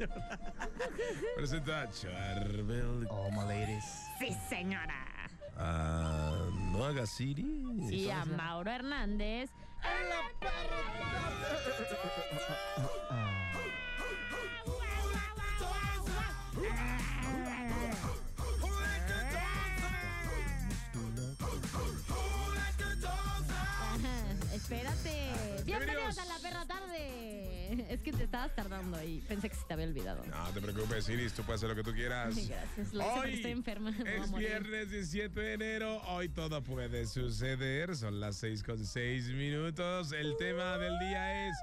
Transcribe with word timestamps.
Presenta 1.36 1.82
a 1.82 1.90
Charbel. 1.90 3.06
Oh, 3.10 3.30
my 3.30 3.44
ladies. 3.46 3.84
Sí, 4.18 4.34
señora. 4.48 5.06
A 5.56 6.32
Noah 6.72 6.92
Gassiri. 6.92 7.44
Y 7.90 8.08
a 8.08 8.24
Mauro 8.24 8.70
Hernández. 8.70 9.50
Ajá, 9.82 10.30
Espérate. 24.54 25.62
Bienvenidos 25.64 26.18
a 26.18 26.24
la 26.24 26.38
perra 26.38 26.64
tarde. 26.66 27.19
Es 27.90 28.00
que 28.02 28.12
te 28.12 28.22
estabas 28.22 28.54
tardando 28.54 28.96
ahí. 28.96 29.20
Pensé 29.26 29.50
que 29.50 29.56
se 29.56 29.64
te 29.64 29.74
había 29.74 29.86
olvidado. 29.86 30.24
No 30.24 30.44
te 30.54 30.60
preocupes, 30.60 31.08
Iris, 31.08 31.32
tú 31.32 31.42
puedes 31.42 31.58
hacer 31.58 31.70
lo 31.70 31.74
que 31.74 31.82
tú 31.82 31.92
quieras. 31.92 32.34
Gracias. 32.36 32.94
Lo 32.94 33.04
porque 33.04 33.28
Hoy 33.28 33.34
estoy 33.34 33.50
enferma. 33.50 33.90
es 33.90 34.32
viernes 34.32 34.90
17 34.90 35.40
de 35.40 35.52
enero. 35.54 36.00
Hoy 36.02 36.28
todo 36.28 36.62
puede 36.62 37.04
suceder. 37.06 37.96
Son 37.96 38.20
las 38.20 38.36
6 38.36 38.62
con 38.62 38.84
6 38.86 39.26
minutos. 39.30 40.12
El 40.12 40.36
tema 40.36 40.78
del 40.78 40.96
día 41.00 41.48
es: 41.48 41.56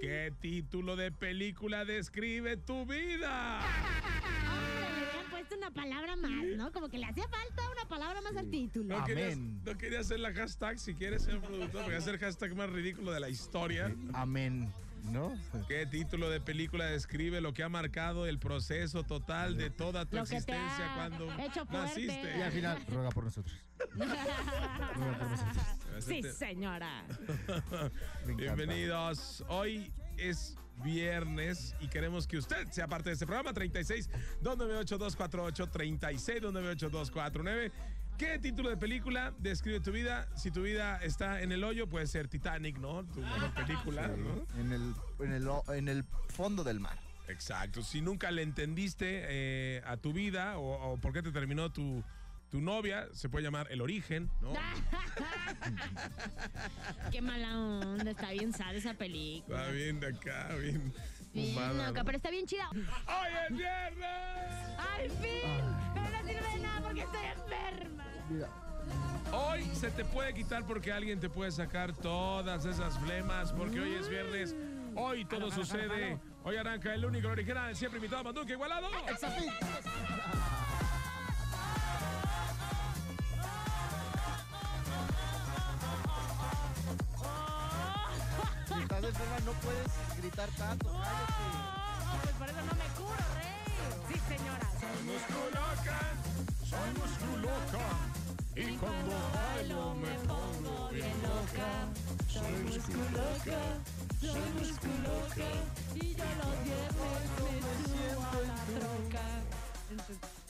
¿Qué 0.00 0.32
título 0.40 0.96
de 0.96 1.12
película 1.12 1.84
describe 1.84 2.56
tu 2.56 2.84
vida? 2.84 3.60
Ay, 3.60 5.00
le 5.00 5.06
habían 5.06 5.30
puesto 5.30 5.56
una 5.56 5.70
palabra 5.70 6.16
más, 6.16 6.44
¿no? 6.56 6.72
Como 6.72 6.88
que 6.88 6.98
le 6.98 7.06
hacía 7.06 7.28
falta 7.28 7.70
una 7.70 7.88
palabra 7.88 8.20
más 8.20 8.36
al 8.36 8.50
título. 8.50 8.98
No 8.98 9.04
quería, 9.04 9.26
Amén. 9.26 9.60
no 9.64 9.78
quería 9.78 10.00
hacer 10.00 10.18
la 10.18 10.32
hashtag. 10.32 10.76
Si 10.80 10.94
quieres, 10.94 11.22
señor 11.22 11.40
productor, 11.42 11.84
voy 11.84 11.94
a 11.94 11.98
hacer 11.98 12.14
el 12.14 12.20
hashtag 12.20 12.56
más 12.56 12.68
ridículo 12.68 13.12
de 13.12 13.20
la 13.20 13.28
historia. 13.28 13.94
Amén. 14.12 14.72
¿No? 15.04 15.38
¿Qué 15.66 15.86
título 15.86 16.30
de 16.30 16.40
película 16.40 16.86
describe 16.86 17.40
lo 17.40 17.54
que 17.54 17.62
ha 17.62 17.68
marcado 17.68 18.26
el 18.26 18.38
proceso 18.38 19.04
total 19.04 19.56
de 19.56 19.70
toda 19.70 20.04
tu 20.06 20.16
Lo 20.16 20.24
que 20.24 20.30
te 20.30 20.36
existencia 20.36 20.92
ha 20.92 20.96
cuando 20.96 21.32
hecho 21.42 21.64
naciste? 21.70 22.38
Y 22.38 22.42
al 22.42 22.52
final, 22.52 22.84
ruega 22.88 23.10
por 23.10 23.24
nosotros. 23.24 23.56
Ruega 23.94 25.18
por 25.18 25.30
nosotros. 25.30 25.64
Sí, 26.00 26.22
señora. 26.22 27.04
Bienvenidos. 28.36 29.44
Hoy 29.48 29.92
es 30.16 30.56
viernes 30.82 31.74
y 31.80 31.88
queremos 31.88 32.26
que 32.26 32.38
usted 32.38 32.68
sea 32.70 32.86
parte 32.86 33.10
de 33.10 33.14
este 33.14 33.26
programa 33.26 33.52
36 33.52 34.08
298 34.40 35.66
36 35.66 36.40
298 36.42 36.90
¿Qué 38.18 38.38
título 38.40 38.68
de 38.70 38.76
película 38.76 39.32
describe 39.38 39.78
tu 39.80 39.92
vida? 39.92 40.28
Si 40.36 40.50
tu 40.50 40.62
vida 40.62 40.98
está 41.02 41.40
en 41.40 41.52
el 41.52 41.62
hoyo, 41.62 41.88
puede 41.88 42.06
ser 42.08 42.26
Titanic, 42.28 42.78
¿no? 42.78 43.04
Tu 43.04 43.20
mejor 43.20 43.54
película, 43.54 44.08
¿no? 44.08 44.44
En 44.60 44.72
el, 44.72 44.92
en, 45.20 45.32
el, 45.32 45.46
o- 45.48 45.62
en 45.72 45.88
el 45.88 46.04
fondo 46.28 46.64
del 46.64 46.80
mar. 46.80 46.98
Exacto. 47.28 47.82
Si 47.82 48.00
nunca 48.00 48.30
le 48.32 48.42
entendiste 48.42 49.06
eh, 49.28 49.82
a 49.86 49.96
tu 49.98 50.12
vida 50.12 50.58
o, 50.58 50.92
o 50.92 50.96
por 50.96 51.12
qué 51.12 51.22
te 51.22 51.30
terminó 51.30 51.70
tu, 51.70 52.02
tu 52.50 52.60
novia, 52.60 53.06
se 53.12 53.28
puede 53.28 53.44
llamar 53.44 53.68
El 53.70 53.80
Origen, 53.82 54.28
¿no? 54.40 54.52
Qué 57.12 57.22
mala 57.22 57.56
onda. 57.60 58.10
Está 58.10 58.32
bien 58.32 58.52
sad 58.52 58.74
esa 58.74 58.94
película. 58.94 59.60
Está 59.60 59.70
bien 59.72 60.00
de 60.00 60.06
acá, 60.08 60.54
bien 60.56 60.92
Bien 61.32 61.54
fumada, 61.54 61.86
loca, 61.88 62.00
¿no? 62.00 62.04
pero 62.04 62.16
está 62.16 62.30
bien 62.30 62.46
chida. 62.46 62.68
¡Hoy 62.72 63.32
es 63.48 63.56
viernes! 63.56 64.78
¡Al 64.78 65.10
fin! 65.22 65.37
Hoy 69.32 69.64
se 69.74 69.90
te 69.90 70.04
puede 70.04 70.32
quitar 70.32 70.64
porque 70.66 70.92
alguien 70.92 71.18
te 71.20 71.28
puede 71.28 71.50
sacar 71.50 71.92
todas 71.92 72.64
esas 72.64 72.96
flemas, 72.98 73.52
porque 73.52 73.80
hoy 73.80 73.94
es 73.94 74.08
viernes. 74.08 74.54
Hoy 74.94 75.24
todo 75.24 75.50
sucede. 75.50 76.20
Hoy 76.44 76.56
arranca 76.56 76.94
el 76.94 77.04
único 77.04 77.26
el 77.26 77.32
original, 77.32 77.74
siempre 77.76 77.98
invitado 77.98 78.22
Manduque 78.24 78.52
Igualado. 78.52 78.88
Si 78.90 78.94
estás 88.82 89.02
enferma, 89.08 89.38
no 89.44 89.52
puedes 89.52 89.86
gritar 90.18 90.48
tanto. 90.50 90.88
Cállate. 90.88 91.32
Oh, 92.10 92.16
pues 92.22 92.34
por 92.34 92.48
eso 92.48 92.58
no 92.58 92.74
me 92.74 92.86
curo, 92.96 93.24
rey. 93.36 93.64
Sí, 94.08 94.18
señora. 94.28 94.68
Musculoca, 95.04 95.98
soy 96.64 96.90
musculoca. 96.98 97.84
Y 98.58 98.76
cuando 98.76 99.14
bailo 99.34 99.94
me 99.94 100.08
pongo 100.26 100.88
bien 100.88 101.22
loca. 101.22 101.86
Soy 102.26 102.52
musculoca, 102.64 103.60
soy 104.20 104.50
musculoca. 104.58 105.48
Y 105.94 106.14
yo 106.14 106.24
los 106.24 106.64
viernes 106.64 107.22
me 107.62 107.72
subo 107.86 108.22
a 108.24 108.40
la 108.48 108.64
troca. 108.80 109.22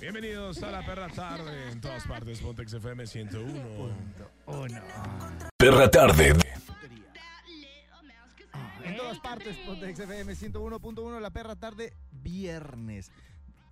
Bienvenidos 0.01 0.63
a 0.63 0.71
la 0.71 0.87
perra 0.87 1.09
tarde 1.09 1.71
en 1.71 1.83
todas 1.83 2.07
partes. 2.07 2.41
Pontex 2.41 2.73
FM 2.73 3.07
101. 3.07 3.95
Oh, 4.47 4.67
no. 4.67 4.81
Perra 5.59 5.91
Tarde. 5.91 6.35
En 8.85 8.97
todas 8.97 9.19
partes, 9.21 9.55
ponte 9.67 9.95
XFM 9.95 10.33
101.1, 10.33 11.21
la 11.21 11.31
perra 11.31 11.57
tarde, 11.57 11.93
viernes. 12.11 13.13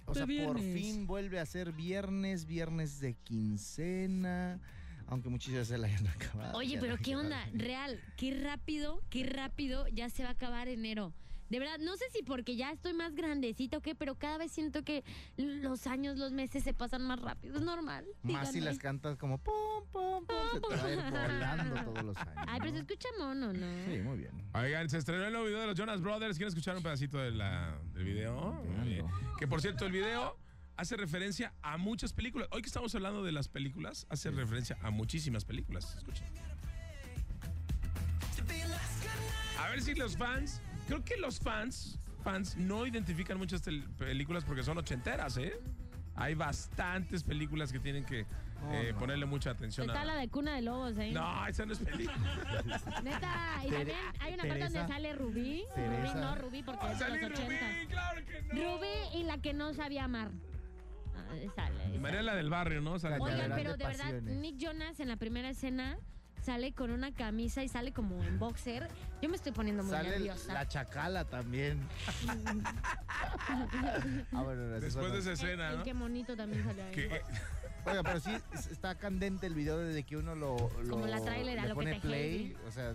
O 0.06 0.14
sea, 0.14 0.26
por 0.26 0.58
fin 0.60 1.06
vuelve 1.06 1.38
a 1.38 1.46
ser 1.46 1.72
viernes, 1.72 2.46
viernes 2.46 3.00
de 3.00 3.14
quincena. 3.14 4.60
Aunque 5.08 5.28
muchos 5.28 5.52
ya 5.52 5.64
se 5.64 5.78
la 5.78 5.86
hayan 5.86 6.06
acabado. 6.08 6.56
Oye, 6.56 6.78
pero 6.80 6.96
qué 6.98 7.16
onda, 7.16 7.44
real, 7.52 8.00
qué 8.16 8.34
rápido, 8.34 9.00
qué 9.10 9.24
rápido 9.24 9.86
ya 9.88 10.08
se 10.10 10.22
va 10.22 10.30
a 10.30 10.32
acabar 10.32 10.68
enero. 10.68 11.12
De 11.48 11.58
verdad, 11.58 11.78
no 11.78 11.96
sé 11.96 12.04
si 12.12 12.22
porque 12.22 12.56
ya 12.56 12.72
estoy 12.72 12.92
más 12.94 13.14
grandecita 13.14 13.76
o 13.76 13.80
qué, 13.80 13.94
pero 13.94 14.16
cada 14.16 14.38
vez 14.38 14.50
siento 14.52 14.82
que 14.82 15.04
los 15.36 15.86
años, 15.86 16.16
los 16.18 16.32
meses 16.32 16.64
se 16.64 16.74
pasan 16.74 17.02
más 17.02 17.20
rápido. 17.20 17.56
Es 17.56 17.62
normal. 17.62 18.04
Más 18.22 18.52
si 18.52 18.60
las 18.60 18.78
cantas 18.78 19.16
como 19.16 19.38
pum, 19.38 19.84
pum, 19.92 20.26
pum, 20.26 20.36
se 20.52 20.60
te 20.60 20.76
va 20.76 20.84
a 20.84 20.92
ir 20.92 20.98
volando 21.10 21.84
todos 21.84 22.04
los 22.04 22.16
años. 22.16 22.34
Ay, 22.48 22.58
pero 22.60 22.70
se 22.72 22.76
¿no? 22.76 22.80
escucha 22.82 23.08
mono, 23.18 23.52
¿no? 23.52 23.84
Sí, 23.84 24.00
muy 24.02 24.18
bien. 24.18 24.32
Oigan, 24.54 24.88
se 24.90 24.98
estrenó 24.98 25.24
el 25.24 25.32
nuevo 25.32 25.46
video 25.46 25.60
de 25.60 25.66
los 25.68 25.76
Jonas 25.78 26.00
Brothers. 26.00 26.36
¿Quieren 26.36 26.48
escuchar 26.48 26.76
un 26.76 26.82
pedacito 26.82 27.18
de 27.18 27.30
la- 27.30 27.78
del 27.94 28.04
video? 28.04 28.52
Muy 28.78 28.88
bien. 28.88 29.06
Que 29.38 29.46
por 29.46 29.60
cierto, 29.60 29.86
el 29.86 29.92
video 29.92 30.36
hace 30.76 30.96
referencia 30.96 31.54
a 31.62 31.78
muchas 31.78 32.12
películas. 32.12 32.48
Hoy 32.50 32.60
que 32.62 32.66
estamos 32.68 32.94
hablando 32.94 33.22
de 33.22 33.32
las 33.32 33.48
películas, 33.48 34.06
hace 34.10 34.30
referencia 34.30 34.76
a 34.82 34.90
muchísimas 34.90 35.44
películas. 35.44 35.94
Escuchen. 35.96 36.26
A 39.58 39.70
ver 39.70 39.82
si 39.82 39.94
los 39.94 40.16
fans, 40.16 40.60
creo 40.86 41.04
que 41.04 41.16
los 41.16 41.38
fans, 41.40 41.98
fans 42.22 42.56
no 42.56 42.86
identifican 42.86 43.38
muchas 43.38 43.62
tel- 43.62 43.88
películas 43.98 44.44
porque 44.44 44.62
son 44.62 44.78
ochenteras, 44.78 45.36
¿eh? 45.36 45.54
Hay 46.14 46.34
bastantes 46.34 47.22
películas 47.22 47.70
que 47.72 47.78
tienen 47.78 48.04
que 48.04 48.20
eh, 48.70 48.90
no. 48.92 48.98
ponerle 48.98 49.26
mucha 49.26 49.50
atención 49.50 49.86
Está 49.86 50.02
la 50.02 50.14
a. 50.14 50.16
de 50.16 50.28
Cuna 50.28 50.54
de 50.56 50.62
Lobos 50.62 50.96
ahí. 50.96 51.12
No, 51.12 51.46
esa 51.46 51.66
no 51.66 51.74
es 51.74 51.78
película. 51.78 52.16
Neta, 53.04 53.60
y 53.66 53.70
también 53.70 53.98
hay 54.20 54.32
una 54.34 54.42
parte 54.44 54.64
donde 54.64 54.86
sale 54.86 55.12
Rubí. 55.14 55.64
Rubí 55.74 55.74
Teresa. 55.74 56.14
no, 56.14 56.34
Rubí 56.36 56.62
porque 56.62 56.86
es 56.86 56.98
de 56.98 57.04
Salí 57.04 57.20
los 57.20 57.30
80. 57.32 57.52
Rubí, 57.52 57.86
claro 57.88 58.20
que 58.24 58.42
no. 58.42 58.54
Rubí 58.54 59.18
y 59.18 59.22
la 59.24 59.38
que 59.38 59.52
no 59.52 59.74
sabía 59.74 60.04
amar. 60.04 60.30
Ah, 61.14 61.34
sale. 61.54 61.98
Mariela 61.98 62.34
del 62.34 62.48
barrio, 62.48 62.80
¿no? 62.80 62.98
Sale 62.98 63.18
Oigan, 63.20 63.52
pero 63.54 63.72
de 63.72 63.76
de 63.76 63.84
verdad. 63.84 64.12
Nick 64.22 64.56
Jonas 64.58 65.00
en 65.00 65.08
la 65.08 65.16
primera 65.16 65.50
escena 65.50 65.98
sale 66.46 66.72
con 66.72 66.92
una 66.92 67.12
camisa 67.12 67.64
y 67.64 67.68
sale 67.68 67.92
como 67.92 68.22
en 68.22 68.38
boxer. 68.38 68.88
Yo 69.20 69.28
me 69.28 69.34
estoy 69.36 69.50
poniendo 69.50 69.82
muy 69.82 69.90
Sale 69.92 70.10
nerviosa. 70.10 70.52
la 70.54 70.68
chacala 70.68 71.24
también. 71.24 71.80
ah, 74.32 74.42
bueno, 74.42 74.62
Después 74.80 75.12
de 75.12 75.18
esa 75.18 75.32
escena, 75.32 75.70
El 75.72 75.78
¿no? 75.78 75.84
qué 75.84 75.92
monito 75.94 76.36
también 76.36 76.64
salió 76.64 76.84
ahí. 76.84 76.92
Eh, 76.96 77.20
Oiga, 77.84 78.02
pero 78.02 78.20
sí 78.20 78.30
es- 78.52 78.66
está 78.68 78.94
candente 78.96 79.46
el 79.46 79.54
video 79.54 79.78
desde 79.78 80.02
que 80.04 80.16
uno 80.16 80.34
lo, 80.34 80.56
lo 80.82 80.90
Como 80.90 81.06
la 81.06 81.20
tráiler 81.20 81.58
a 81.58 81.62
le 81.62 81.68
lo 81.68 81.74
que 81.74 81.80
pone 81.80 81.94
te 81.94 82.00
play, 82.00 82.38
heavy. 82.38 82.56
o 82.68 82.72
sea, 82.72 82.94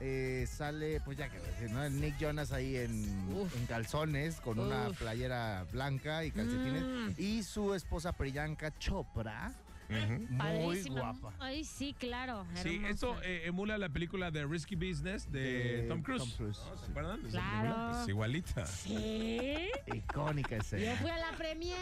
eh, 0.00 0.46
sale, 0.50 1.00
pues 1.00 1.16
ya 1.18 1.28
que 1.30 1.38
¿no? 1.70 1.82
El 1.84 1.98
Nick 2.00 2.18
Jonas 2.18 2.52
ahí 2.52 2.76
en, 2.76 3.28
Uf. 3.34 3.54
en 3.56 3.66
calzones 3.66 4.40
con 4.40 4.58
una 4.58 4.88
playera 4.90 5.64
blanca 5.72 6.24
y 6.24 6.30
calcetines 6.32 6.82
Mm. 6.82 7.10
y 7.18 7.42
su 7.42 7.72
esposa 7.74 8.12
Priyanka 8.12 8.76
Chopra 8.78 9.52
Muy 9.88 10.36
Padrísima. 10.38 11.00
guapa. 11.12 11.34
Ay, 11.38 11.64
sí, 11.64 11.94
claro. 11.98 12.44
Sí, 12.54 12.74
hermosa. 12.76 12.88
esto 12.90 13.22
eh, 13.22 13.42
emula 13.46 13.78
la 13.78 13.88
película 13.88 14.30
de 14.30 14.44
Risky 14.46 14.74
Business 14.74 15.30
de 15.30 15.82
De 15.82 15.88
Tom 15.88 16.02
Cruise. 16.02 16.22
Tom 16.22 16.30
Cruise, 16.36 16.58
¿No? 16.66 16.76
¿Se 16.76 16.84
sí. 16.84 16.90
acuerdan 16.90 17.22
de 17.22 17.28
esa 17.28 17.38
Claro. 17.38 18.02
Es 18.02 18.08
igualita. 18.08 18.66
Sí. 18.66 19.70
Icónica 19.94 20.50
Yo 20.56 20.60
escena. 20.62 20.96
fui 20.96 21.10
a 21.10 21.18
la 21.18 21.32
premier. 21.36 21.76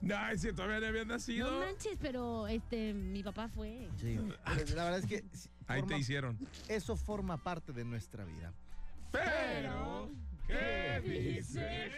No, 0.00 0.28
es 0.30 0.42
que 0.42 0.52
todavía 0.52 0.80
no 0.80 0.86
había 0.86 1.04
nacido. 1.04 1.50
No 1.50 1.66
manches, 1.66 1.98
pero 2.00 2.46
este, 2.48 2.94
mi 2.94 3.22
papá 3.22 3.48
fue. 3.48 3.88
Sí. 3.96 4.18
Pero 4.44 4.74
la 4.76 4.84
verdad 4.84 4.98
es 4.98 5.06
que 5.06 5.24
sí, 5.32 5.48
Ahí 5.66 5.80
forma- 5.80 5.94
te 5.96 6.00
hicieron. 6.00 6.38
eso 6.68 6.96
forma 6.96 7.36
parte 7.42 7.72
de 7.72 7.84
nuestra 7.84 8.24
vida. 8.24 8.52
Pero, 9.12 10.10
¿qué 10.46 11.00
dice 11.04 11.90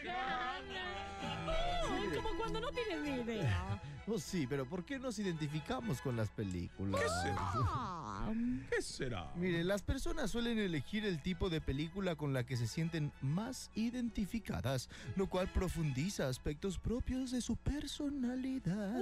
Ay, 1.89 2.09
como 2.17 2.37
cuando 2.39 2.61
no 2.61 2.71
tienes 2.71 3.01
ni 3.03 3.21
idea. 3.23 3.81
Oh, 4.07 4.19
sí, 4.19 4.47
pero 4.49 4.67
¿por 4.67 4.85
qué 4.85 4.99
nos 4.99 5.19
identificamos 5.19 6.01
con 6.01 6.17
las 6.17 6.31
películas? 6.31 7.01
¿Qué 7.01 7.09
será? 7.29 8.71
¿Qué 8.71 8.83
será? 8.83 9.33
Mire, 9.37 9.65
las 9.65 9.83
personas 9.83 10.31
suelen 10.31 10.59
elegir 10.59 11.05
el 11.05 11.23
tipo 11.23 11.51
de 11.51 11.61
película 11.61 12.17
con 12.17 12.33
la 12.33 12.45
que 12.45 12.57
se 12.57 12.67
sienten 12.67 13.13
más 13.23 13.71
identificadas, 13.75 14.89
lo 15.17 15.29
cual 15.29 15.49
profundiza 15.53 16.29
aspectos 16.29 16.79
propios 16.79 17.31
de 17.31 17.41
su 17.41 17.57
personalidad. 17.57 19.01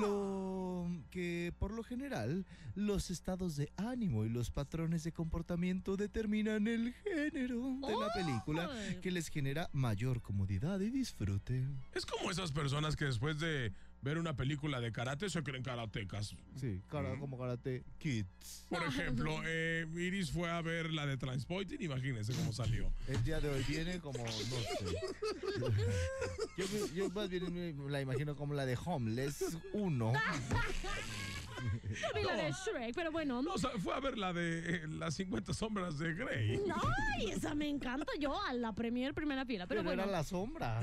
Lo 0.00 0.86
que, 1.10 1.52
por 1.58 1.72
lo 1.72 1.82
general, 1.82 2.46
los 2.74 3.10
estados 3.10 3.56
de 3.56 3.72
ánimo 3.76 4.24
y 4.24 4.28
los 4.28 4.50
patrones 4.50 5.04
de 5.04 5.12
comportamiento 5.12 5.96
determinan 5.96 6.66
el 6.66 6.94
género 7.04 7.78
de 7.80 7.96
la 7.96 8.12
película 8.14 8.70
que 9.02 9.10
les 9.10 9.28
genera 9.28 9.68
mayor 9.72 10.22
comodidad 10.22 10.80
y 10.80 10.90
disfrute. 10.90 11.66
Es 11.92 12.06
como 12.06 12.30
esas 12.30 12.52
personas 12.52 12.96
que 12.96 13.04
después 13.06 13.38
de 13.38 13.72
ver 14.02 14.18
una 14.18 14.36
película 14.36 14.80
de 14.80 14.92
karate 14.92 15.28
se 15.28 15.42
creen 15.42 15.62
karatecas. 15.62 16.34
Sí, 16.56 16.80
cara, 16.88 17.18
como 17.18 17.38
Karate 17.38 17.84
Kids. 17.98 18.66
Por 18.68 18.82
ejemplo, 18.82 19.40
eh, 19.44 19.86
Iris 19.94 20.30
fue 20.30 20.50
a 20.50 20.60
ver 20.62 20.92
la 20.92 21.06
de 21.06 21.16
Transporting, 21.16 21.78
imagínense 21.80 22.32
cómo 22.34 22.52
salió. 22.52 22.92
El 23.06 23.22
día 23.24 23.40
de 23.40 23.48
hoy 23.48 23.64
viene 23.68 23.98
como, 24.00 24.18
no 24.18 24.30
sé. 24.30 24.96
Yo, 26.56 26.66
yo 26.94 27.10
más 27.10 27.30
bien 27.30 27.52
me 27.52 27.90
la 27.90 28.00
imagino 28.00 28.36
como 28.36 28.54
la 28.54 28.66
de 28.66 28.76
Homeless 28.84 29.56
1. 29.72 30.12
Vi 32.14 32.22
la 32.22 32.36
de 32.36 32.52
Shrek, 32.52 32.94
pero 32.94 33.12
bueno. 33.12 33.42
No, 33.42 33.54
o 33.54 33.58
sea, 33.58 33.70
fue 33.78 33.94
a 33.94 34.00
ver 34.00 34.18
la 34.18 34.32
de 34.32 34.76
eh, 34.76 34.86
las 34.88 35.14
50 35.14 35.52
sombras 35.54 35.98
de 35.98 36.14
Grey. 36.14 36.60
Ay, 37.16 37.30
esa 37.30 37.54
me 37.54 37.68
encanta 37.68 38.12
yo 38.18 38.40
a 38.42 38.52
la 38.52 38.72
premier 38.72 39.14
primera 39.14 39.44
fila. 39.44 39.66
Pero, 39.66 39.80
Pero 39.80 39.90
bueno, 39.90 40.02
era 40.02 40.12
la 40.12 40.24
sombra. 40.24 40.80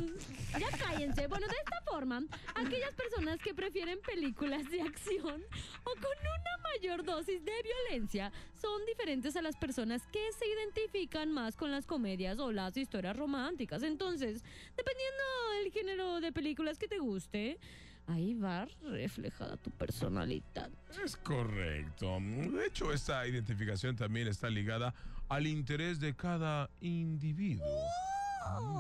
ya 0.60 0.78
cállense. 0.78 1.28
Bueno, 1.28 1.48
de 1.48 1.56
esta 1.56 1.82
forma, 1.90 2.22
aquellas 2.56 2.94
personas 2.94 3.40
que 3.40 3.54
prefieren 3.54 4.00
películas 4.06 4.70
de 4.70 4.82
acción 4.82 5.44
o 5.84 5.92
con 5.92 6.18
una 6.18 6.70
mayor 6.74 7.04
dosis 7.04 7.44
de 7.44 7.54
violencia 7.64 8.32
son 8.60 8.86
diferentes 8.86 9.36
a 9.36 9.42
las 9.42 9.56
personas 9.56 10.06
que 10.08 10.20
se 10.38 10.46
identifican 10.48 11.32
más 11.32 11.56
con 11.56 11.72
las 11.72 11.86
comedias 11.86 12.40
o 12.40 12.52
las 12.52 12.76
historias 12.78 13.16
románticas. 13.16 13.84
Entonces, 13.84 14.44
dependiendo 14.76 15.24
del 15.58 15.72
género 15.72 16.22
de 16.22 16.32
películas 16.32 16.78
que 16.78 16.88
te 16.88 17.00
guste, 17.00 17.60
ahí 18.08 18.34
va 18.34 18.68
reflejada 18.84 19.58
tu 19.58 19.70
personalidad. 19.72 20.70
Es 21.04 21.16
correcto. 21.18 22.18
De 22.22 22.66
hecho, 22.66 22.92
esta 22.94 23.28
identificación 23.28 23.96
también 23.96 24.28
está 24.28 24.50
ligada 24.50 24.94
al 25.30 25.46
interés 25.48 26.00
de 26.00 26.16
cada 26.16 26.70
individuo. 26.82 27.66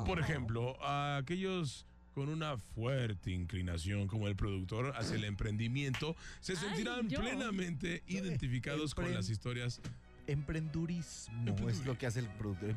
Por 0.05 0.19
ejemplo, 0.19 0.81
a 0.83 1.17
aquellos 1.17 1.85
con 2.15 2.29
una 2.29 2.57
fuerte 2.57 3.31
inclinación 3.31 4.07
como 4.07 4.27
el 4.27 4.35
productor 4.35 4.93
hacia 4.95 5.17
el 5.17 5.25
emprendimiento 5.25 6.15
se 6.39 6.53
Ay, 6.53 6.57
sentirán 6.59 7.09
yo. 7.09 7.19
plenamente 7.19 8.01
identificados 8.07 8.95
con 8.95 9.05
Empren- 9.05 9.13
las 9.13 9.29
historias 9.29 9.81
Emprendurismo 10.25 11.69
es 11.69 11.85
lo 11.85 11.97
que 11.97 12.05
hace 12.07 12.19
el 12.19 12.27
productor. 12.27 12.69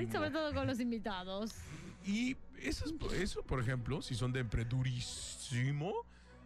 Y 0.00 0.06
sobre 0.12 0.30
todo 0.30 0.52
con 0.54 0.66
los 0.66 0.78
invitados. 0.78 1.52
Y 2.04 2.36
eso, 2.62 2.84
es- 2.86 3.12
eso, 3.20 3.42
por 3.42 3.60
ejemplo, 3.60 4.02
si 4.02 4.14
son 4.14 4.32
de 4.32 4.40
emprendurísimo, 4.40 5.92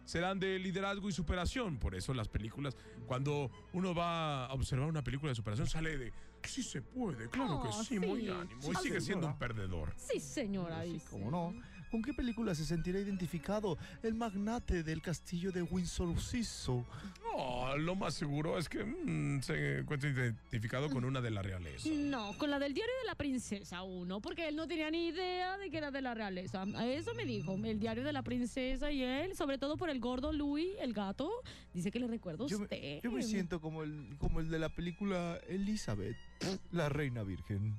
serán 0.05 0.39
de 0.39 0.57
liderazgo 0.59 1.09
y 1.09 1.11
superación. 1.11 1.77
Por 1.77 1.95
eso 1.95 2.13
las 2.13 2.27
películas, 2.27 2.75
cuando 3.07 3.51
uno 3.73 3.93
va 3.93 4.45
a 4.45 4.53
observar 4.53 4.87
una 4.87 5.03
película 5.03 5.31
de 5.31 5.35
superación, 5.35 5.67
sale 5.67 5.97
de, 5.97 6.13
sí 6.43 6.63
se 6.63 6.81
puede, 6.81 7.29
claro 7.29 7.61
que 7.61 7.67
Oh, 7.69 7.83
sí, 7.83 7.99
muy 7.99 8.21
sí. 8.21 8.29
ánimo. 8.29 8.59
Y 8.71 8.75
sigue 8.75 9.01
siendo 9.01 9.27
un 9.27 9.37
perdedor. 9.37 9.93
Sí, 9.97 10.19
señora. 10.19 10.83
Sí, 10.83 11.01
cómo 11.09 11.29
no. 11.31 11.53
¿Con 11.91 12.01
qué 12.01 12.13
película 12.13 12.53
se 12.53 12.65
sentirá 12.65 12.99
identificado 12.99 13.77
el 14.03 14.13
magnate 14.13 14.83
del 14.83 15.01
castillo 15.01 15.51
de 15.51 15.61
Windsor 15.61 16.19
Ciso? 16.19 16.85
No, 17.23 17.77
lo 17.77 17.95
más 17.95 18.13
seguro 18.13 18.57
es 18.57 18.67
que 18.67 18.83
mm, 18.83 19.41
se 19.41 19.79
encuentra 19.79 20.09
identificado 20.09 20.89
con 20.89 21.05
una 21.05 21.21
de 21.21 21.31
la 21.31 21.41
realeza. 21.41 21.87
No, 21.89 22.37
con 22.37 22.49
la 22.49 22.59
del 22.59 22.73
diario 22.73 22.93
de 23.01 23.07
la 23.07 23.15
princesa 23.15 23.83
uno, 23.83 24.19
porque 24.19 24.47
él 24.47 24.55
no 24.55 24.67
tenía 24.67 24.91
ni 24.91 25.07
idea 25.07 25.57
de 25.57 25.69
que 25.69 25.77
era 25.77 25.91
de 25.91 26.01
la 26.01 26.13
realeza. 26.13 26.65
Eso 26.83 27.13
me 27.15 27.25
dijo, 27.25 27.55
el 27.63 27.79
diario 27.79 28.03
de 28.03 28.11
la 28.13 28.21
princesa 28.23 28.91
y 28.91 29.03
él, 29.03 29.35
sobre 29.35 29.57
todo 29.57 29.77
por 29.77 29.89
el 29.89 29.99
gordo 29.99 30.33
Louis, 30.33 30.67
el 30.81 30.93
gato, 30.93 31.29
dice 31.73 31.91
que 31.91 31.99
le 31.99 32.07
recuerda 32.07 32.45
a 32.45 32.47
Yo 32.47 32.57
me, 32.59 32.63
usted. 32.65 33.01
yo 33.01 33.11
me 33.11 33.23
siento 33.23 33.61
como 33.61 33.83
el, 33.83 34.15
como 34.17 34.39
el 34.39 34.49
de 34.49 34.59
la 34.59 34.69
película 34.69 35.39
Elizabeth, 35.47 36.17
la 36.71 36.89
reina 36.89 37.23
virgen. 37.23 37.75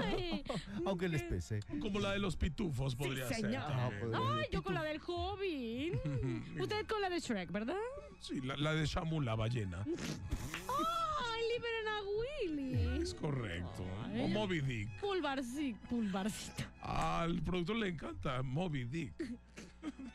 Ay, 0.00 0.44
Aunque 0.86 1.08
les 1.08 1.22
pese. 1.22 1.60
Como 1.80 2.00
la 2.00 2.12
de 2.12 2.18
los 2.18 2.36
pitufos 2.36 2.94
podría 2.94 3.28
ser. 3.28 3.56
Ah, 3.56 3.90
Ay, 4.14 4.46
yo 4.52 4.62
con 4.62 4.74
la 4.74 4.82
del 4.82 5.00
Hobbit. 5.06 5.94
Usted 6.60 6.86
con 6.86 7.00
la 7.00 7.10
de 7.10 7.20
Shrek, 7.20 7.50
¿verdad? 7.50 7.76
Sí, 8.20 8.40
la, 8.40 8.56
la 8.56 8.74
de 8.74 8.86
Shamu 8.86 9.20
la 9.20 9.34
ballena. 9.34 9.84
Ay, 9.86 11.42
liberen 11.54 11.88
a 11.88 12.00
Willy. 12.02 13.02
Es 13.02 13.14
correcto. 13.14 13.84
Ay. 14.04 14.22
O 14.24 14.28
Moby 14.28 14.60
Dick. 14.60 14.88
Pulvarcito, 15.00 15.78
pulvarcito. 15.88 16.64
Al 16.82 17.42
productor 17.42 17.76
le 17.76 17.88
encanta 17.88 18.42
Moby 18.42 18.84
Dick. 18.84 19.12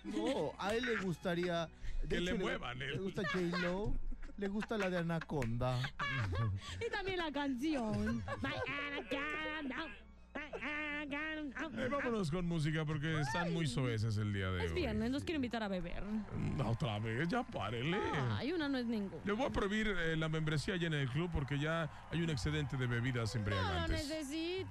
No, 0.03 0.51
a 0.59 0.73
él 0.75 0.85
le 0.85 0.97
gustaría. 0.97 1.67
de 2.03 2.07
Que 2.09 2.21
le 2.21 2.33
muevan, 2.33 2.77
Le, 2.79 2.85
eh. 2.85 2.91
le 2.91 2.97
gusta 2.99 3.21
J-Lo. 3.27 3.93
Le 4.37 4.47
gusta 4.47 4.77
la 4.77 4.89
de 4.89 4.97
Anaconda. 4.97 5.77
Y 6.85 6.91
también 6.91 7.17
la 7.19 7.31
canción. 7.31 8.17
My 8.41 8.51
Anaconda. 8.89 9.85
Eh, 11.77 11.87
vámonos 11.89 12.31
con 12.31 12.45
música 12.47 12.85
porque 12.85 13.19
están 13.21 13.53
muy 13.53 13.67
soeces 13.67 14.17
el 14.17 14.33
día 14.33 14.49
de 14.49 14.65
Es 14.65 14.71
hoy. 14.71 14.77
viernes, 14.77 15.11
los 15.11 15.23
quiero 15.23 15.35
invitar 15.35 15.61
a 15.61 15.67
beber. 15.67 16.01
No, 16.57 16.69
otra 16.71 16.97
vez, 16.99 17.27
ya 17.27 17.43
párele. 17.43 17.97
Ay, 18.31 18.51
una 18.53 18.67
no 18.69 18.77
es 18.77 18.85
ninguna. 18.85 19.21
Le 19.23 19.33
voy 19.33 19.45
a 19.45 19.49
prohibir 19.49 19.87
eh, 19.89 20.15
la 20.15 20.29
membresía 20.29 20.73
allá 20.75 20.87
en 20.87 20.93
el 20.93 21.09
club 21.09 21.29
porque 21.31 21.59
ya 21.59 21.89
hay 22.11 22.21
un 22.21 22.29
excedente 22.29 22.77
de 22.77 22.87
bebidas 22.87 23.35
No 23.35 23.41
lo 23.41 23.47
embriagantes. 23.55 24.07
necesito. 24.09 24.69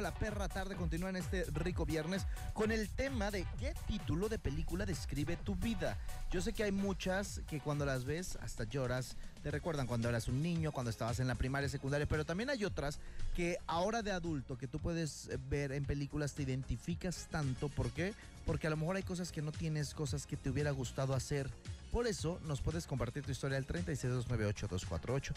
La 0.00 0.12
perra 0.14 0.48
tarde 0.48 0.76
continúa 0.76 1.10
en 1.10 1.16
este 1.16 1.44
rico 1.52 1.84
viernes 1.84 2.26
con 2.52 2.70
el 2.70 2.88
tema 2.88 3.30
de 3.30 3.46
qué 3.58 3.72
título 3.86 4.28
de 4.28 4.38
película 4.38 4.84
describe 4.86 5.36
tu 5.36 5.54
vida. 5.56 5.96
Yo 6.30 6.40
sé 6.40 6.52
que 6.52 6.64
hay 6.64 6.72
muchas 6.72 7.40
que 7.48 7.60
cuando 7.60 7.84
las 7.84 8.04
ves 8.04 8.36
hasta 8.42 8.64
lloras, 8.64 9.16
te 9.42 9.50
recuerdan 9.50 9.86
cuando 9.86 10.08
eras 10.08 10.28
un 10.28 10.42
niño, 10.42 10.72
cuando 10.72 10.90
estabas 10.90 11.20
en 11.20 11.28
la 11.28 11.34
primaria, 11.34 11.68
secundaria, 11.68 12.06
pero 12.06 12.24
también 12.24 12.50
hay 12.50 12.64
otras 12.64 12.98
que 13.34 13.58
ahora 13.66 14.02
de 14.02 14.12
adulto 14.12 14.58
que 14.58 14.68
tú 14.68 14.78
puedes 14.78 15.28
eh, 15.28 15.38
ver 15.48 15.72
en 15.72 15.84
películas 15.84 16.34
te 16.34 16.42
identificas 16.42 17.28
tanto. 17.30 17.68
¿Por 17.68 17.90
qué? 17.90 18.14
Porque 18.44 18.66
a 18.66 18.70
lo 18.70 18.76
mejor 18.76 18.96
hay 18.96 19.02
cosas 19.02 19.32
que 19.32 19.42
no 19.42 19.52
tienes, 19.52 19.94
cosas 19.94 20.26
que 20.26 20.36
te 20.36 20.50
hubiera 20.50 20.70
gustado 20.70 21.14
hacer. 21.14 21.48
Por 21.92 22.06
eso 22.06 22.40
nos 22.44 22.62
puedes 22.62 22.86
compartir 22.86 23.22
tu 23.22 23.30
historia 23.30 23.58
al 23.58 23.66
36298-248. 23.66 25.34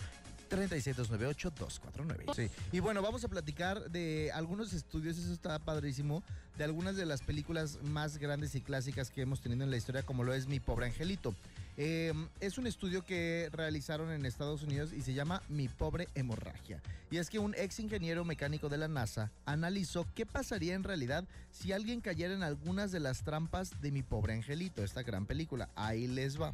36298-249. 0.50 2.34
Sí. 2.34 2.50
Y 2.72 2.80
bueno, 2.80 3.02
vamos 3.02 3.26
a 3.26 3.28
platicar 3.28 3.92
de 3.92 4.32
algunos 4.34 4.72
estudios, 4.72 5.18
eso 5.18 5.34
está 5.34 5.60
padrísimo, 5.60 6.24
de 6.58 6.64
algunas 6.64 6.96
de 6.96 7.06
las 7.06 7.22
películas 7.22 7.80
más 7.84 8.18
grandes 8.20 8.56
y 8.56 8.62
clásicas 8.62 9.10
que 9.10 9.22
hemos 9.22 9.42
tenido 9.42 9.66
en 9.66 9.72
la 9.72 9.76
historia, 9.76 10.04
como 10.04 10.24
lo 10.24 10.34
es 10.34 10.48
Mi 10.48 10.62
Pobre 10.62 10.86
Angelito. 10.86 11.36
Eh, 11.78 12.14
es 12.40 12.58
un 12.58 12.68
estudio 12.68 13.04
que 13.04 13.50
realizaron 13.52 14.12
en 14.12 14.26
Estados 14.26 14.64
Unidos 14.64 14.94
y 14.94 15.02
se 15.02 15.14
llama 15.14 15.42
Mi 15.50 15.68
Pobre 15.68 16.08
Hemorragia. 16.16 16.82
Y 17.12 17.18
es 17.18 17.30
que 17.30 17.40
un 17.40 17.54
ex 17.56 17.80
ingeniero 17.80 18.24
mecánico 18.24 18.70
de 18.70 18.78
la 18.78 18.88
NASA 18.88 19.32
analizó 19.46 20.08
qué 20.16 20.26
pasaría 20.26 20.74
en 20.74 20.84
realidad 20.84 21.26
si 21.52 21.74
alguien 21.74 22.02
cayera 22.02 22.34
en 22.34 22.44
algunas 22.44 22.92
de 22.92 23.00
las 23.00 23.24
trampas 23.24 23.82
de 23.82 23.92
Mi 23.92 24.04
Pobre 24.04 24.34
Angelito, 24.34 24.84
esta 24.84 25.04
gran 25.04 25.26
película. 25.26 25.70
Ahí 25.76 26.08
les 26.08 26.40
va. 26.40 26.54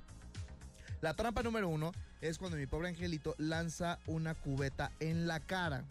La 1.02 1.16
trampa 1.16 1.42
número 1.42 1.68
uno 1.68 1.92
es 2.22 2.38
cuando 2.38 2.58
mi 2.58 2.68
pobre 2.68 2.90
angelito 2.90 3.34
lanza 3.40 3.98
una 4.06 4.36
cubeta 4.36 4.92
en 5.00 5.26
la 5.28 5.40
cara. 5.40 5.84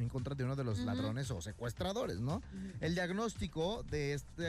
En 0.00 0.08
contra 0.08 0.34
de 0.34 0.44
uno 0.44 0.56
de 0.56 0.64
los 0.64 0.78
ladrones 0.80 1.30
o 1.30 1.40
secuestradores, 1.40 2.20
¿no? 2.20 2.42
El 2.80 2.94
diagnóstico 2.94 3.82
de, 3.90 4.14
este, 4.14 4.42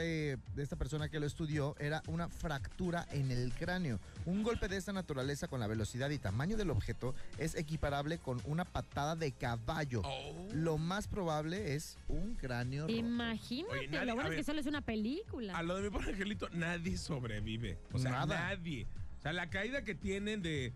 de 0.54 0.62
esta 0.62 0.76
persona 0.76 1.08
que 1.08 1.20
lo 1.20 1.26
estudió 1.26 1.76
era 1.78 2.02
una 2.06 2.28
fractura 2.28 3.06
en 3.12 3.30
el 3.30 3.52
cráneo. 3.52 4.00
Un 4.26 4.42
golpe 4.42 4.68
de 4.68 4.76
esta 4.76 4.92
naturaleza 4.92 5.48
con 5.48 5.60
la 5.60 5.66
velocidad 5.66 6.10
y 6.10 6.18
tamaño 6.18 6.56
del 6.56 6.70
objeto 6.70 7.14
es 7.38 7.54
equiparable 7.54 8.18
con 8.18 8.40
una 8.46 8.64
patada 8.64 9.16
de 9.16 9.32
caballo. 9.32 10.02
Oh. 10.04 10.48
Lo 10.52 10.78
más 10.78 11.06
probable 11.08 11.74
es 11.74 11.96
un 12.08 12.34
cráneo 12.34 12.86
roto. 12.86 12.92
Imagínate, 12.96 13.78
Oye, 13.78 13.88
nadie- 13.88 14.06
lo 14.06 14.12
a 14.12 14.14
bueno 14.14 14.28
es 14.28 14.30
ver. 14.30 14.38
que 14.38 14.44
solo 14.44 14.60
es 14.60 14.66
una 14.66 14.80
película. 14.80 15.56
A 15.56 15.62
lo 15.62 15.76
de 15.76 15.82
mi 15.82 15.90
pobre 15.90 16.10
angelito, 16.10 16.48
nadie 16.50 16.96
sobrevive. 16.96 17.78
O 17.92 17.98
sea, 17.98 18.10
Nada. 18.12 18.48
nadie. 18.50 18.86
O 19.18 19.22
sea, 19.22 19.32
la 19.32 19.50
caída 19.50 19.82
que 19.82 19.94
tienen 19.94 20.42
de. 20.42 20.72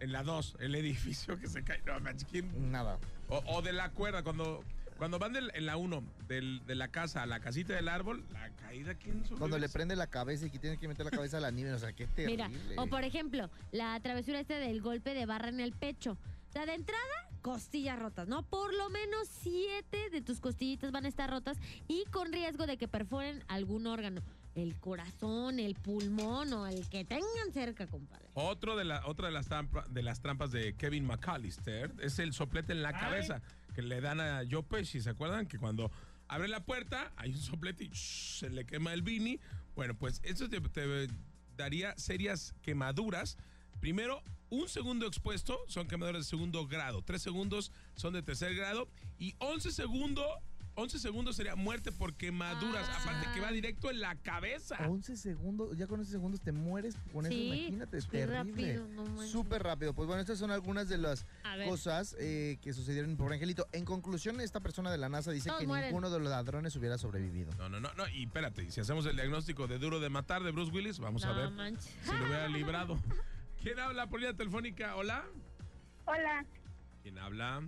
En 0.00 0.12
la 0.12 0.22
2, 0.22 0.56
el 0.60 0.74
edificio 0.76 1.38
que 1.38 1.46
se 1.46 1.62
cae. 1.62 1.82
No, 1.84 1.92
¿quién? 2.30 2.70
Nada. 2.72 2.98
O, 3.30 3.42
o 3.56 3.62
de 3.62 3.72
la 3.72 3.90
cuerda, 3.90 4.22
cuando, 4.22 4.62
cuando 4.98 5.18
van 5.18 5.32
del- 5.32 5.50
en 5.54 5.66
la 5.66 5.76
1, 5.76 6.02
de 6.28 6.74
la 6.74 6.88
casa 6.88 7.22
a 7.22 7.26
la 7.26 7.40
casita 7.40 7.74
del 7.74 7.88
árbol, 7.88 8.24
la 8.32 8.50
caída, 8.56 8.94
¿quién? 8.94 9.22
Cuando 9.38 9.58
le 9.58 9.68
prende 9.68 9.94
la 9.96 10.08
cabeza 10.08 10.46
y 10.46 10.50
que 10.50 10.58
tiene 10.58 10.76
que 10.78 10.88
meter 10.88 11.04
la 11.04 11.10
cabeza 11.12 11.36
a 11.38 11.40
la 11.40 11.50
nieve, 11.50 11.72
o 11.72 11.78
sea, 11.78 11.92
qué 11.92 12.06
terrible. 12.06 12.48
Mira, 12.48 12.82
o 12.82 12.86
por 12.88 13.04
ejemplo, 13.04 13.48
la 13.72 13.98
travesura 14.00 14.40
este 14.40 14.54
del 14.54 14.80
golpe 14.82 15.14
de 15.14 15.26
barra 15.26 15.48
en 15.48 15.60
el 15.60 15.72
pecho. 15.72 16.16
O 16.48 16.52
sea, 16.52 16.66
de 16.66 16.74
entrada, 16.74 17.04
costillas 17.42 17.96
rotas, 17.98 18.26
¿no? 18.26 18.42
Por 18.42 18.74
lo 18.74 18.90
menos 18.90 19.28
siete 19.28 20.10
de 20.10 20.20
tus 20.20 20.40
costillitas 20.40 20.90
van 20.90 21.04
a 21.04 21.08
estar 21.08 21.30
rotas 21.30 21.56
y 21.86 22.04
con 22.10 22.32
riesgo 22.32 22.66
de 22.66 22.76
que 22.76 22.88
perforen 22.88 23.44
algún 23.46 23.86
órgano. 23.86 24.20
El 24.54 24.76
corazón, 24.80 25.60
el 25.60 25.74
pulmón 25.76 26.52
o 26.52 26.66
el 26.66 26.88
que 26.88 27.04
tengan 27.04 27.52
cerca, 27.52 27.86
compadre. 27.86 28.26
Otro 28.34 28.76
de 28.76 28.84
la, 28.84 29.06
otra 29.06 29.26
de 29.28 29.32
las, 29.32 29.48
trampa- 29.48 29.86
de 29.88 30.02
las 30.02 30.20
trampas 30.20 30.50
de 30.50 30.74
Kevin 30.74 31.04
McAllister 31.06 31.94
es 32.00 32.18
el 32.18 32.32
soplete 32.32 32.72
en 32.72 32.82
la 32.82 32.92
cabeza 32.92 33.42
que 33.74 33.82
le 33.82 34.00
dan 34.00 34.20
a 34.20 34.42
Joe 34.50 34.62
Pesci. 34.64 35.00
¿Se 35.00 35.10
acuerdan? 35.10 35.46
Que 35.46 35.58
cuando 35.58 35.90
abre 36.26 36.48
la 36.48 36.64
puerta 36.64 37.12
hay 37.16 37.30
un 37.30 37.38
soplete 37.38 37.84
y 37.84 37.88
shh, 37.90 38.38
se 38.40 38.50
le 38.50 38.66
quema 38.66 38.92
el 38.92 39.02
Vini. 39.02 39.38
Bueno, 39.76 39.94
pues 39.96 40.20
eso 40.24 40.48
te, 40.48 40.60
te 40.60 41.08
daría 41.56 41.96
serias 41.96 42.54
quemaduras. 42.62 43.38
Primero, 43.80 44.22
un 44.50 44.68
segundo 44.68 45.06
expuesto 45.06 45.58
son 45.68 45.86
quemaduras 45.86 46.24
de 46.24 46.28
segundo 46.28 46.66
grado. 46.66 47.02
Tres 47.02 47.22
segundos 47.22 47.70
son 47.94 48.14
de 48.14 48.22
tercer 48.22 48.54
grado. 48.56 48.88
Y 49.18 49.34
11 49.38 49.70
segundos, 49.70 50.26
11 50.76 50.98
segundos 50.98 51.36
sería 51.36 51.56
muerte 51.56 51.92
por 51.92 52.14
quemaduras. 52.14 52.88
Ah. 52.90 52.98
Aparte 53.02 53.26
que 53.34 53.40
va 53.40 53.50
directo 53.50 53.90
en 53.90 54.00
la 54.00 54.14
cabeza. 54.16 54.76
11 54.88 55.16
segundos, 55.16 55.76
ya 55.76 55.86
con 55.86 56.00
11 56.00 56.10
segundos 56.12 56.40
te 56.40 56.52
mueres 56.52 56.96
con 57.12 57.26
eso, 57.26 57.34
imagínate, 57.34 57.98
es 57.98 58.08
terrible. 58.08 58.76
rápido, 58.76 58.88
no. 58.88 59.22
Súper 59.26 59.62
rápido. 59.62 59.92
Pues 59.94 60.06
bueno, 60.06 60.20
estas 60.20 60.38
son 60.38 60.50
algunas 60.50 60.88
de 60.88 60.98
las 60.98 61.26
cosas 61.66 62.16
eh, 62.18 62.58
que 62.62 62.72
sucedieron 62.72 63.10
en 63.10 63.16
Pobre 63.16 63.34
Angelito. 63.34 63.66
En 63.72 63.84
conclusión, 63.84 64.40
esta 64.40 64.60
persona 64.60 64.90
de 64.90 64.98
la 64.98 65.08
NASA 65.08 65.30
dice 65.32 65.48
Todos 65.48 65.60
que 65.60 65.66
mueren. 65.66 65.88
ninguno 65.88 66.08
de 66.10 66.18
los 66.18 66.28
ladrones 66.30 66.74
hubiera 66.76 66.96
sobrevivido. 66.98 67.52
No, 67.58 67.68
no, 67.68 67.80
no, 67.80 67.92
no. 67.94 68.08
Y 68.08 68.24
espérate, 68.24 68.70
si 68.70 68.80
hacemos 68.80 69.04
el 69.06 69.16
diagnóstico 69.16 69.66
de 69.66 69.78
duro 69.78 70.00
de 70.00 70.08
matar 70.08 70.42
de 70.42 70.50
Bruce 70.52 70.72
Willis, 70.72 70.98
vamos 70.98 71.24
a 71.24 71.32
ver 71.32 71.50
manches. 71.50 71.92
si 72.04 72.12
lo 72.12 72.24
hubiera 72.24 72.48
librado. 72.48 72.98
¿Quién 73.62 73.78
habla 73.78 74.06
por 74.06 74.20
línea 74.20 74.34
telefónica? 74.36 74.96
Hola. 74.96 75.24
Hola, 76.06 76.44
¿Quién 77.02 77.18
habla? 77.18 77.62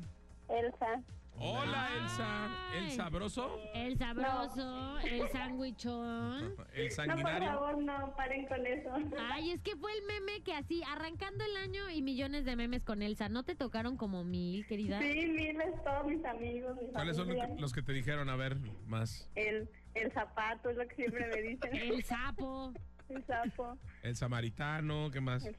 Elsa. 0.49 1.03
Hola, 1.39 1.89
Elsa. 1.97 2.51
¿El 2.75 2.91
sabroso? 2.93 3.59
El 3.75 3.99
sabroso, 3.99 4.99
el 5.01 5.29
sándwichón. 5.31 6.55
¿El 6.75 6.85
No, 6.85 6.87
por 6.87 6.91
sanguinario? 6.93 7.49
favor, 7.49 7.83
no 7.83 8.15
paren 8.17 8.47
con 8.47 8.65
eso. 8.67 8.91
Ay, 9.33 9.51
es 9.51 9.61
que 9.63 9.75
fue 9.77 9.93
el 9.93 10.05
meme 10.07 10.43
que 10.45 10.55
así, 10.55 10.83
arrancando 10.89 11.43
el 11.45 11.57
año 11.57 11.91
y 11.91 12.01
millones 12.03 12.45
de 12.45 12.55
memes 12.55 12.85
con 12.85 13.03
Elsa. 13.03 13.29
¿No 13.29 13.43
te 13.43 13.57
tocaron 13.57 13.97
como 13.97 14.23
mil, 14.25 14.65
querida? 14.67 15.01
Sí, 15.01 15.27
miles, 15.27 15.83
todos 15.85 16.07
mis 16.07 16.25
amigos, 16.25 16.77
mi 16.81 16.93
¿Cuáles 16.93 17.17
son 17.17 17.27
los 17.29 17.37
familia. 17.37 17.57
que, 17.57 17.61
los 17.61 17.73
que 17.73 17.83
te 17.83 17.93
dijeron? 17.93 18.29
A 18.29 18.37
ver, 18.37 18.57
más. 18.87 19.29
El, 19.35 19.69
el 19.95 20.13
zapato 20.13 20.71
es 20.71 20.77
lo 20.77 20.87
que 20.87 20.95
siempre 20.95 21.27
me 21.29 21.43
dicen. 21.43 21.75
El 21.75 22.05
sapo, 22.05 22.73
el 23.09 23.25
sapo. 23.27 23.79
El 24.03 24.15
samaritano, 24.15 25.11
¿qué 25.11 25.21
más? 25.21 25.45
el 25.45 25.57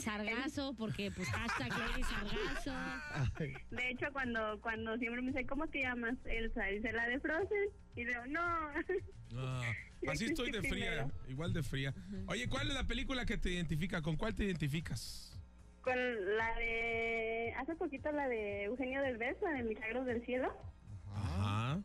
sargazo, 0.00 0.74
porque 0.74 1.10
pues 1.10 1.28
hashtag 1.28 1.70
Lady 1.70 2.02
Sargazo. 2.02 2.72
De 3.70 3.90
hecho, 3.90 4.06
cuando 4.12 4.60
cuando 4.60 4.96
siempre 4.98 5.22
me 5.22 5.28
dicen, 5.28 5.46
¿cómo 5.46 5.66
te 5.68 5.80
llamas? 5.82 6.16
Elsa. 6.24 6.64
Dice, 6.66 6.92
la 6.92 7.06
de 7.06 7.20
Frozen. 7.20 7.68
Y 7.94 8.04
digo, 8.04 8.26
no. 8.28 8.40
Ah, 9.36 9.62
Yo 10.02 10.10
así 10.10 10.26
estoy 10.26 10.50
de 10.50 10.60
fría, 10.60 10.70
primero. 10.70 11.10
igual 11.28 11.52
de 11.52 11.62
fría. 11.62 11.94
Oye, 12.26 12.48
¿cuál 12.48 12.68
es 12.68 12.74
la 12.74 12.84
película 12.84 13.24
que 13.24 13.38
te 13.38 13.50
identifica? 13.50 14.02
¿Con 14.02 14.16
cuál 14.16 14.34
te 14.34 14.44
identificas? 14.44 15.32
Con 15.82 15.94
la 16.36 16.54
de... 16.56 17.54
Hace 17.58 17.76
poquito 17.76 18.10
la 18.12 18.28
de 18.28 18.64
Eugenio 18.64 19.00
del 19.02 19.16
Beso, 19.18 19.44
la 19.44 19.52
de 19.52 19.62
Milagros 19.62 20.04
del 20.06 20.24
Cielo. 20.26 20.52
Ajá. 21.14 21.80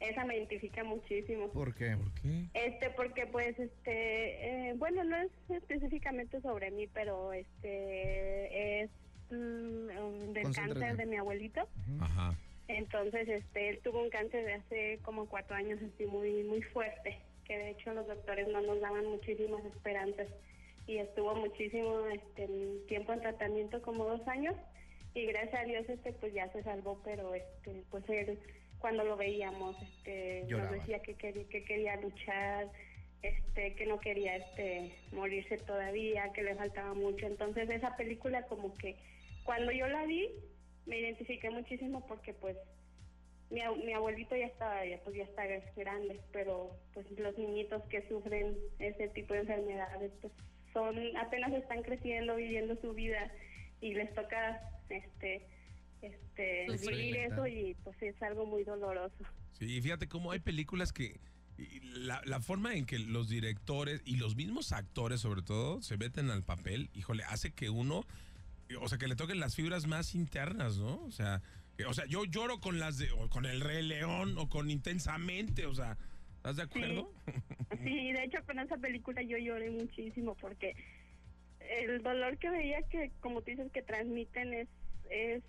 Esa 0.00 0.24
me 0.24 0.36
identifica 0.36 0.82
muchísimo. 0.82 1.48
¿Por 1.48 1.74
qué? 1.74 1.96
¿Por 1.96 2.12
qué? 2.14 2.46
Este, 2.54 2.90
porque 2.90 3.26
pues, 3.26 3.58
este, 3.58 4.70
eh, 4.70 4.74
bueno, 4.76 5.04
no 5.04 5.16
es 5.16 5.30
específicamente 5.50 6.40
sobre 6.40 6.70
mí, 6.70 6.86
pero 6.86 7.32
este, 7.32 8.82
es 8.82 8.90
mm, 9.30 10.32
del 10.32 10.54
cáncer 10.54 10.96
de 10.96 11.06
mi 11.06 11.16
abuelito. 11.16 11.68
Ajá. 12.00 12.34
Entonces, 12.68 13.28
este, 13.28 13.68
él 13.68 13.80
tuvo 13.82 14.02
un 14.02 14.10
cáncer 14.10 14.44
de 14.44 14.54
hace 14.54 14.98
como 15.02 15.26
cuatro 15.26 15.56
años, 15.56 15.78
así 15.82 16.06
muy, 16.06 16.44
muy 16.44 16.62
fuerte, 16.62 17.18
que 17.44 17.58
de 17.58 17.70
hecho 17.70 17.92
los 17.92 18.06
doctores 18.06 18.48
no 18.48 18.60
nos 18.62 18.80
daban 18.80 19.04
muchísimas 19.06 19.64
esperanzas 19.64 20.28
y 20.86 20.98
estuvo 20.98 21.34
muchísimo 21.34 22.06
este, 22.06 22.48
tiempo 22.88 23.12
en 23.12 23.20
tratamiento, 23.20 23.82
como 23.82 24.04
dos 24.04 24.26
años, 24.28 24.54
y 25.14 25.26
gracias 25.26 25.60
a 25.60 25.64
Dios, 25.64 25.88
este, 25.88 26.12
pues 26.12 26.32
ya 26.32 26.50
se 26.52 26.62
salvó, 26.62 27.00
pero 27.04 27.34
este, 27.34 27.82
pues 27.90 28.08
él, 28.08 28.38
cuando 28.80 29.04
lo 29.04 29.16
veíamos, 29.16 29.76
este, 29.82 30.44
Lloraba. 30.48 30.70
nos 30.72 30.80
decía 30.80 31.00
que 31.02 31.14
quería, 31.14 31.44
que 31.48 31.64
quería 31.64 31.96
luchar, 31.96 32.68
este, 33.22 33.74
que 33.74 33.86
no 33.86 34.00
quería, 34.00 34.36
este, 34.36 34.90
morirse 35.12 35.58
todavía, 35.58 36.32
que 36.32 36.42
le 36.42 36.54
faltaba 36.56 36.94
mucho, 36.94 37.26
entonces 37.26 37.68
esa 37.70 37.96
película 37.96 38.42
como 38.46 38.74
que 38.78 38.96
cuando 39.44 39.70
yo 39.72 39.86
la 39.86 40.04
vi, 40.06 40.30
me 40.86 40.98
identifiqué 40.98 41.50
muchísimo 41.50 42.06
porque 42.06 42.32
pues 42.34 42.56
mi, 43.50 43.60
ab- 43.60 43.82
mi 43.84 43.92
abuelito 43.92 44.34
ya 44.36 44.46
está 44.46 44.84
ya 44.86 44.98
pues 45.04 45.16
ya 45.16 45.24
está 45.24 45.44
grande 45.76 46.20
pero 46.32 46.70
pues 46.94 47.10
los 47.18 47.36
niñitos 47.36 47.82
que 47.88 48.06
sufren 48.08 48.56
ese 48.78 49.08
tipo 49.08 49.34
de 49.34 49.40
enfermedades 49.40 50.10
pues 50.20 50.32
son 50.72 50.96
apenas 51.16 51.52
están 51.52 51.82
creciendo 51.82 52.36
viviendo 52.36 52.76
su 52.76 52.92
vida 52.94 53.30
y 53.80 53.92
les 53.94 54.12
toca 54.14 54.62
este 54.88 55.42
este 56.02 56.66
Sufrir. 56.78 56.96
vivir 56.96 57.16
eso 57.16 57.46
y 57.46 57.74
pues 57.84 58.00
es 58.02 58.20
algo 58.22 58.46
muy 58.46 58.64
doloroso 58.64 59.14
Sí, 59.52 59.80
fíjate 59.82 60.08
cómo 60.08 60.32
hay 60.32 60.40
películas 60.40 60.92
que 60.92 61.20
y 61.58 61.80
la, 61.80 62.22
la 62.24 62.40
forma 62.40 62.74
en 62.74 62.86
que 62.86 62.98
los 62.98 63.28
directores 63.28 64.00
y 64.06 64.16
los 64.16 64.34
mismos 64.34 64.72
actores 64.72 65.20
sobre 65.20 65.42
todo 65.42 65.82
se 65.82 65.98
meten 65.98 66.30
al 66.30 66.42
papel, 66.42 66.88
híjole, 66.94 67.22
hace 67.24 67.52
que 67.52 67.68
uno, 67.68 68.06
o 68.80 68.88
sea, 68.88 68.96
que 68.96 69.06
le 69.08 69.14
toquen 69.16 69.40
las 69.40 69.54
fibras 69.56 69.86
más 69.86 70.14
internas, 70.14 70.78
¿no? 70.78 71.04
O 71.04 71.10
sea, 71.12 71.42
que- 71.76 71.84
o 71.84 71.92
sea, 71.92 72.06
yo 72.06 72.24
lloro 72.24 72.60
con 72.60 72.78
las 72.78 72.96
de, 72.96 73.10
o 73.10 73.28
con 73.28 73.44
el 73.44 73.60
Rey 73.60 73.82
León 73.86 74.38
o 74.38 74.48
con 74.48 74.70
Intensamente, 74.70 75.66
o 75.66 75.74
sea, 75.74 75.98
¿estás 76.36 76.56
de 76.56 76.62
acuerdo? 76.62 77.12
Sí, 77.84 78.12
de 78.12 78.24
hecho 78.24 78.38
con 78.46 78.58
esa 78.58 78.78
película 78.78 79.20
yo 79.20 79.36
lloré 79.36 79.70
muchísimo 79.70 80.34
porque 80.36 80.74
el 81.82 82.02
dolor 82.02 82.38
que 82.38 82.48
veía 82.48 82.80
que, 82.90 83.12
como 83.20 83.42
tú 83.42 83.50
dices, 83.50 83.70
que 83.72 83.82
transmiten 83.82 84.54
es 84.54 84.68
es, 85.10 85.42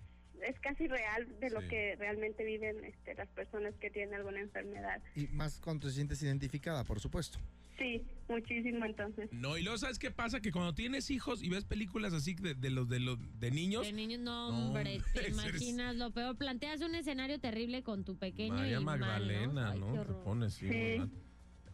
es 0.46 0.58
casi 0.60 0.86
real 0.88 1.26
de 1.40 1.50
lo 1.50 1.60
Sí. 1.62 1.68
que 1.68 1.96
realmente 1.96 2.44
viven 2.44 2.84
este, 2.84 3.14
las 3.14 3.28
personas 3.30 3.74
que 3.80 3.90
tienen 3.90 4.14
alguna 4.14 4.40
enfermedad. 4.40 5.00
Y 5.16 5.26
más 5.28 5.58
cuando 5.60 5.86
te 5.88 5.92
sientes 5.94 6.22
identificada, 6.22 6.84
por 6.84 7.00
supuesto. 7.00 7.38
Sí, 7.78 8.02
muchísimo 8.28 8.84
entonces. 8.84 9.32
No, 9.32 9.56
y 9.56 9.62
luego, 9.62 9.78
¿sabes 9.78 9.98
qué 9.98 10.10
pasa? 10.10 10.40
Que 10.40 10.52
cuando 10.52 10.74
tienes 10.74 11.10
hijos 11.10 11.42
y 11.42 11.48
ves 11.48 11.64
películas 11.64 12.12
así 12.12 12.34
de, 12.34 12.54
de 12.54 12.70
los 12.70 12.88
de 12.88 13.00
los 13.00 13.18
de 13.40 13.50
niños, 13.50 13.82
De 13.86 13.92
niños, 13.92 14.20
no, 14.20 14.50
No, 14.52 14.66
hombre, 14.66 14.96
hombre, 14.98 15.10
te 15.14 15.20
eres- 15.20 15.32
imaginas 15.32 15.96
lo 15.96 16.10
peor. 16.10 16.36
Planteas 16.36 16.82
un 16.82 16.94
escenario 16.94 17.40
terrible 17.40 17.82
con 17.82 18.04
tu 18.04 18.16
pequeño 18.18 18.54
María 18.54 18.78
y 18.78 18.84
mal, 18.84 19.00
Magdalena, 19.00 19.70
Ay, 19.72 19.80
¿no? 19.80 19.92
qué 19.94 19.98
Te 20.00 20.12
pones, 20.22 20.54
sí, 20.54 20.68
Sí. 20.68 21.10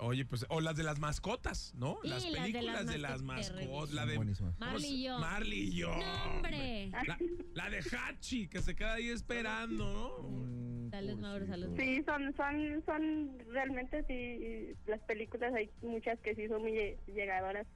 Oye, 0.00 0.24
pues, 0.24 0.46
o 0.48 0.60
las 0.60 0.76
de 0.76 0.84
las 0.84 1.00
mascotas, 1.00 1.74
¿no? 1.76 1.98
Sí, 2.02 2.08
las 2.08 2.22
las 2.22 2.24
de 2.24 2.30
las 2.30 2.42
películas 2.42 2.86
de 2.86 2.98
las 2.98 3.22
mascotas, 3.22 3.56
mascotas, 3.66 3.94
la 3.94 4.06
de. 4.06 4.18
Marley 4.58 4.90
y 4.94 5.02
yo. 5.04 5.18
Marley 5.18 5.58
y 5.60 5.70
yo. 5.76 5.88
No, 5.96 6.24
hombre. 6.36 6.90
La, 6.90 7.18
la 7.54 7.70
de 7.70 7.78
Hachi, 7.80 8.46
que 8.48 8.62
se 8.62 8.76
queda 8.76 8.94
ahí 8.94 9.08
esperando, 9.08 10.20
¿no? 10.22 10.28
Mm, 10.28 10.90
Dale, 10.90 11.16
Mauro, 11.16 11.46
salud. 11.46 11.76
Sí, 11.76 12.02
son, 12.06 12.34
son, 12.36 12.82
son 12.86 13.38
realmente 13.52 14.04
sí, 14.06 14.74
las 14.86 15.00
películas 15.00 15.52
hay 15.54 15.68
muchas 15.82 16.18
que 16.20 16.34
sí 16.34 16.46
son 16.48 16.62
muy 16.62 16.72
lle- 16.72 16.96
llegadoras. 17.06 17.66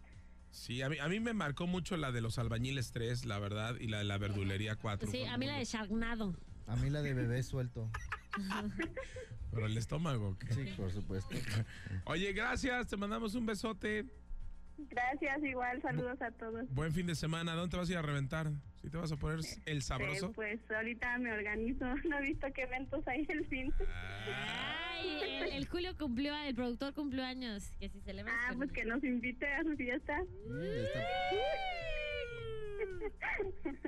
Sí, 0.50 0.80
a 0.82 0.88
mí, 0.88 0.98
a 0.98 1.08
mí 1.08 1.18
me 1.18 1.32
marcó 1.34 1.66
mucho 1.66 1.96
la 1.96 2.12
de 2.12 2.20
los 2.20 2.38
albañiles 2.38 2.92
3, 2.92 3.24
la 3.24 3.38
verdad, 3.38 3.74
y 3.80 3.88
la 3.88 3.98
de 3.98 4.04
la 4.04 4.18
verdulería 4.18 4.76
4. 4.76 5.10
Sí, 5.10 5.24
a 5.24 5.36
mí 5.38 5.46
la 5.46 5.56
de 5.58 5.64
Sharknado. 5.64 6.34
A 6.66 6.76
mí 6.76 6.88
la 6.90 7.02
de 7.02 7.14
bebé 7.14 7.42
suelto. 7.42 7.90
Pero 9.52 9.66
el 9.66 9.76
estómago, 9.76 10.38
¿qué? 10.38 10.52
Sí, 10.54 10.64
por 10.76 10.90
supuesto. 10.90 11.34
Oye, 12.06 12.32
gracias, 12.32 12.88
te 12.88 12.96
mandamos 12.96 13.34
un 13.34 13.44
besote. 13.46 14.06
Gracias, 14.78 15.44
igual, 15.44 15.80
saludos 15.82 16.20
a 16.22 16.30
todos. 16.32 16.64
Buen 16.70 16.92
fin 16.92 17.06
de 17.06 17.14
semana. 17.14 17.54
¿Dónde 17.54 17.70
te 17.70 17.76
vas 17.76 17.88
a 17.88 17.92
ir 17.92 17.98
a 17.98 18.02
reventar? 18.02 18.50
¿Sí 18.80 18.88
te 18.88 18.96
vas 18.96 19.12
a 19.12 19.16
poner 19.16 19.40
el 19.66 19.82
sabroso? 19.82 20.28
Eh, 20.30 20.32
pues 20.34 20.60
ahorita 20.70 21.18
me 21.18 21.32
organizo. 21.32 21.84
No 22.08 22.18
he 22.18 22.22
visto 22.22 22.46
qué 22.54 22.62
eventos 22.62 23.06
hay 23.06 23.26
el 23.28 23.46
fin. 23.46 23.72
Ay, 23.86 25.20
el, 25.42 25.52
el 25.52 25.68
Julio 25.68 25.96
cumplió, 25.98 26.34
el 26.34 26.54
productor 26.54 26.94
cumplió 26.94 27.22
años. 27.24 27.70
Que 27.78 27.90
si 27.90 28.00
celebra. 28.00 28.32
Ah, 28.34 28.48
con- 28.48 28.58
pues 28.58 28.72
que 28.72 28.84
nos 28.86 29.04
invite 29.04 29.46
a 29.46 29.62
su 29.62 29.76
fiesta. 29.76 30.18
Mm, 30.48 30.62
está- 30.62 31.00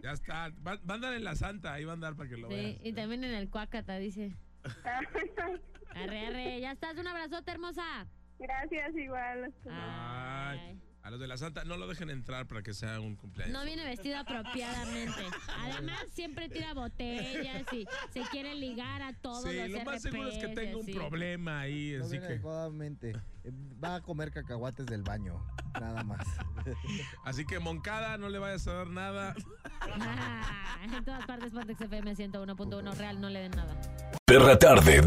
Ya 0.03 0.13
está. 0.13 0.51
Va, 0.67 0.77
va 0.77 0.81
a 0.89 0.95
andar 0.95 1.15
en 1.15 1.25
la 1.25 1.35
Santa. 1.35 1.73
Ahí 1.75 1.85
va 1.85 1.93
a 1.93 1.95
andar 1.95 2.15
para 2.17 2.29
que 2.29 2.37
lo 2.37 2.49
Sí, 2.49 2.55
veas. 2.55 2.77
y 2.83 2.93
también 2.93 3.25
en 3.25 3.35
el 3.35 3.49
Cuácata, 3.51 3.97
dice. 3.99 4.35
Arre, 5.95 6.27
arre, 6.27 6.61
ya 6.61 6.73
estás, 6.73 6.99
un 6.99 7.07
abrazote, 7.07 7.51
hermosa. 7.53 8.07
Gracias, 8.39 8.97
igual. 8.97 9.55
Ay, 9.71 10.59
Ay. 10.59 10.81
A 11.05 11.11
los 11.11 11.21
de 11.21 11.27
la 11.27 11.37
Santa 11.37 11.65
no 11.65 11.77
lo 11.77 11.87
dejen 11.87 12.09
entrar 12.09 12.47
para 12.47 12.63
que 12.63 12.73
sea 12.73 12.99
un 12.99 13.15
cumpleaños. 13.15 13.53
No 13.53 13.63
viene 13.67 13.85
vestido 13.85 14.17
apropiadamente. 14.17 15.23
Además, 15.61 15.99
siempre 16.15 16.49
tira 16.49 16.73
botellas 16.73 17.71
y 17.75 17.87
se 18.11 18.23
quiere 18.31 18.55
ligar 18.55 19.03
a 19.03 19.13
todos 19.13 19.43
Sí, 19.43 19.55
los 19.55 19.69
lo 19.69 19.85
más 19.85 20.01
seguro 20.01 20.31
es 20.31 20.39
que 20.39 20.49
tenga 20.49 20.79
un 20.79 20.87
problema 20.87 21.61
ahí. 21.61 21.95
No 21.99 22.05
así 22.05 22.13
viene 22.13 22.27
que, 22.27 22.33
adecuadamente. 22.33 23.13
Va 23.85 23.97
a 23.97 24.01
comer 24.01 24.31
cacahuates 24.31 24.87
del 24.87 25.03
baño, 25.03 25.45
nada 25.79 26.03
más. 26.05 26.27
así 27.25 27.45
que 27.45 27.59
Moncada, 27.59 28.17
no 28.17 28.31
le 28.31 28.39
vayas 28.39 28.67
a 28.67 28.73
dar 28.73 28.87
nada. 28.87 29.35
Ah, 29.83 30.79
en 30.85 31.05
todas 31.05 31.27
partes, 31.27 31.53
Pontex 31.53 31.83
FM 31.83 32.17
101.1 32.17 32.97
Real, 32.97 33.21
no 33.21 33.29
le 33.29 33.41
den 33.41 33.51
nada. 33.51 33.77
Perra 34.25 34.59
tarde. 34.59 35.03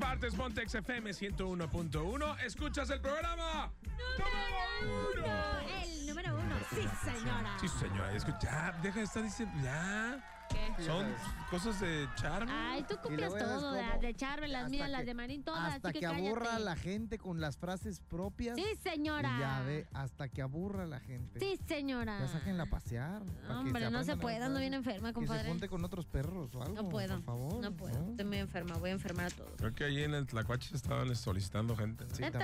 Partes, 0.00 0.34
Montex 0.34 0.74
FM 0.74 1.10
101.1. 1.10 2.44
¿Escuchas 2.44 2.88
el 2.90 3.00
programa? 3.00 3.70
¡Número 4.18 5.12
uno! 5.14 5.82
El 5.82 6.06
número 6.06 6.34
uno, 6.36 6.56
sí, 6.70 6.88
señora. 7.04 7.56
Sí, 7.60 7.68
señora, 7.68 8.12
escucha. 8.14 8.38
Ya, 8.40 8.78
deja 8.82 8.98
de 8.98 9.04
estar 9.04 9.22
diciendo. 9.22 9.54
Ya. 9.62 10.39
¿Qué? 10.50 10.84
Son 10.84 11.06
cosas 11.50 11.80
de 11.80 12.08
charme. 12.16 12.50
Ay, 12.52 12.84
tú 12.88 12.96
copias 13.02 13.30
todo, 13.30 13.72
de, 13.72 13.82
como- 13.82 14.00
de 14.00 14.14
Charme, 14.14 14.48
las 14.48 14.70
mías, 14.70 14.86
que- 14.86 14.92
las 14.92 15.06
de 15.06 15.14
Marín, 15.14 15.42
todas. 15.42 15.74
Hasta 15.74 15.88
así 15.90 15.98
que 16.00 16.06
aburra 16.06 16.56
a 16.56 16.58
la 16.58 16.74
gente 16.76 17.18
con 17.18 17.40
las 17.40 17.56
frases 17.56 18.00
propias. 18.00 18.56
Sí, 18.56 18.64
señora. 18.82 19.32
Y 19.36 19.40
ya 19.40 19.62
ve, 19.66 19.86
hasta 19.92 20.28
que 20.28 20.42
aburra 20.42 20.84
a 20.84 20.86
la 20.86 21.00
gente. 21.00 21.38
Sí, 21.38 21.58
señora. 21.68 22.18
Ya 22.20 22.28
sáquenla 22.28 22.64
a 22.64 22.66
pasear. 22.66 23.22
que 23.24 23.52
Hombre, 23.52 23.90
no 23.90 24.02
se 24.04 24.16
puede, 24.16 24.42
ando 24.42 24.58
bien 24.60 24.74
enferma, 24.74 25.08
Que 25.12 25.20
se 25.20 25.26
compadre. 25.26 25.48
junte 25.48 25.68
con 25.68 25.84
otros 25.84 26.06
perros 26.06 26.54
o 26.54 26.62
algo. 26.62 26.74
No 26.74 26.88
puedo, 26.88 27.14
Por 27.16 27.24
favor. 27.24 27.60
no 27.62 27.72
puedo. 27.72 28.10
Estoy 28.10 28.24
muy 28.24 28.38
enferma, 28.38 28.76
voy 28.78 28.90
a 28.90 28.92
enfermar 28.94 29.26
a 29.26 29.30
todos. 29.30 29.52
Creo 29.56 29.74
que 29.74 29.84
allí 29.84 30.02
en 30.02 30.14
el 30.14 30.26
Tlacuache 30.26 30.74
estaban 30.74 31.14
solicitando 31.14 31.76
gente. 31.76 32.04
Sí, 32.12 32.22
Neta. 32.22 32.40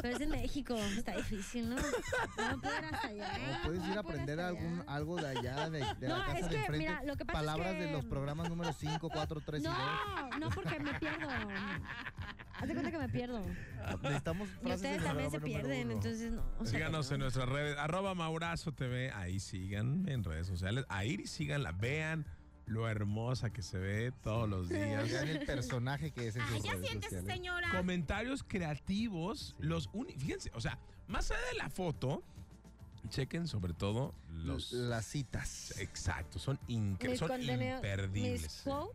Pero 0.00 0.14
es 0.16 0.20
en 0.20 0.30
México, 0.30 0.74
está 0.76 1.16
difícil, 1.16 1.70
¿no? 1.70 1.76
No 1.76 2.60
puedo 2.60 2.78
ir 2.78 2.84
hasta 2.92 3.08
allá. 3.08 3.60
Puedes 3.64 3.84
ir 3.84 3.90
a 3.92 3.94
no 3.94 4.00
aprender 4.00 4.40
algún, 4.40 4.84
algo 4.86 5.16
de 5.16 5.28
allá, 5.28 5.70
de, 5.70 5.78
de 5.98 6.08
No, 6.14 6.18
la 6.20 6.24
casa 6.26 6.38
es 6.38 6.44
de 6.44 6.50
que, 6.50 6.56
enfrente. 6.56 6.78
mira, 6.78 7.02
lo 7.04 7.16
que 7.16 7.24
pasa 7.24 7.38
es 7.40 7.46
Palabras 7.46 7.72
de 7.78 7.86
que- 7.86 7.92
los 7.92 8.04
programas 8.06 8.48
número 8.48 8.72
5, 8.72 9.08
4, 9.10 9.40
3 9.40 9.62
y 9.62 9.64
2. 9.66 9.74
No, 10.30 10.38
no, 10.38 10.50
porque 10.50 10.78
me 10.80 10.94
pierdo. 10.94 11.28
Haz 12.56 12.68
de 12.68 12.72
cuenta 12.74 12.90
que 12.90 12.98
me 12.98 13.08
pierdo. 13.08 13.42
Necesitamos 14.02 14.48
Y 14.64 14.72
ustedes 14.72 15.02
también 15.02 15.30
se 15.30 15.40
pierden, 15.40 15.90
entonces 15.90 16.32
no. 16.32 16.42
o 16.58 16.64
sea, 16.64 16.72
Síganos 16.78 17.08
no. 17.10 17.14
en 17.16 17.20
nuestras 17.22 17.48
redes, 17.48 17.76
arroba 17.78 18.14
Maurazo 18.14 18.72
TV, 18.72 19.10
ahí 19.12 19.40
sigan 19.40 20.08
en 20.08 20.22
redes 20.24 20.46
sociales, 20.46 20.84
ahí 20.88 21.26
síganla, 21.26 21.72
vean 21.72 22.24
lo 22.66 22.88
hermosa 22.88 23.50
que 23.50 23.60
se 23.60 23.78
ve 23.78 24.12
todos 24.22 24.48
los 24.48 24.68
días. 24.70 25.10
Vean 25.10 25.28
el 25.28 25.44
personaje 25.44 26.12
que 26.12 26.28
es 26.28 26.36
en 26.36 26.42
sus 26.46 26.62
redes 26.66 26.90
sociales. 26.92 27.24
señora. 27.26 27.68
Comentarios 27.76 28.42
creativos, 28.44 29.54
los 29.58 29.90
uni- 29.92 30.14
fíjense, 30.16 30.50
o 30.54 30.60
sea, 30.60 30.78
más 31.08 31.30
allá 31.30 31.40
de 31.52 31.58
la 31.58 31.68
foto, 31.68 32.22
chequen 33.08 33.46
sobre 33.48 33.72
todo 33.74 34.14
los 34.32 34.72
Las 34.72 35.06
citas. 35.06 35.74
exacto, 35.78 36.38
son 36.38 36.58
incre- 36.68 37.10
Mis 37.10 37.18
son 37.18 37.28
mis 37.38 37.48
imperdibles. 37.50 38.60
quotes. 38.64 38.94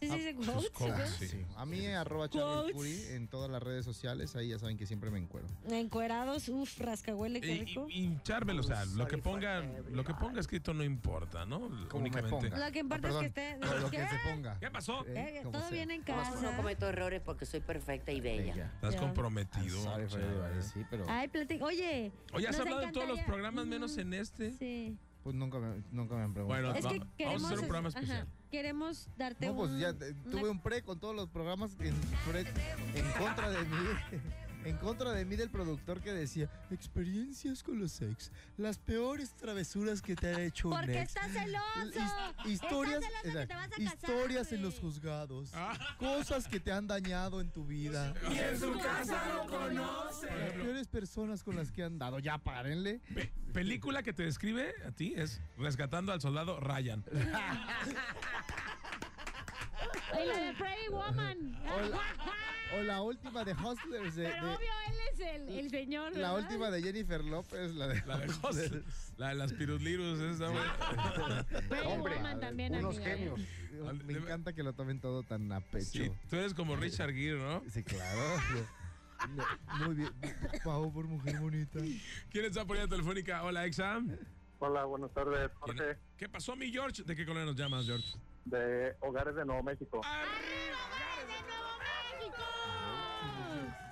¿Sí 0.00 0.06
se 0.08 0.12
Ah, 0.14 0.16
dice 0.16 0.34
sus 0.34 0.46
quotes? 0.46 0.70
quotes, 0.70 1.10
¿sí? 1.10 1.28
sí. 1.28 1.36
Sí. 1.40 1.46
A 1.56 1.66
mí, 1.66 1.86
arroba 1.86 2.28
Charlie 2.30 3.14
en 3.14 3.28
todas 3.28 3.50
las 3.50 3.62
redes 3.62 3.84
sociales. 3.84 4.34
Ahí 4.34 4.48
ya 4.48 4.58
saben 4.58 4.78
que 4.78 4.86
siempre 4.86 5.10
me 5.10 5.18
encuero. 5.18 5.46
Encuerados, 5.68 6.48
uff, 6.48 6.78
rascahuele, 6.80 7.40
qué 7.42 7.52
Y, 7.54 7.64
rico. 7.66 7.86
y, 7.90 8.04
y 8.06 8.18
Charmel, 8.22 8.58
o 8.60 8.62
sea, 8.62 8.86
lo 8.86 9.06
que 9.06 9.18
ponga, 9.18 9.60
lo 9.90 10.02
que 10.02 10.14
ponga 10.14 10.40
escrito 10.40 10.72
no 10.72 10.84
importa, 10.84 11.44
¿no? 11.44 11.60
Como 11.90 12.00
Únicamente. 12.02 12.48
Lo 12.48 12.72
que 12.72 12.78
importa 12.78 13.08
Ah, 13.08 13.10
es 13.10 13.18
que 13.18 13.26
esté- 13.26 13.58
Lo 13.60 13.90
que 13.90 13.96
¿Qué? 13.98 14.08
se 14.08 14.18
ponga. 14.30 14.58
¿Qué 14.58 14.70
pasó? 14.70 15.06
Eh, 15.06 15.40
Eh, 15.40 15.42
todo 15.42 15.60
sea. 15.60 15.70
bien 15.70 15.90
en 15.90 16.00
No, 16.06 16.16
no 16.16 16.22
casa. 16.22 16.56
cometo 16.56 16.88
errores 16.88 17.20
porque 17.22 17.44
soy 17.44 17.60
perfecta 17.60 18.10
y 18.10 18.20
bella. 18.22 18.54
Ella. 18.54 18.72
Estás 18.76 18.96
comprometido. 18.96 19.82
Sorry 19.82 20.06
sí, 20.62 20.84
pero 20.88 21.04
Ay, 21.08 21.28
platic. 21.28 21.60
Oye. 21.62 22.10
Oye, 22.32 22.48
¿has 22.48 22.58
hablado 22.58 22.82
en 22.82 22.92
todos 22.92 23.06
los 23.08 23.20
programas 23.20 23.66
menos 23.66 23.96
en 23.98 24.14
este? 24.14 24.52
Sí. 24.52 24.96
pues 25.22 25.36
nunca 25.36 25.58
me, 25.58 25.82
nunca 25.92 26.14
me 26.14 26.22
han 26.22 26.32
preguntado. 26.32 26.62
Bueno, 26.62 26.74
Es 26.78 26.86
va- 26.86 27.06
que 27.18 27.24
vamos 27.26 27.42
a 27.44 27.46
hacer 27.48 27.58
un 27.58 27.64
programa 27.66 27.88
ajá, 27.90 27.98
especial. 28.00 28.26
Queremos 28.50 29.08
darte 29.16 29.46
no, 29.46 29.56
pues 29.56 29.70
un. 29.70 29.78
ya 29.78 29.90
eh, 29.90 30.14
tuve 30.30 30.48
un 30.50 30.60
pre 30.60 30.82
con 30.82 30.98
todos 30.98 31.14
los 31.14 31.28
programas 31.28 31.70
en, 31.80 31.94
pre- 32.30 32.40
en 32.94 33.12
contra 33.18 33.50
de 33.50 33.62
mí. 33.64 33.76
En 34.64 34.76
contra 34.76 35.12
de 35.12 35.24
mí 35.24 35.36
del 35.36 35.48
productor 35.50 36.00
que 36.00 36.12
decía 36.12 36.48
experiencias 36.70 37.62
con 37.62 37.78
los 37.78 38.00
ex, 38.02 38.30
las 38.58 38.78
peores 38.78 39.34
travesuras 39.34 40.02
que 40.02 40.14
te 40.14 40.26
ha 40.28 40.40
hecho 40.42 40.68
un 40.68 40.76
Porque 40.76 41.00
ex. 41.00 41.08
estás 41.16 41.32
celoso. 41.32 41.64
His- 42.44 42.52
historias, 42.52 43.02
Estás 43.02 43.22
celoso 43.22 43.22
que 43.22 43.28
exacto, 43.28 43.48
te 43.48 43.54
vas 43.54 43.66
a 43.66 43.70
casar, 43.70 43.82
historias 44.10 44.52
en 44.52 44.62
los 44.62 44.78
juzgados, 44.78 45.50
Ah. 45.54 45.78
cosas 45.98 46.46
que 46.46 46.60
te 46.60 46.72
han 46.72 46.86
dañado 46.86 47.40
en 47.40 47.50
tu 47.50 47.64
vida. 47.66 48.12
Y 48.30 48.38
en 48.38 48.60
su 48.60 48.72
casa 48.78 49.34
lo 49.34 49.46
conoce. 49.46 50.26
Las 50.26 50.52
peores 50.52 50.88
personas 50.88 51.42
con 51.42 51.56
las 51.56 51.70
que 51.72 51.82
han 51.82 51.98
dado. 51.98 52.18
Ya 52.18 52.36
párenle. 52.38 53.00
Pe- 53.14 53.32
película 53.54 54.02
que 54.02 54.12
te 54.12 54.24
describe 54.24 54.74
a 54.86 54.90
ti 54.92 55.14
es 55.16 55.40
Rescatando 55.56 56.12
al 56.12 56.20
Soldado 56.20 56.60
Ryan. 56.60 57.02
Y 60.22 60.26
la 60.26 60.36
de 60.38 60.52
Pretty 60.54 60.88
Woman. 60.90 61.56
O 61.72 61.80
la, 61.88 62.00
o 62.78 62.82
la 62.82 63.02
última 63.02 63.44
de 63.44 63.52
Hustlers. 63.54 64.14
De, 64.16 64.24
Pero 64.28 64.46
de- 64.48 64.54
obvio, 64.56 64.70
él 64.88 64.94
es 65.12 65.20
el, 65.20 65.48
el 65.58 65.70
señor. 65.70 66.12
la 66.16 66.32
¿verdad? 66.32 66.38
última 66.38 66.70
de 66.70 66.82
Jennifer 66.82 67.24
López, 67.24 67.74
la 67.74 67.88
de, 67.88 68.02
La 68.06 68.18
de 68.18 68.26
Hustle, 68.28 68.82
la 69.16 69.28
de 69.28 69.34
las 69.36 69.52
pirulirus, 69.52 70.20
esa, 70.20 70.48
güey. 70.48 70.62
Pretty 71.68 71.86
Hombre, 71.86 72.16
Woman 72.16 72.40
también, 72.40 72.74
unos 72.74 72.96
amiga, 72.96 73.12
¿eh? 73.12 73.16
genios. 73.18 73.40
Me 74.04 74.12
encanta 74.14 74.52
que 74.52 74.62
lo 74.62 74.72
tomen 74.74 75.00
todo 75.00 75.22
tan 75.22 75.50
a 75.52 75.60
pecho. 75.60 75.84
Sí, 75.86 76.10
tú 76.28 76.36
eres 76.36 76.52
como 76.54 76.76
Richard 76.76 77.12
Gere, 77.12 77.38
¿no? 77.38 77.62
Sí, 77.70 77.82
claro. 77.82 78.20
No, 79.36 79.44
Muy 79.86 79.94
bien. 79.96 80.10
Pau 80.64 80.92
por 80.92 81.04
mujer 81.06 81.38
bonita. 81.40 81.78
¿Quién 82.30 82.44
está 82.46 82.64
por 82.64 82.76
telefónica? 82.88 83.42
Hola, 83.44 83.66
Exam. 83.66 84.16
Hola, 84.58 84.84
buenas 84.84 85.10
tardes, 85.12 85.50
Jorge, 85.60 85.96
¿Qué 86.18 86.28
pasó, 86.28 86.54
mi 86.56 86.70
George? 86.70 87.02
¿De 87.02 87.16
qué 87.16 87.24
colonia 87.24 87.46
nos 87.46 87.56
llamas, 87.56 87.86
George? 87.86 88.06
De 88.44 88.96
Hogares 89.00 89.34
de 89.34 89.44
Nuevo 89.44 89.62
México. 89.62 90.00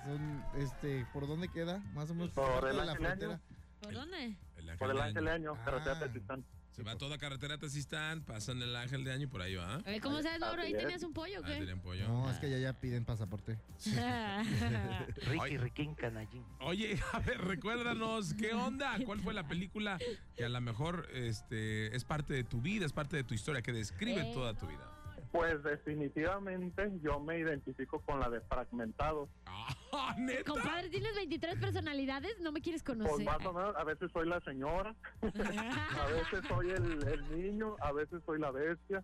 Son, 0.05 0.45
este, 0.55 1.05
¿por 1.13 1.27
dónde 1.27 1.49
queda? 1.49 1.79
Más 1.93 2.09
o 2.09 2.15
menos 2.15 2.31
Por 2.31 2.45
cerca 2.45 2.69
el 2.69 2.77
de 2.77 2.85
la 2.85 2.95
frontera. 2.95 3.41
¿Por 3.81 3.93
dónde? 3.93 4.37
El 4.57 4.77
Por 4.77 4.89
el 4.91 4.97
de 4.97 5.03
Ángel 5.03 5.25
de 5.25 5.31
Año. 5.31 5.53
Ah. 5.55 5.65
carretera 5.65 5.99
Tepistán. 5.99 6.45
Se 6.71 6.83
va 6.83 6.95
toda 6.97 7.17
carretera 7.17 7.55
a 7.55 7.57
Tezistán, 7.57 8.21
pasan 8.23 8.61
el 8.61 8.73
Ángel 8.75 9.03
de 9.03 9.11
Año 9.11 9.23
y 9.23 9.27
por 9.27 9.41
ahí 9.41 9.55
va. 9.55 9.75
A 9.75 9.77
ver, 9.79 9.99
¿cómo 10.01 10.21
sabes, 10.21 10.39
Mauro? 10.39 10.61
¿Ahí 10.61 10.71
tenías 10.73 11.03
un 11.03 11.11
pollo 11.13 11.41
o 11.41 11.43
Ah, 11.43 11.47
qué? 11.47 11.55
tenían 11.55 11.81
pollo. 11.81 12.07
No, 12.07 12.29
es 12.31 12.37
que 12.37 12.49
ya 12.49 12.57
ya 12.57 12.73
piden 12.73 13.03
pasaporte. 13.05 13.57
Ricky, 15.27 15.57
Riquín, 15.57 15.95
Canallín. 15.95 16.43
Oye, 16.61 16.97
a 17.13 17.19
ver, 17.19 17.39
recuérdanos, 17.41 18.33
¿qué 18.33 18.53
onda? 18.53 18.97
¿Cuál 19.05 19.19
fue 19.19 19.33
la 19.33 19.47
película 19.47 19.97
que 20.37 20.45
a 20.45 20.49
lo 20.49 20.61
mejor 20.61 21.07
este, 21.13 21.95
es 21.95 22.03
parte 22.05 22.33
de 22.33 22.43
tu 22.43 22.61
vida, 22.61 22.85
es 22.85 22.93
parte 22.93 23.17
de 23.17 23.23
tu 23.23 23.33
historia, 23.33 23.61
que 23.61 23.73
describe 23.73 24.21
Eh. 24.29 24.31
toda 24.33 24.53
tu 24.53 24.67
vida? 24.67 24.85
Pues 25.31 25.61
definitivamente 25.63 26.91
yo 27.03 27.19
me 27.19 27.37
identifico 27.39 27.99
con 28.01 28.19
la 28.19 28.29
de 28.29 28.41
Fragmentados. 28.41 29.29
Ah, 29.45 30.15
neta. 30.17 30.43
Compadre, 30.51 30.89
¿tienes 30.89 31.15
23 31.15 31.59
personalidades? 31.59 32.39
¿No 32.41 32.51
me 32.51 32.61
quieres 32.61 32.81
Pues 32.83 32.97
conocer? 32.97 33.25
más 33.25 33.45
o 33.45 33.53
menos, 33.53 33.75
a 33.75 33.83
veces 33.83 34.09
soy 34.11 34.27
la 34.27 34.39
señora, 34.41 34.95
a 35.21 36.05
veces 36.07 36.41
soy 36.47 36.71
el, 36.71 37.07
el 37.07 37.41
niño, 37.41 37.75
a 37.81 37.91
veces 37.91 38.21
soy 38.25 38.39
la 38.39 38.51
bestia. 38.51 39.03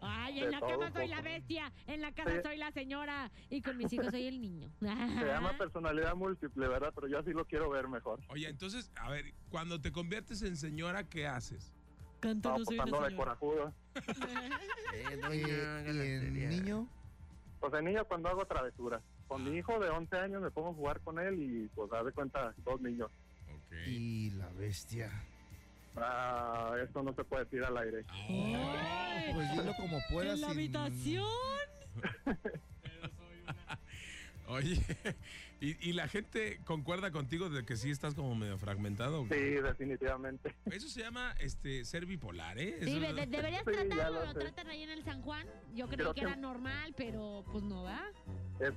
Ay, 0.00 0.40
en 0.40 0.50
la 0.50 0.60
cama 0.60 0.92
soy 0.92 1.08
la 1.08 1.22
bestia, 1.22 1.72
en 1.86 2.00
la 2.02 2.12
casa 2.12 2.30
Sí. 2.30 2.40
soy 2.42 2.56
la 2.56 2.70
señora 2.72 3.30
y 3.50 3.62
con 3.62 3.76
mis 3.76 3.92
hijos 3.92 4.08
soy 4.10 4.26
el 4.26 4.40
niño. 4.40 4.70
Se 4.80 5.26
llama 5.26 5.56
personalidad 5.58 6.14
múltiple, 6.14 6.68
¿verdad? 6.68 6.92
Pero 6.94 7.08
yo 7.08 7.18
así 7.18 7.30
lo 7.30 7.44
quiero 7.46 7.70
ver 7.70 7.88
mejor. 7.88 8.20
Oye, 8.28 8.48
entonces, 8.48 8.92
a 8.96 9.10
ver, 9.10 9.34
cuando 9.48 9.80
te 9.80 9.90
conviertes 9.92 10.42
en 10.42 10.56
señora, 10.56 11.04
¿qué 11.08 11.26
haces? 11.26 11.72
Canto, 12.24 12.48
No, 12.48 12.64
pues 12.64 13.10
de 13.10 13.16
corajuda. 13.16 13.72
Eh, 14.94 15.20
Oye, 15.28 15.40
¿y 15.42 15.90
el 15.90 16.32
niño? 16.50 16.88
Pues 17.60 17.72
de 17.72 17.82
niño 17.82 18.04
cuando 18.06 18.28
hago 18.30 18.44
travesuras. 18.46 19.02
Con 19.28 19.44
mi 19.44 19.58
hijo 19.58 19.78
de 19.78 19.88
11 19.90 20.16
años 20.16 20.40
me 20.42 20.50
pongo 20.50 20.70
a 20.70 20.74
jugar 20.74 21.00
con 21.00 21.18
él 21.18 21.34
y 21.42 21.68
pues 21.74 21.92
haz 21.92 22.04
de 22.06 22.12
cuenta 22.12 22.54
dos 22.64 22.80
niños. 22.80 23.10
Y 23.86 24.30
la 24.30 24.48
bestia. 24.50 25.10
Ah, 25.96 26.74
esto 26.82 27.02
no 27.02 27.12
se 27.14 27.24
puede 27.24 27.44
decir 27.44 27.62
al 27.64 27.76
aire. 27.76 28.04
Pues 29.34 29.50
dilo 29.52 29.74
como 29.76 29.98
puedas. 30.10 30.34
en 30.34 30.40
la 30.40 30.46
sin- 30.48 30.56
habitación. 30.56 31.24
Oye, 34.48 34.80
¿y, 35.60 35.88
y 35.88 35.92
la 35.92 36.08
gente 36.08 36.60
concuerda 36.64 37.10
contigo 37.10 37.48
de 37.48 37.64
que 37.64 37.76
sí 37.76 37.90
estás 37.90 38.14
como 38.14 38.34
medio 38.34 38.58
fragmentado? 38.58 39.26
Sí, 39.30 39.34
definitivamente. 39.38 40.54
Eso 40.66 40.88
se 40.88 41.00
llama 41.00 41.34
este 41.38 41.84
ser 41.84 42.06
bipolar, 42.06 42.58
¿eh? 42.58 42.76
Sí, 42.82 42.90
Eso- 42.96 43.00
de- 43.00 43.12
de- 43.14 43.26
deberías 43.26 43.62
Sí, 43.66 43.72
tratarlo, 43.72 44.20
lo 44.20 44.26
lo 44.26 44.34
tratan 44.34 44.68
ahí 44.68 44.82
en 44.82 44.90
el 44.90 45.04
San 45.04 45.22
Juan. 45.22 45.46
Yo 45.74 45.86
creí 45.86 45.96
Creo 45.98 46.14
que 46.14 46.20
que- 46.20 46.26
era 46.26 46.36
normal, 46.36 46.94
pero 46.96 47.44
pues 47.50 47.62
no 47.64 47.82
va. 47.84 48.02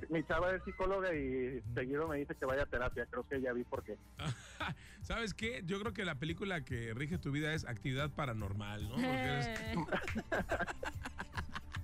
Mi 0.10 0.24
chava 0.26 0.56
es 0.56 0.64
psicóloga 0.64 1.14
y 1.14 1.62
seguido 1.76 2.08
me 2.08 2.18
dice 2.18 2.36
que 2.36 2.46
vaya 2.46 2.64
a 2.64 2.66
terapia. 2.66 3.06
Creo 3.06 3.24
que 3.28 3.40
ya 3.42 3.54
vi 3.54 3.64
por 3.64 3.84
qué. 3.84 3.98
¿Sabes 5.02 5.34
qué? 5.34 5.62
Yo 5.66 5.80
creo 5.80 5.94
que 5.94 6.04
la 6.04 6.16
película 6.16 6.64
que 6.66 6.94
rige 6.94 7.18
tu 7.18 7.32
vida 7.32 7.54
es 7.54 7.66
Actividad 7.66 8.10
Paranormal, 8.12 8.84
¿no? 8.90 8.96
Porque 8.96 9.08
eres- 9.08 9.48
Eh, 9.48 9.76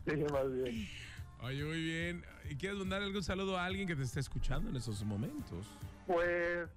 Sí, 0.05 0.17
más 0.33 0.51
bien. 0.53 0.87
Oye, 1.43 1.63
muy 1.63 1.81
bien. 1.81 2.23
¿Y 2.49 2.55
quieres 2.55 2.77
mandar 2.79 3.01
algún 3.01 3.23
saludo 3.23 3.57
a 3.57 3.65
alguien 3.65 3.87
que 3.87 3.95
te 3.95 4.03
esté 4.03 4.19
escuchando 4.21 4.69
en 4.69 4.75
esos 4.77 5.03
momentos? 5.03 5.67
Pues 6.07 6.69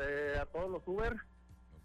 eh, 0.00 0.38
a 0.40 0.46
todos 0.46 0.70
los 0.70 0.82
Uber 0.86 1.16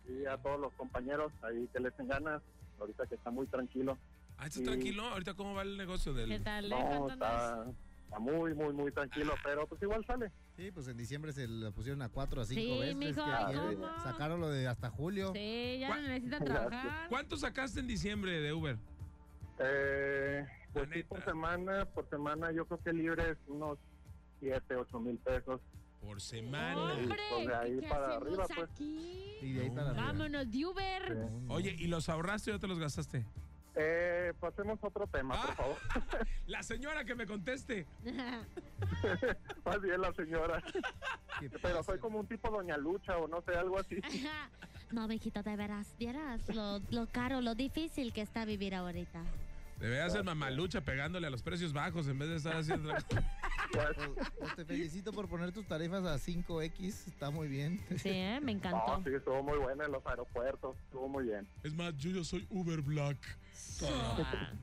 y 0.09 0.25
a 0.25 0.37
todos 0.37 0.59
los 0.59 0.73
compañeros 0.73 1.31
ahí 1.43 1.69
que 1.71 1.79
les 1.79 1.95
den 1.97 2.07
ganas. 2.07 2.41
Ahorita 2.79 3.05
que 3.05 3.15
está 3.15 3.29
muy 3.29 3.45
tranquilo. 3.47 3.97
Ah, 4.37 4.47
¿estás 4.47 4.59
Sí. 4.59 4.63
tranquilo? 4.63 5.03
¿Ahorita 5.05 5.35
cómo 5.35 5.53
va 5.53 5.61
el 5.61 5.77
negocio 5.77 6.13
del...? 6.13 6.27
¿Qué 6.29 6.39
tal? 6.39 6.65
eh? 6.65 6.69
No, 6.69 7.07
está, 7.09 7.65
está 8.05 8.19
muy, 8.19 8.55
muy, 8.55 8.73
muy 8.73 8.91
tranquilo. 8.91 9.35
Pero 9.43 9.67
pues 9.67 9.79
igual 9.83 10.03
sale. 10.07 10.31
Sí, 10.57 10.71
pues 10.71 10.87
en 10.87 10.97
diciembre 10.97 11.33
se 11.33 11.47
lo 11.47 11.71
pusieron 11.71 12.01
a 12.01 12.09
cuatro 12.09 12.41
a 12.41 12.45
cinco 12.45 12.61
Sí, 12.61 12.79
veces. 12.79 12.95
mijo, 12.95 13.21
sacaron 14.03 14.41
lo 14.41 14.49
de 14.49 14.67
hasta 14.67 14.89
julio. 14.89 15.31
Sí, 15.33 15.77
ya 15.79 15.87
¿Cuál- 15.87 16.01
no 16.01 16.07
necesitan 16.09 16.43
trabajar. 16.45 17.09
¿Cuánto 17.09 17.37
sacaste 17.37 17.79
en 17.79 17.87
diciembre 17.87 18.41
de 18.41 18.53
Uber? 18.53 18.77
Eh, 19.59 20.45
pues 20.73 20.89
sí, 20.93 21.03
por 21.03 21.23
semana, 21.23 21.85
por 21.85 22.09
semana 22.09 22.51
yo 22.51 22.65
creo 22.65 22.79
que 22.83 22.93
libre 22.93 23.31
es 23.31 23.37
unos 23.47 23.77
7, 24.39 24.75
8 24.75 24.99
mil 24.99 25.17
pesos. 25.19 25.61
Por 26.01 26.19
semana. 26.19 26.93
Hombre, 26.93 27.17
pues 27.31 27.47
de 27.47 27.55
ahí 27.55 27.79
¿qué 27.79 27.87
para 27.87 28.07
hacemos 28.17 28.27
arriba, 28.27 28.45
pues. 28.55 28.69
aquí? 28.71 29.37
Y 29.41 29.53
de 29.53 29.61
ahí 29.63 29.69
para 29.69 29.89
arriba. 29.91 30.05
Vámonos 30.05 30.51
de 30.51 30.65
Uber. 30.65 31.27
Oye, 31.47 31.75
¿y 31.79 31.87
los 31.87 32.09
ahorraste 32.09 32.51
o 32.51 32.59
te 32.59 32.67
los 32.67 32.77
gastaste? 32.79 33.25
Eh, 33.75 34.33
pasemos 34.39 34.77
a 34.83 34.87
otro 34.87 35.07
tema, 35.07 35.33
Ah. 35.35 35.45
por 35.47 35.55
favor. 35.55 35.77
La 36.47 36.61
señora 36.61 37.05
que 37.05 37.15
me 37.15 37.25
conteste. 37.25 37.87
Más 39.65 39.81
bien 39.81 40.01
la 40.01 40.13
señora. 40.13 40.61
¿Qué 41.39 41.49
Pero 41.49 41.83
soy 41.83 41.97
como 41.99 42.19
un 42.19 42.27
tipo 42.27 42.51
Doña 42.51 42.77
Lucha 42.77 43.17
o 43.17 43.27
no 43.27 43.41
sé, 43.41 43.55
algo 43.55 43.79
así. 43.79 43.99
no, 44.91 45.07
mijito, 45.07 45.41
de 45.41 45.55
veras, 45.55 45.95
vieras 45.97 46.53
lo, 46.53 46.79
lo 46.91 47.07
caro, 47.07 47.41
lo 47.41 47.55
difícil 47.55 48.13
que 48.13 48.21
está 48.21 48.45
vivir 48.45 48.75
ahorita. 48.75 49.23
Debería 49.83 50.09
ser 50.09 50.23
mamalucha 50.23 50.79
pegándole 50.79 51.27
a 51.27 51.29
los 51.29 51.41
precios 51.41 51.73
bajos 51.73 52.07
en 52.07 52.17
vez 52.17 52.29
de 52.29 52.35
estar 52.37 52.55
haciendo... 52.55 52.89
cosa. 52.93 53.05
Pues, 53.73 54.31
pues 54.39 54.55
te 54.55 54.63
felicito 54.63 55.11
por 55.11 55.27
poner 55.27 55.51
tus 55.51 55.65
tarifas 55.67 56.05
a 56.05 56.15
5X, 56.15 57.07
está 57.07 57.29
muy 57.29 57.49
bien. 57.49 57.81
Sí, 57.97 58.07
¿eh? 58.09 58.39
me 58.41 58.53
No, 58.53 58.59
encantó. 58.59 59.01
sí, 59.03 59.13
estuvo 59.13 59.43
muy 59.43 59.57
buena 59.57 59.83
en 59.83 59.91
los 59.91 60.05
aeropuertos, 60.05 60.77
estuvo 60.85 61.09
muy 61.09 61.25
bien. 61.25 61.45
Es 61.63 61.73
más, 61.73 61.97
yo 61.97 62.11
ya 62.11 62.23
soy 62.23 62.47
Uber 62.49 62.81
Black. 62.81 63.17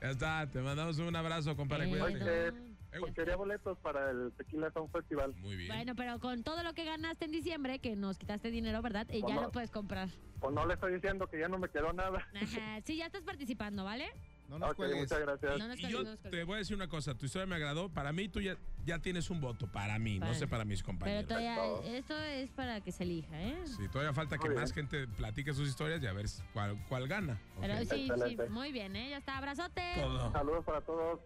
Ya 0.00 0.10
está, 0.10 0.50
te 0.50 0.60
mandamos 0.60 0.98
un 0.98 1.14
abrazo, 1.14 1.54
compadre. 1.56 1.88
Cuídate. 1.88 2.52
Eh, 2.92 2.98
Pues 3.00 3.14
quería 3.14 3.36
boletos 3.36 3.78
para 3.78 4.10
el 4.10 4.32
Tequila 4.36 4.70
Sound 4.72 4.92
Festival. 4.92 5.34
Muy 5.36 5.56
bien. 5.56 5.68
Bueno, 5.74 5.94
pero 5.96 6.18
con 6.20 6.42
todo 6.42 6.62
lo 6.62 6.74
que 6.74 6.84
ganaste 6.84 7.24
en 7.24 7.32
diciembre, 7.32 7.78
que 7.78 7.96
nos 7.96 8.18
quitaste 8.18 8.50
dinero, 8.50 8.82
¿verdad? 8.82 9.06
Y 9.10 9.20
ya 9.20 9.26
Bueno. 9.26 9.42
lo 9.42 9.50
puedes 9.50 9.70
comprar. 9.70 10.08
Pues 10.40 10.54
no 10.54 10.66
le 10.66 10.74
estoy 10.74 10.94
diciendo 10.94 11.26
que 11.26 11.38
ya 11.38 11.48
no 11.48 11.58
me 11.58 11.68
quedó 11.68 11.92
nada. 11.92 12.18
Ajá, 12.34 12.80
Sí, 12.84 12.96
ya 12.96 13.06
estás 13.06 13.22
participando, 13.22 13.84
¿vale? 13.84 14.10
No 14.48 14.58
nos 14.58 14.70
Ok, 14.72 14.76
cuelgues. 14.76 15.00
muchas 15.00 15.20
gracias. 15.20 15.58
No 15.58 15.68
nos 15.68 15.78
Y 15.78 15.88
yo 15.88 16.18
te 16.18 16.44
voy 16.44 16.56
a 16.56 16.58
decir 16.58 16.76
una 16.76 16.88
cosa, 16.88 17.14
tu 17.14 17.24
historia 17.24 17.46
me 17.46 17.54
agradó. 17.54 17.88
Para 17.88 18.12
mí, 18.12 18.28
tú 18.28 18.40
ya, 18.42 18.56
ya 18.84 18.98
tienes 18.98 19.30
un 19.30 19.40
voto. 19.40 19.66
Para 19.72 19.98
mí, 19.98 20.18
no 20.18 20.34
sé 20.34 20.46
para 20.46 20.66
mis 20.66 20.80
Pero 20.82 20.86
compañeros. 20.88 21.26
todavía, 21.28 21.96
esto 21.96 22.14
es 22.18 22.50
para 22.50 22.82
que 22.82 22.92
se 22.92 23.04
elija, 23.04 23.40
¿eh? 23.40 23.56
Sí, 23.64 23.88
todavía 23.88 24.12
falta 24.12 24.36
que 24.36 24.50
más 24.50 24.70
gente 24.74 25.06
platique 25.16 25.54
sus 25.54 25.66
historias 25.68 26.02
y 26.02 26.06
a 26.06 26.12
ver 26.12 26.26
cuál, 26.52 26.76
cuál 26.90 27.08
gana. 27.08 27.40
Pero 27.60 27.78
sí, 27.86 28.10
sí, 28.26 28.36
muy 28.50 28.72
bien, 28.72 28.94
¿eh? 28.96 29.08
Ya 29.10 29.16
está, 29.18 29.38
abrazote. 29.38 29.80
Todo. 29.94 30.30
Saludos 30.32 30.64
para 30.66 30.80
todos. 30.82 31.20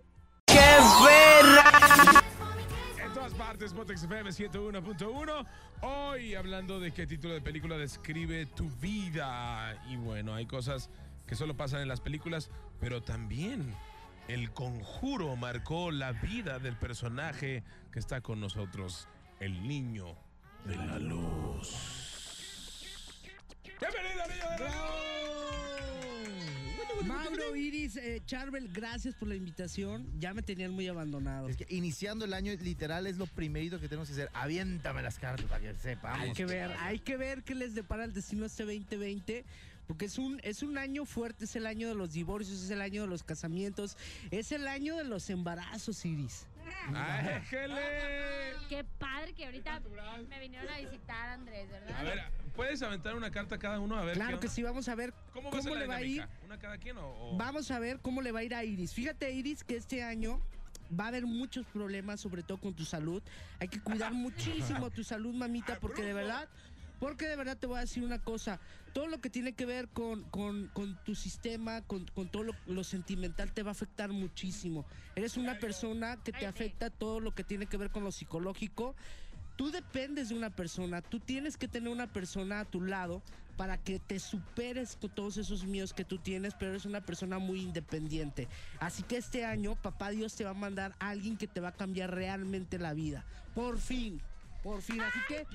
En 1.38 3.12
todas 3.12 3.34
partes, 3.34 3.74
Botex 3.74 4.04
FM 4.04 4.30
101.1. 4.30 5.46
Hoy 5.82 6.34
hablando 6.34 6.80
de 6.80 6.92
qué 6.92 7.06
título 7.06 7.34
de 7.34 7.42
película 7.42 7.76
describe 7.76 8.46
tu 8.46 8.70
vida. 8.80 9.78
Y 9.86 9.96
bueno, 9.96 10.34
hay 10.34 10.46
cosas 10.46 10.88
que 11.26 11.34
solo 11.34 11.54
pasan 11.54 11.82
en 11.82 11.88
las 11.88 12.00
películas, 12.00 12.50
pero 12.80 13.02
también 13.02 13.74
el 14.28 14.50
conjuro 14.52 15.36
marcó 15.36 15.90
la 15.90 16.12
vida 16.12 16.58
del 16.58 16.76
personaje 16.76 17.64
que 17.92 17.98
está 17.98 18.22
con 18.22 18.40
nosotros, 18.40 19.06
el 19.38 19.68
niño 19.68 20.16
de 20.64 20.76
la 20.76 20.98
luz. 20.98 23.20
¡Bienvenido, 23.62 24.26
niño 24.26 24.50
de 24.52 24.58
la 24.58 24.68
luz! 24.68 25.35
Mauro, 27.06 27.56
Iris, 27.56 27.96
eh, 27.96 28.22
Charbel, 28.26 28.68
gracias 28.72 29.14
por 29.14 29.28
la 29.28 29.34
invitación. 29.34 30.06
Ya 30.18 30.34
me 30.34 30.42
tenían 30.42 30.72
muy 30.72 30.88
abandonado. 30.88 31.48
Es 31.48 31.56
que 31.56 31.66
iniciando 31.68 32.24
el 32.24 32.34
año 32.34 32.52
literal 32.60 33.06
es 33.06 33.16
lo 33.16 33.26
primerito 33.26 33.80
que 33.80 33.88
tenemos 33.88 34.08
que 34.08 34.14
hacer. 34.14 34.30
Aviéntame 34.34 35.02
las 35.02 35.18
cartas 35.18 35.46
para 35.46 35.60
que 35.60 35.74
sepamos. 35.74 36.20
Hay 36.20 36.32
que 36.32 36.44
ver, 36.44 36.72
hay 36.80 36.98
que 36.98 37.16
ver 37.16 37.42
qué 37.42 37.54
les 37.54 37.74
depara 37.74 38.04
el 38.04 38.12
destino 38.12 38.44
este 38.46 38.64
2020. 38.64 39.44
Porque 39.86 40.06
es 40.06 40.18
un, 40.18 40.40
es 40.42 40.64
un 40.64 40.78
año 40.78 41.04
fuerte, 41.04 41.44
es 41.44 41.54
el 41.54 41.64
año 41.64 41.86
de 41.88 41.94
los 41.94 42.12
divorcios, 42.12 42.60
es 42.60 42.70
el 42.70 42.80
año 42.80 43.02
de 43.02 43.08
los 43.08 43.22
casamientos, 43.22 43.96
es 44.32 44.50
el 44.50 44.66
año 44.66 44.96
de 44.96 45.04
los 45.04 45.30
embarazos, 45.30 46.04
Iris. 46.04 46.46
¡Ay, 46.92 47.36
Éjele! 47.36 48.56
Qué 48.68 48.84
padre 48.98 49.32
que 49.32 49.44
ahorita 49.44 49.80
me 50.28 50.40
vinieron 50.40 50.68
a 50.68 50.78
visitar, 50.78 51.28
Andrés, 51.28 51.70
¿verdad? 51.70 52.00
A 52.00 52.02
ver, 52.02 52.24
¿puedes 52.56 52.82
aventar 52.82 53.14
una 53.14 53.30
carta 53.30 53.58
cada 53.58 53.78
uno? 53.78 53.96
A 53.96 54.04
ver. 54.04 54.14
Claro 54.14 54.40
qué 54.40 54.46
que 54.46 54.52
sí, 54.52 54.62
vamos 54.62 54.88
a 54.88 54.94
ver 54.94 55.12
¿Cómo 55.32 55.50
cómo, 55.50 55.74
a 55.74 55.78
le 55.78 55.86
va 55.86 55.96
a 55.96 56.02
ir. 56.02 56.26
¿Una 56.44 56.58
cada 56.58 56.78
quien 56.78 56.96
o...? 56.98 57.06
o- 57.06 57.36
Vamos 57.36 57.70
a 57.70 57.78
ver 57.78 58.00
cómo 58.00 58.22
le 58.22 58.32
va 58.32 58.40
a 58.40 58.44
ir 58.44 58.54
a 58.54 58.64
Iris. 58.64 58.92
Fíjate, 58.94 59.30
Iris, 59.32 59.62
que 59.64 59.76
este 59.76 60.02
año 60.02 60.40
va 60.98 61.04
a 61.04 61.08
haber 61.08 61.26
muchos 61.26 61.66
problemas, 61.66 62.20
sobre 62.20 62.42
todo 62.42 62.58
con 62.58 62.74
tu 62.74 62.84
salud. 62.84 63.22
Hay 63.60 63.68
que 63.68 63.80
cuidar 63.80 64.12
muchísimo 64.14 64.90
tu 64.90 65.04
salud, 65.04 65.34
mamita, 65.34 65.78
porque 65.80 66.02
de 66.02 66.14
verdad, 66.14 66.48
porque 66.98 67.26
de 67.26 67.36
verdad 67.36 67.56
te 67.58 67.66
voy 67.66 67.76
a 67.78 67.80
decir 67.80 68.02
una 68.04 68.18
cosa. 68.20 68.58
Todo 68.94 69.08
lo 69.08 69.20
que 69.20 69.28
tiene 69.28 69.52
que 69.52 69.66
ver 69.66 69.88
con, 69.88 70.22
con- 70.30 70.68
con 70.68 70.96
tu 71.04 71.14
sistema, 71.14 71.82
con, 71.82 72.06
con 72.14 72.28
todo 72.30 72.44
lo, 72.44 72.52
lo 72.66 72.82
sentimental, 72.84 73.52
te 73.52 73.62
va 73.62 73.70
a 73.70 73.72
afectar 73.72 74.10
muchísimo. 74.10 74.86
Eres 75.14 75.36
una 75.36 75.58
persona 75.58 76.16
que 76.22 76.32
te 76.32 76.46
afecta 76.46 76.88
todo 76.88 77.20
lo 77.20 77.34
que 77.34 77.44
tiene 77.44 77.66
que 77.66 77.76
ver 77.76 77.90
con 77.90 78.04
lo 78.04 78.12
psicológico. 78.12 78.94
Tú 79.56 79.70
dependes 79.70 80.28
de 80.28 80.34
una 80.34 80.50
persona, 80.50 81.00
tú 81.00 81.18
tienes 81.18 81.56
que 81.56 81.66
tener 81.66 81.88
una 81.88 82.06
persona 82.06 82.60
a 82.60 82.64
tu 82.64 82.82
lado 82.82 83.22
para 83.56 83.78
que 83.78 83.98
te 83.98 84.18
superes 84.18 84.96
con 85.00 85.10
todos 85.10 85.38
esos 85.38 85.64
miedos 85.64 85.94
que 85.94 86.04
tú 86.04 86.18
tienes, 86.18 86.54
pero 86.54 86.72
eres 86.72 86.84
una 86.84 87.00
persona 87.00 87.38
muy 87.38 87.62
independiente. 87.62 88.48
Así 88.80 89.02
que 89.02 89.16
este 89.16 89.44
año, 89.44 89.74
papá 89.76 90.10
Dios 90.10 90.34
te 90.34 90.44
va 90.44 90.50
a 90.50 90.54
mandar 90.54 90.94
a 90.98 91.08
alguien 91.08 91.38
que 91.38 91.46
te 91.46 91.60
va 91.60 91.68
a 91.68 91.76
cambiar 91.76 92.14
realmente 92.14 92.78
la 92.78 92.92
vida. 92.92 93.24
Por 93.54 93.78
fin, 93.78 94.20
por 94.66 94.82
fin. 94.82 95.00
Así 95.00 95.20
que 95.28 95.46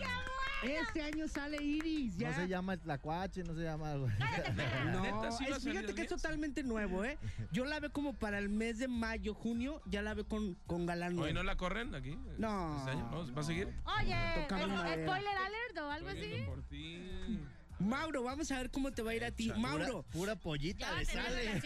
este 0.63 1.01
año 1.03 1.27
sale 1.27 1.61
Iris, 1.61 2.15
¿ya? 2.17 2.29
No 2.29 2.35
se 2.37 2.47
llama 2.47 2.73
el 2.75 2.79
tlacuache, 2.79 3.43
no 3.43 3.53
se 3.53 3.61
llama 3.63 3.91
algo. 3.91 4.07
No, 4.93 5.01
¿Neta 5.01 5.31
sí 5.31 5.45
va 5.49 5.55
a 5.55 5.57
es- 5.57 5.63
salir 5.63 5.79
fíjate 5.79 5.95
que 5.95 6.01
es 6.03 6.07
totalmente 6.07 6.63
nuevo, 6.63 7.03
¿eh? 7.03 7.17
Yo 7.51 7.65
la 7.65 7.79
veo 7.81 7.91
como 7.91 8.13
para 8.13 8.37
el 8.39 8.47
mes 8.49 8.79
de 8.79 8.87
mayo, 8.87 9.33
junio, 9.33 9.81
ya 9.85 10.01
la 10.01 10.13
veo 10.13 10.25
con, 10.27 10.55
con 10.65 10.85
galán 10.85 11.19
Oye. 11.19 11.33
¿no 11.33 11.43
la 11.43 11.57
corren 11.57 11.93
aquí? 11.93 12.17
No. 12.37 12.77
¿Este 12.77 12.91
año? 12.91 13.03
¿Vamos- 13.11 13.35
¿Va 13.35 13.41
a 13.41 13.43
seguir? 13.43 13.67
Oye, 13.99 14.15
Tocamos 14.43 14.67
¿es- 14.69 14.73
madera. 14.75 15.03
¿spoiler 15.07 15.37
alert 15.37 15.77
o 15.79 15.91
algo 15.91 16.09
Estoy 16.09 16.21
así? 16.23 16.29
viendo 16.31 16.51
por 16.53 16.63
ti. 16.63 17.39
Mauro, 17.81 18.23
vamos 18.23 18.51
a 18.51 18.57
ver 18.57 18.69
cómo 18.71 18.91
te 18.91 19.01
va 19.01 19.11
a 19.11 19.15
ir 19.15 19.23
a 19.23 19.31
ti. 19.31 19.49
Echa. 19.49 19.57
Mauro. 19.57 20.03
Pura, 20.03 20.11
pura 20.11 20.35
pollita 20.35 20.97
le 20.97 21.05
sale. 21.05 21.61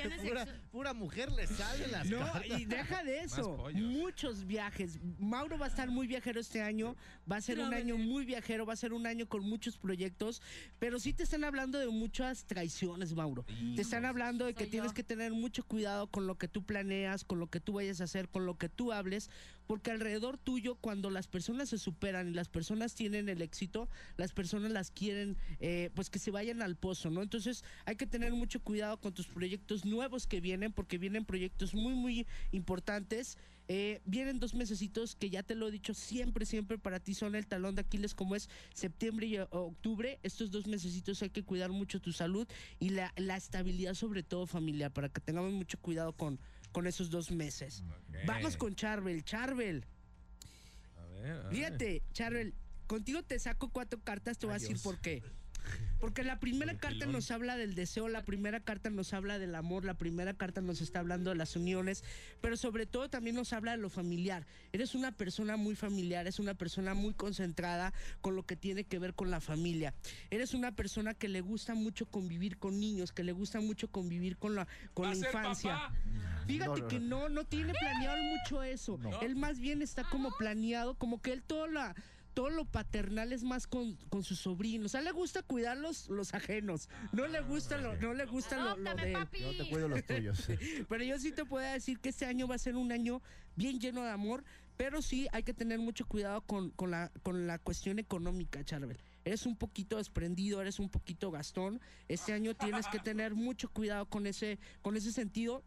Pura, 0.72 0.94
mujer 0.94 1.32
le 1.32 1.48
sale 1.48 1.88
las 1.88 2.10
No, 2.10 2.20
cartas. 2.20 2.60
y 2.60 2.66
deja 2.66 3.04
de 3.04 3.20
eso. 3.22 3.68
Muchos 3.74 4.46
viajes. 4.46 5.00
Mauro 5.20 5.58
va 5.58 5.66
a 5.66 5.70
estar 5.70 5.90
muy 5.90 6.08
viajero 6.08 6.40
este 6.40 6.62
año. 6.62 6.96
Va 7.30 7.38
a 7.38 7.42
ser 7.42 7.60
un 7.60 7.74
año 7.74 7.98
muy 7.98 8.26
viajero. 8.26 8.66
Va 8.66 8.74
a 8.74 8.78
ser 8.78 8.94
un 8.94 9.06
año 9.08 9.28
con 9.28 9.44
muchos 9.44 9.78
proyectos. 9.78 10.42
Pero 10.80 11.00
sí 11.00 11.14
te 11.14 11.24
están 11.24 11.44
hablando 11.44 11.80
de 11.80 11.88
muchas 11.88 12.46
traiciones, 12.46 13.14
Mauro. 13.14 13.46
Te 13.76 13.82
están 13.82 14.06
hablando 14.06 14.46
de 14.46 14.54
que 14.54 14.66
tienes 14.68 14.92
yo. 14.92 14.96
que 14.96 15.04
tener 15.04 15.32
mucho 15.34 15.64
cuidado 15.64 16.08
con 16.08 16.28
lo 16.28 16.38
que 16.38 16.48
tú 16.48 16.64
planeas, 16.64 17.24
con 17.24 17.40
lo 17.40 17.48
que 17.48 17.60
tú 17.60 17.74
vayas 17.74 18.02
a 18.02 18.06
hacer, 18.06 18.30
con 18.30 18.46
lo 18.46 18.58
que 18.58 18.70
tú 18.70 18.92
hables. 18.92 19.30
Porque 19.68 19.92
alrededor 19.92 20.38
tuyo, 20.38 20.76
cuando 20.76 21.10
las 21.10 21.28
personas 21.28 21.70
se 21.70 21.78
superan 21.78 22.28
y 22.28 22.34
las 22.34 22.50
personas 22.50 22.96
tienen 22.96 23.30
el 23.30 23.42
éxito, 23.42 23.90
las 24.18 24.32
personas 24.34 24.72
las 24.72 24.92
quieren, 24.92 25.38
eh, 25.60 25.90
pues 25.96 26.10
que 26.10 26.20
se 26.20 26.32
vayan 26.32 26.62
al 26.62 26.76
pozo, 26.76 27.10
¿no? 27.10 27.24
Entonces 27.24 27.64
hay 27.86 27.96
que 27.96 28.06
tener 28.06 28.32
mucho 28.34 28.62
cuidado 28.62 28.98
con 28.98 29.14
tus 29.14 29.28
proyectos 29.28 29.86
nuevos 29.86 30.28
que 30.28 30.42
vienen, 30.42 30.72
porque 30.72 30.98
vienen 30.98 31.26
proyectos 31.26 31.74
muy, 31.74 31.94
muy 31.94 32.28
importantes. 32.52 33.38
Eh, 33.68 34.02
vienen 34.06 34.40
dos 34.40 34.54
mesecitos 34.54 35.16
que 35.16 35.32
ya 35.32 35.42
te 35.42 35.56
lo 35.56 35.68
he 35.68 35.72
dicho 35.72 35.96
siempre, 35.96 36.46
siempre 36.46 36.78
para 36.78 37.00
ti 37.00 37.16
son 37.16 37.34
el 37.34 37.48
talón 37.48 37.74
de 37.74 37.82
Aquiles 37.82 38.14
como 38.14 38.36
es 38.36 38.48
septiembre 38.74 39.26
y 39.26 39.38
octubre. 39.40 40.20
Estos 40.22 40.52
dos 40.52 40.68
mesecitos 40.68 41.22
hay 41.24 41.32
que 41.32 41.44
cuidar 41.44 41.72
mucho 41.72 42.00
tu 42.00 42.12
salud 42.12 42.48
y 42.80 42.90
la, 42.90 43.12
la 43.16 43.38
estabilidad 43.38 43.96
sobre 43.96 44.22
todo 44.22 44.46
familiar 44.46 44.92
para 44.92 45.10
que 45.10 45.20
tengamos 45.20 45.52
mucho 45.52 45.80
cuidado 45.80 46.14
con, 46.14 46.40
con 46.76 46.88
esos 46.88 47.10
dos 47.10 47.32
meses. 47.32 47.86
Vamos 48.26 48.58
con 48.58 48.76
Charbel, 48.76 49.24
Charbel. 49.24 49.86
ver, 51.22 51.32
a 51.32 51.44
ver. 51.44 51.56
Fíjate, 51.56 52.04
Charbel, 52.12 52.54
contigo 52.86 53.24
te 53.24 53.40
saco 53.40 53.70
cuatro 53.70 54.02
cartas, 54.04 54.38
te 54.38 54.46
voy 54.46 54.58
a 54.58 54.60
decir 54.60 54.78
por 54.84 55.00
qué. 55.00 55.24
Porque 56.00 56.24
la 56.24 56.40
primera 56.40 56.78
carta 56.78 57.06
nos 57.06 57.32
habla 57.32 57.58
del 57.58 57.74
deseo, 57.74 58.10
la 58.10 58.24
primera 58.24 58.60
carta 58.60 58.90
nos 58.90 59.14
habla 59.14 59.40
del 59.40 59.56
amor, 59.56 59.86
la 59.86 59.96
primera 59.96 60.34
carta 60.34 60.62
nos 60.62 60.82
está 60.82 61.00
hablando 61.00 61.32
de 61.32 61.36
las 61.36 61.56
uniones, 61.56 62.04
pero 62.42 62.58
sobre 62.58 62.86
todo 62.86 63.10
también 63.10 63.36
nos 63.36 63.54
habla 63.54 63.72
de 63.72 63.78
lo 63.78 63.90
familiar. 63.90 64.46
Eres 64.72 64.94
una 64.94 65.14
persona 65.14 65.58
muy 65.58 65.76
familiar, 65.76 66.28
es 66.28 66.40
una 66.40 66.54
persona 66.54 66.94
muy 66.94 67.14
concentrada 67.14 67.94
con 68.22 68.36
lo 68.36 68.44
que 68.44 68.56
tiene 68.56 68.84
que 68.84 69.00
ver 69.00 69.14
con 69.16 69.32
la 69.32 69.40
familia. 69.40 69.94
Eres 70.30 70.54
una 70.54 70.74
persona 70.74 71.14
que 71.14 71.28
le 71.30 71.42
gusta 71.42 71.74
mucho 71.76 72.06
convivir 72.06 72.58
con 72.58 72.80
niños, 72.80 73.12
que 73.12 73.24
le 73.24 73.32
gusta 73.32 73.60
mucho 73.60 73.90
convivir 73.90 74.38
con 74.38 74.56
la, 74.56 74.68
con 74.94 75.06
¿Va 75.06 75.12
a 75.12 75.16
la 75.16 75.28
infancia. 75.28 75.74
papá? 75.74 75.96
Fíjate 76.46 76.70
No, 76.70 76.78
no, 76.78 76.88
que 76.88 77.00
no, 77.00 77.30
no 77.30 77.46
tiene 77.46 77.74
planeado 77.74 78.18
mucho 78.18 78.64
eso. 78.64 78.98
No. 78.98 79.22
Él 79.22 79.36
más 79.36 79.60
bien 79.60 79.82
está 79.82 80.04
como 80.04 80.30
planeado, 80.38 80.96
como 80.96 81.22
que 81.22 81.34
él 81.34 81.42
todo 81.42 81.68
la 81.68 81.96
todo 82.36 82.50
lo 82.50 82.66
paternal 82.66 83.34
es 83.34 83.44
más 83.44 83.66
con, 83.66 83.96
con 84.10 84.22
sus 84.22 84.40
sobrinos. 84.40 84.94
A 84.94 85.00
él 85.00 85.06
le 85.06 85.12
gusta 85.12 85.42
cuidar 85.42 85.78
los, 85.78 86.10
los 86.10 86.34
ajenos. 86.34 86.90
No 87.14 87.26
le 87.28 87.42
gusta 87.42 87.78
lo, 87.78 87.96
no 87.96 88.14
le 88.14 88.26
gusta 88.26 88.58
lo, 88.58 88.76
de 88.76 89.08
él. 89.08 89.14
papi. 89.14 89.40
Yo 89.40 89.58
te 89.58 89.70
cuido 89.70 89.88
los 89.88 90.06
tuyos. 90.06 90.48
Pero 90.90 91.04
yo 91.04 91.18
sí 91.18 91.32
te 91.32 91.46
puedo 91.46 91.66
decir 91.66 91.98
que 92.00 92.10
este 92.10 92.26
año 92.26 92.46
va 92.48 92.56
a 92.56 92.60
ser 92.60 92.76
un 92.76 92.92
año 92.92 93.22
bien 93.56 93.80
lleno 93.80 94.04
de 94.04 94.12
amor, 94.12 94.44
pero 94.76 95.02
sí 95.02 95.30
hay 95.32 95.44
que 95.44 95.54
tener 95.54 95.80
mucho 95.80 96.06
cuidado 96.06 96.42
con, 96.42 96.72
con 96.72 96.92
la, 96.92 97.10
con 97.24 97.48
la 97.48 97.58
cuestión 97.58 97.98
económica, 97.98 98.62
Charbel. 98.66 99.00
Eres 99.24 99.46
un 99.46 99.56
poquito 99.56 99.96
desprendido, 99.96 100.60
eres 100.62 100.80
un 100.80 100.90
poquito 100.90 101.32
gastón. 101.32 101.80
Este 102.10 102.34
año 102.34 102.54
tienes 102.54 102.86
que 102.88 103.00
tener 103.00 103.34
mucho 103.34 103.70
cuidado 103.70 104.08
con 104.08 104.28
ese, 104.28 104.60
con 104.82 104.98
ese 104.98 105.14
sentido. 105.14 105.64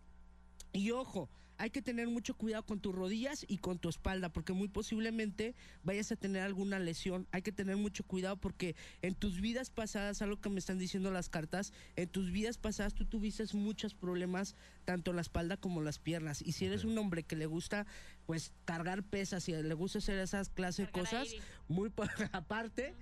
Y 0.74 0.90
ojo, 0.90 1.31
hay 1.59 1.71
que 1.71 1.83
tener 1.83 2.07
mucho 2.07 2.35
cuidado 2.35 2.64
con 2.64 2.79
tus 2.79 2.94
rodillas 2.94 3.44
y 3.49 3.59
con 3.59 3.79
tu 3.79 3.88
espalda, 3.88 4.29
porque 4.29 4.53
muy 4.53 4.68
posiblemente 4.68 5.57
vayas 5.83 6.12
a 6.12 6.16
tener 6.16 6.42
alguna 6.42 6.79
lesión. 6.79 7.27
Hay 7.33 7.42
que 7.42 7.51
tener 7.51 7.77
mucho 7.77 8.05
cuidado 8.05 8.37
porque 8.37 8.77
en 9.03 9.16
tus 9.16 9.40
vidas 9.40 9.68
pasadas, 9.68 10.23
algo 10.23 10.40
que 10.40 10.51
me 10.51 10.61
están 10.61 10.79
diciendo 10.79 11.11
las 11.11 11.29
cartas, 11.29 11.73
en 11.97 12.09
tus 12.09 12.31
vidas 12.31 12.59
pasadas 12.59 12.94
tú 12.94 13.05
tuviste 13.05 13.44
muchos 13.55 13.94
problemas, 13.94 14.55
tanto 14.85 15.11
en 15.11 15.16
la 15.16 15.23
espalda 15.23 15.57
como 15.57 15.81
en 15.81 15.85
las 15.85 15.99
piernas. 15.99 16.42
Y 16.42 16.53
si 16.53 16.64
eres 16.64 16.85
un 16.85 16.97
hombre 16.97 17.25
que 17.25 17.35
le 17.35 17.47
gusta, 17.47 17.87
pues, 18.27 18.53
cargar 18.64 19.03
pesas 19.03 19.49
y 19.49 19.53
le 19.53 19.75
gusta 19.75 19.99
hacer 19.99 20.18
esas 20.21 20.51
clases 20.51 20.87
de 20.87 20.92
cosas, 20.92 21.29
aire. 21.29 21.44
muy 21.66 21.90
por 21.90 22.09
aparte. 22.33 22.94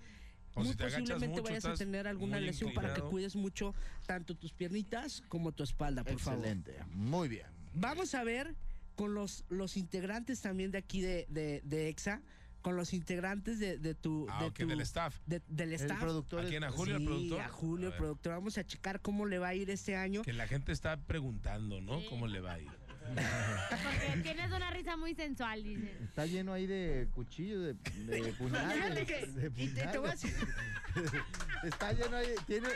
O 0.55 0.61
muy 0.61 0.71
si 0.71 0.77
posiblemente 0.77 1.29
mucho, 1.29 1.43
vayas 1.43 1.67
a 1.67 1.75
tener 1.75 2.09
alguna 2.09 2.41
lesión 2.41 2.73
para 2.73 2.95
que 2.95 3.03
cuides 3.03 3.37
mucho 3.37 3.75
tanto 4.07 4.35
tus 4.35 4.55
piernitas 4.55 5.23
como 5.29 5.53
tu 5.53 5.63
espalda, 5.63 6.03
por 6.03 6.19
favor. 6.19 6.39
Excelente. 6.39 6.83
Muy 6.95 7.29
bien. 7.29 7.56
Vamos 7.77 8.15
a 8.15 8.25
ver 8.25 8.55
con 8.95 9.15
los, 9.15 9.45
los 9.49 9.77
integrantes 9.77 10.41
también 10.41 10.71
de 10.71 10.79
aquí 10.79 11.01
de, 11.01 11.27
de, 11.29 11.61
de 11.65 11.89
EXA, 11.89 12.23
con 12.63 12.75
los 12.77 12.93
integrantes 12.95 13.59
de, 13.61 13.79
de 13.79 13.95
tu... 13.95 14.27
Ah, 14.31 14.45
de 14.45 14.51
tu- 14.51 14.67
del 14.67 14.81
staff. 14.81 15.17
de- 15.27 15.43
del 15.47 15.69
El 15.75 15.81
staff. 15.81 16.01
productor 16.01 16.45
¿A 16.45 16.49
quién? 16.49 16.65
¿A 16.65 16.71
Julio, 16.71 16.97
el 16.97 17.05
productor? 17.05 17.41
a 17.41 17.49
Julio, 17.49 17.89
A 17.89 17.91
el 17.93 17.97
productor. 17.97 18.33
Vamos 18.33 18.59
a 18.59 18.65
checar 18.65 19.01
cómo 19.01 19.27
le 19.27 19.39
va 19.39 19.49
a 19.49 19.55
ir 19.55 19.71
este 19.71 19.95
año. 19.97 20.23
Que 20.23 20.33
la 20.33 20.49
gente 20.49 20.73
está 20.73 20.97
preguntando, 20.97 21.81
¿no? 21.81 22.01
Sí. 22.01 22.07
¿Cómo 22.11 22.27
le 22.27 22.41
va 22.41 22.55
a 22.55 22.61
ir? 22.61 22.71
Porque 23.15 24.21
tienes 24.23 24.51
una 24.53 24.71
risa 24.71 24.97
muy 24.97 25.15
sensual, 25.15 25.63
dice. 25.63 25.93
Está 26.05 26.27
lleno 26.27 26.53
ahí 26.53 26.67
de 26.67 27.09
cuchillos, 27.15 27.63
de, 27.63 27.75
de 27.75 28.33
puñales. 28.39 28.75
Fíjate 28.75 29.07
que- 29.07 29.27
de 29.27 29.63
y 29.63 29.69
te- 29.69 29.87
te 29.87 29.99
voy 29.99 30.11
a 30.11 30.13
puñales. 30.15 30.23
decir- 30.95 31.23
Está 31.65 31.93
lleno 31.93 32.17
ahí, 32.17 32.29
tiene, 32.47 32.69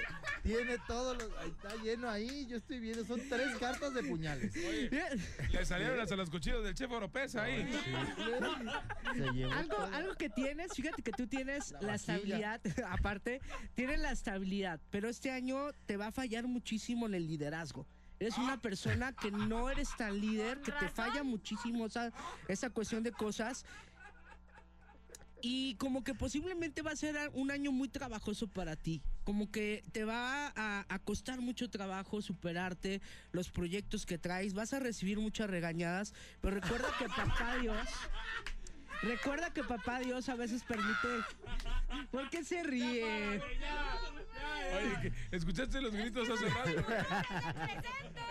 tiene 0.43 0.77
todos 0.87 1.16
los, 1.16 1.29
está 1.47 1.75
lleno 1.83 2.09
ahí, 2.09 2.47
yo 2.47 2.57
estoy 2.59 2.81
viendo, 2.81 3.05
son 3.05 3.21
tres 3.29 3.57
cartas 3.59 3.95
de 3.95 4.03
puñales. 4.03 4.53
Le 4.55 5.64
salieron 5.64 6.01
hasta 6.01 6.16
los 6.16 6.29
cuchillos 6.31 6.62
del 6.64 6.75
chef 6.75 6.90
Oropesa 6.90 7.45
ahí. 7.45 7.71
Se 9.14 9.33
llevó 9.33 9.53
Algo, 9.53 9.75
todo. 9.77 9.95
algo 9.95 10.14
que 10.16 10.29
tienes, 10.29 10.73
fíjate 10.75 11.03
que 11.03 11.12
tú 11.12 11.27
tienes 11.27 11.75
La 11.81 11.95
estabilidad, 11.95 12.61
aparte, 12.90 13.40
tienes 13.75 14.01
la 14.01 14.12
estabilidad, 14.12 14.81
pero 14.90 15.09
este 15.09 15.31
año 15.31 15.73
te 15.87 15.97
va 15.97 16.09
a 16.09 16.12
fallar 16.12 16.47
muchísimo 16.47 17.07
en 17.07 17.14
el 17.14 17.27
liderazgo. 17.27 17.87
Eres 18.20 18.37
una 18.37 18.61
persona 18.61 19.14
que 19.14 19.30
no 19.30 19.70
eres 19.70 19.96
tan 19.96 20.20
líder, 20.20 20.61
que 20.61 20.72
te 20.72 20.90
falla 20.90 21.22
muchísimo 21.22 21.87
esa, 21.87 22.12
esa 22.48 22.68
cuestión 22.68 23.02
de 23.02 23.12
cosas. 23.12 23.64
Y 25.40 25.76
como 25.76 26.04
que 26.04 26.14
posiblemente 26.14 26.83
va 26.83 26.90
a 26.90 26.96
ser 26.96 27.16
un 27.33 27.50
año 27.50 27.72
muy 27.72 27.88
trabajoso 27.88 28.46
para 28.46 28.76
ti. 28.76 29.00
Como 29.24 29.50
que 29.50 29.83
te 29.92 30.04
va 30.04 30.48
a, 30.54 30.85
a 30.87 30.98
costar 30.98 31.40
mucho 31.40 31.70
trabajo 31.70 32.20
superarte 32.20 33.00
los 33.33 33.50
proyectos 33.50 34.04
que 34.04 34.18
traes. 34.18 34.52
Vas 34.52 34.74
a 34.74 34.80
recibir 34.80 35.18
muchas 35.18 35.48
regañadas. 35.48 36.12
Pero 36.42 36.56
recuerda 36.61 36.88
que 36.98 37.06
papá 37.06 37.56
Dios. 37.56 37.88
Recuerda 39.03 39.53
que 39.53 39.65
papá 39.65 40.01
Dios 40.01 40.29
a 40.29 40.35
veces 40.35 40.63
permite. 40.65 41.09
¿Por 42.11 42.29
qué 42.29 42.45
se 42.45 42.63
ríe? 42.63 43.41
Oye, 44.73 45.13
¿escuchaste 45.31 45.81
los 45.81 45.93
gritos 45.93 46.29
hace 46.29 46.49
rato? 46.49 46.71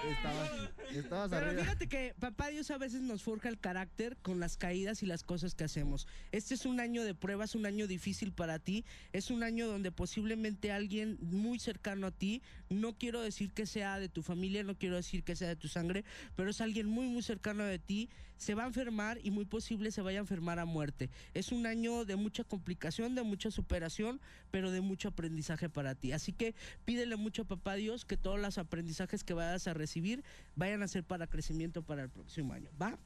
Estabas, 0.10 0.52
estabas 0.92 1.30
Pero 1.30 1.46
arriba. 1.48 1.64
fíjate 1.64 1.88
que 1.90 2.16
papá 2.20 2.48
Dios 2.48 2.72
a 2.72 2.78
veces 2.78 3.02
nos 3.02 3.24
forja 3.24 3.50
el 3.50 3.60
carácter 3.60 4.16
con 4.22 4.40
las 4.40 4.58
caídas 4.58 5.04
y 5.04 5.06
las 5.06 5.24
cosas 5.24 5.56
que 5.56 5.64
hacemos. 5.64 6.08
Este 6.32 6.54
es 6.54 6.66
un 6.66 6.80
año 6.80 7.04
de 7.04 7.16
pruebas, 7.16 7.56
un 7.56 7.66
año 7.66 7.88
difícil 7.88 8.32
para 8.32 8.60
ti. 8.60 8.86
Es 9.12 9.32
un 9.32 9.44
año 9.44 9.68
donde 9.68 9.92
posiblemente 9.92 10.72
alguien 10.72 11.18
muy 11.22 11.60
cercano 11.60 12.08
a 12.08 12.12
ti, 12.12 12.42
no 12.70 12.94
quiero 12.98 13.22
decir 13.22 13.52
que 13.52 13.66
sea 13.66 14.00
de 14.00 14.08
tu 14.10 14.22
familia, 14.22 14.64
no 14.64 14.78
quiero 14.78 14.96
decir 14.96 15.24
que 15.24 15.36
sea 15.36 15.50
de 15.50 15.56
tu 15.56 15.68
sangre, 15.68 16.06
pero 16.36 16.52
es 16.52 16.62
alguien 16.62 16.88
muy, 16.88 17.08
muy 17.08 17.24
cercano 17.24 17.64
de 17.64 17.80
ti, 17.80 18.10
se 18.38 18.56
va 18.56 18.64
a 18.64 18.68
enfermar 18.68 19.20
y 19.22 19.32
muy 19.32 19.44
posible 19.44 19.92
se 19.92 20.02
vaya 20.02 20.20
a 20.20 20.22
enfermar 20.22 20.59
a 20.60 20.66
muerte. 20.66 21.10
Es 21.34 21.52
un 21.52 21.66
año 21.66 22.06
de 22.06 22.16
mucha 22.16 22.44
complicación, 22.44 23.16
de 23.16 23.24
mucha 23.24 23.50
superación, 23.52 24.20
pero 24.52 24.72
de 24.72 24.82
mucho 24.82 25.08
aprendizaje 25.10 25.70
para 25.70 25.96
ti. 25.96 26.12
Así 26.12 26.34
que 26.34 26.54
pídele 26.86 27.16
mucho 27.16 27.44
a 27.44 27.46
papá 27.46 27.76
Dios 27.76 28.06
que 28.06 28.18
todos 28.18 28.40
los 28.40 28.58
aprendizajes 28.58 29.24
que 29.24 29.34
vayas 29.34 29.68
a 29.68 29.74
recibir 29.74 30.24
vayan 30.56 30.84
a 30.84 30.88
ser 30.88 31.04
para 31.04 31.28
crecimiento 31.28 31.82
para 31.82 32.04
el 32.04 32.10
próximo 32.10 32.54
año. 32.54 32.70
¿Va? 32.82 32.98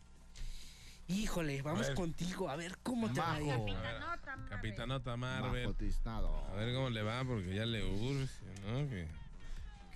Híjole, 1.08 1.62
vamos 1.62 1.90
contigo, 1.92 2.50
a 2.50 2.56
ver 2.56 2.78
cómo 2.82 3.12
te 3.12 3.20
va. 3.20 3.38
Capitanota, 3.38 4.38
Marvel. 4.38 4.50
Capitanota 4.50 5.18
Marvel. 5.18 5.76
A 6.50 6.56
ver 6.56 6.74
cómo 6.74 6.90
le 6.90 7.02
va, 7.04 7.26
porque 7.26 7.54
ya 7.56 7.66
le 7.66 7.84
urge, 7.84 8.46
¿no? 8.66 8.90
Que- 8.90 9.08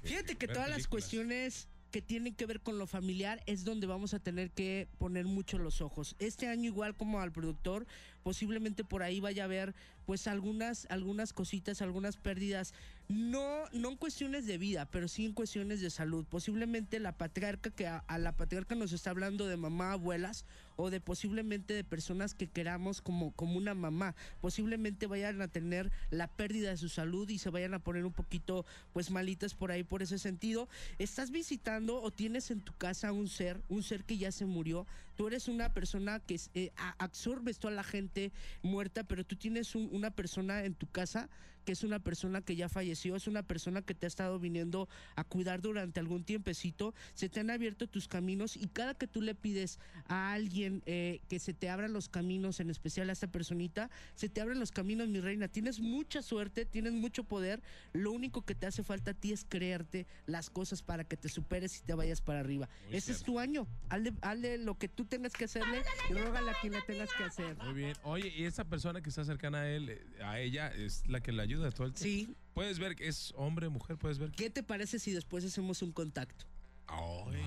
que- 0.02 0.08
Fíjate 0.10 0.36
que 0.36 0.48
todas 0.50 0.70
las 0.70 0.88
cuestiones 0.88 1.70
que 1.92 2.02
tienen 2.02 2.36
que 2.36 2.46
ver 2.46 2.60
con 2.60 2.78
lo 2.78 2.88
familiar 2.88 3.42
es 3.46 3.64
donde 3.64 3.88
vamos 3.88 4.14
a 4.14 4.20
tener 4.20 4.52
que 4.52 4.88
poner 4.98 5.26
mucho 5.26 5.58
los 5.58 5.82
ojos. 5.82 6.16
Este 6.20 6.48
año 6.48 6.66
igual 6.66 6.96
como 6.96 7.20
al 7.20 7.32
productor, 7.32 7.88
posiblemente 8.24 8.84
por 8.84 9.04
ahí 9.04 9.20
vaya 9.20 9.44
a 9.44 9.46
haber 9.46 9.74
pues 10.06 10.28
algunas 10.28 10.86
algunas 10.90 11.34
cositas, 11.34 11.82
algunas 11.82 12.18
pérdidas, 12.18 12.74
no 13.08 13.66
no 13.72 13.90
en 13.90 13.98
cuestiones 13.98 14.46
de 14.46 14.58
vida, 14.58 14.86
pero 14.86 15.08
sí 15.08 15.26
en 15.26 15.34
cuestiones 15.34 15.82
de 15.82 15.90
salud. 15.90 16.26
Posiblemente 16.26 17.00
la 17.00 17.18
patriarca 17.18 17.70
que 17.70 17.88
a, 17.88 18.00
a 18.08 18.18
la 18.18 18.36
patriarca 18.36 18.76
nos 18.76 18.92
está 18.92 19.10
hablando 19.10 19.48
de 19.48 19.58
mamá, 19.58 19.94
abuelas 19.94 20.46
o 20.78 20.90
de 20.90 21.02
posiblemente 21.02 21.74
de 21.74 21.84
personas 21.84 22.34
que 22.34 22.48
queramos 22.48 23.02
como 23.02 23.32
como 23.34 23.58
una 23.58 23.74
mamá, 23.74 24.16
posiblemente 24.40 25.06
vayan 25.08 25.42
a 25.42 25.48
tener 25.50 25.92
la 26.10 26.28
pérdida 26.28 26.70
de 26.70 26.78
su 26.78 26.88
salud 26.88 27.28
y 27.30 27.38
se 27.40 27.50
vayan 27.50 27.74
a 27.74 27.80
poner 27.80 28.06
un 28.06 28.14
poquito 28.14 28.66
pues 28.94 29.12
malitas 29.12 29.54
por 29.54 29.72
ahí 29.72 29.84
por 29.84 30.02
ese 30.02 30.18
sentido. 30.20 30.70
Estás 31.00 31.32
visitando 31.32 32.02
o 32.02 32.12
tienes 32.12 32.50
en 32.52 32.62
tu 32.62 32.74
casa 32.74 33.12
un 33.12 33.28
ser, 33.28 33.62
un 33.68 33.84
ser 33.84 34.04
que 34.06 34.18
ya 34.18 34.32
se 34.32 34.46
murió. 34.46 34.88
Tú 35.16 35.28
eres 35.28 35.48
una 35.48 35.74
persona 35.74 36.20
que 36.20 36.40
eh, 36.54 36.72
absorbes 37.00 37.60
toda 37.60 37.74
la 37.74 37.84
gente 37.84 38.32
muerta, 38.62 39.04
pero 39.04 39.26
tú 39.26 39.36
tienes 39.36 39.76
un- 39.76 39.90
una 39.92 40.12
persona 40.12 40.64
en 40.64 40.76
tu 40.76 40.88
casa 40.88 41.30
que 41.66 41.74
es 41.74 41.84
una 41.84 42.00
persona 42.00 42.40
que 42.42 42.56
ya 42.56 42.70
falleció, 42.70 43.18
es 43.18 43.28
una 43.28 43.44
persona 43.44 43.82
que 43.82 43.94
te 43.94 44.06
ha 44.06 44.08
estado 44.08 44.40
viniendo 44.40 44.88
a 45.18 45.26
cuidar 45.26 45.62
durante 45.62 46.00
algún 46.00 46.24
tiempecito, 46.24 46.94
se 47.14 47.28
te 47.28 47.42
han 47.42 47.50
abierto 47.50 47.88
tus 47.88 48.08
caminos 48.08 48.56
y 48.56 48.68
cada 48.68 48.94
que 48.94 49.06
tú 49.06 49.22
le 49.22 49.36
pides 49.36 49.78
a 50.08 50.32
alguien 50.32 50.67
eh, 50.86 51.22
que 51.28 51.40
se 51.40 51.54
te 51.54 51.70
abran 51.70 51.94
los 51.94 52.10
caminos, 52.10 52.60
en 52.60 52.70
especial 52.70 53.10
a 53.10 53.14
esta 53.14 53.28
personita, 53.28 53.90
se 54.16 54.30
te 54.30 54.42
abren 54.42 54.60
los 54.60 54.72
caminos, 54.72 55.08
mi 55.08 55.20
reina. 55.20 55.48
Tienes 55.48 55.80
mucha 55.80 56.22
suerte, 56.22 56.66
tienes 56.66 56.94
mucho 56.94 57.24
poder. 57.24 57.62
Lo 57.94 58.12
único 58.12 58.44
que 58.44 58.56
te 58.56 58.68
hace 58.68 58.84
falta 58.84 59.12
a 59.12 59.14
ti 59.14 59.32
es 59.32 59.46
creerte 59.48 60.08
las 60.26 60.50
cosas 60.50 60.82
para 60.82 61.04
que 61.04 61.18
te 61.18 61.30
superes 61.30 61.80
y 61.80 61.82
te 61.82 61.94
vayas 61.94 62.22
para 62.22 62.40
arriba. 62.40 62.70
Muy 62.86 62.98
Ese 62.98 63.12
es 63.12 63.24
tu 63.24 63.40
año. 63.40 63.68
Hazle, 63.90 64.14
hazle 64.22 64.58
lo 64.58 64.78
que 64.78 64.88
tú 64.88 65.06
tengas 65.06 65.34
que 65.34 65.46
hacerle 65.46 65.84
y 66.10 66.14
rógale 66.14 66.52
a 66.52 66.54
quien 66.62 66.74
le 66.74 66.82
tengas 66.82 67.10
que 67.14 67.24
hacer. 67.24 67.58
Muy 67.58 67.74
bien. 67.74 67.96
Oye, 68.04 68.34
y 68.36 68.44
esa 68.44 68.66
persona 68.66 69.02
que 69.02 69.10
está 69.10 69.24
cercana 69.24 69.62
a 69.62 69.70
él, 69.70 69.90
eh, 69.90 70.24
a 70.24 70.40
ella, 70.40 70.68
es 70.70 71.08
la 71.08 71.22
que 71.22 71.32
le 71.32 71.42
ayuda 71.42 71.72
todo 71.72 71.88
el 71.88 71.94
tiempo. 71.94 72.34
Sí. 72.34 72.36
Puedes 72.54 72.80
ver 72.80 72.96
que 72.96 73.08
es 73.08 73.34
hombre, 73.36 73.70
mujer, 73.70 73.98
puedes 73.98 74.18
ver. 74.18 74.32
¿Qué 74.32 74.50
te 74.50 74.64
parece 74.64 75.00
si 75.00 75.12
después 75.12 75.46
hacemos 75.46 75.82
un 75.82 75.92
contacto? 75.92 76.46
Ay, 76.88 77.44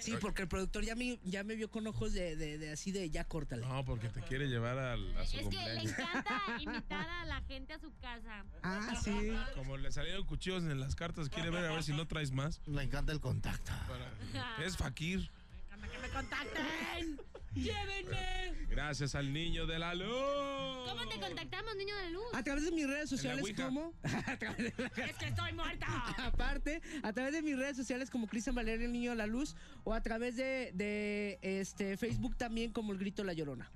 Sí, 0.00 0.14
porque 0.20 0.42
el 0.42 0.48
productor 0.48 0.84
ya 0.84 0.94
me, 0.94 1.18
ya 1.24 1.42
me 1.44 1.54
vio 1.56 1.70
con 1.70 1.86
ojos 1.86 2.12
de, 2.12 2.36
de- 2.36 2.56
de 2.56 2.70
así 2.70 2.92
de 2.92 3.10
ya 3.10 3.24
córtale. 3.24 3.66
No, 3.66 3.84
porque 3.84 4.08
te 4.08 4.22
quiere 4.22 4.46
llevar 4.48 4.78
al- 4.78 5.16
a, 5.18 5.26
su 5.26 5.36
Es 5.38 5.48
que 5.48 5.56
le 5.56 5.64
cumpleaños. 5.82 5.92
encanta 5.98 6.40
invitar 6.60 7.08
a 7.10 7.24
la 7.26 7.40
gente 7.42 7.72
a 7.74 7.78
su 7.80 7.90
casa. 8.00 8.44
Ah, 8.62 8.94
sí. 9.02 9.32
Como 9.54 9.76
le 9.76 9.90
salieron 9.90 10.24
cuchillos 10.24 10.62
en 10.62 10.78
las 10.80 10.94
cartas, 10.94 11.28
quiere 11.28 11.50
ver 11.50 11.64
a 11.66 11.72
ver 11.72 11.82
si 11.82 11.92
no 11.92 12.06
traes 12.06 12.30
más. 12.30 12.62
Le 12.66 12.82
encanta 12.82 13.12
el 13.12 13.20
contacto. 13.20 13.72
Para- 13.88 14.64
Es 14.64 14.76
Fakir. 14.76 15.30
Me 16.00 16.08
contacten! 16.08 17.20
¡Llévenme! 17.54 18.66
Gracias 18.68 19.14
al 19.14 19.32
niño 19.32 19.66
de 19.66 19.78
la 19.78 19.94
luz. 19.94 20.06
¿Cómo 20.88 21.08
te 21.08 21.18
contactamos, 21.18 21.74
niño 21.76 21.96
de 21.96 22.04
la 22.04 22.10
luz? 22.10 22.24
A 22.34 22.42
través 22.44 22.64
de 22.64 22.70
mis 22.70 22.86
redes 22.86 23.10
sociales 23.10 23.44
como... 23.56 23.92
a 24.26 24.36
través 24.36 24.76
de 24.76 24.82
la- 24.82 25.04
Es 25.04 25.16
que 25.16 25.26
estoy 25.26 25.52
muerta. 25.52 25.86
Aparte, 26.18 26.80
a 27.02 27.12
través 27.12 27.32
de 27.32 27.42
mis 27.42 27.56
redes 27.56 27.76
sociales 27.76 28.10
como 28.10 28.28
Cristian 28.28 28.54
Valeria 28.54 28.86
el 28.86 28.92
Niño 28.92 29.10
de 29.10 29.16
la 29.16 29.26
Luz 29.26 29.56
o 29.84 29.94
a 29.94 30.00
través 30.00 30.36
de, 30.36 30.70
de, 30.74 31.38
este 31.42 31.96
Facebook 31.96 32.36
también 32.36 32.72
como 32.72 32.92
El 32.92 32.98
Grito 32.98 33.22
de 33.22 33.26
la 33.26 33.32
Llorona. 33.32 33.70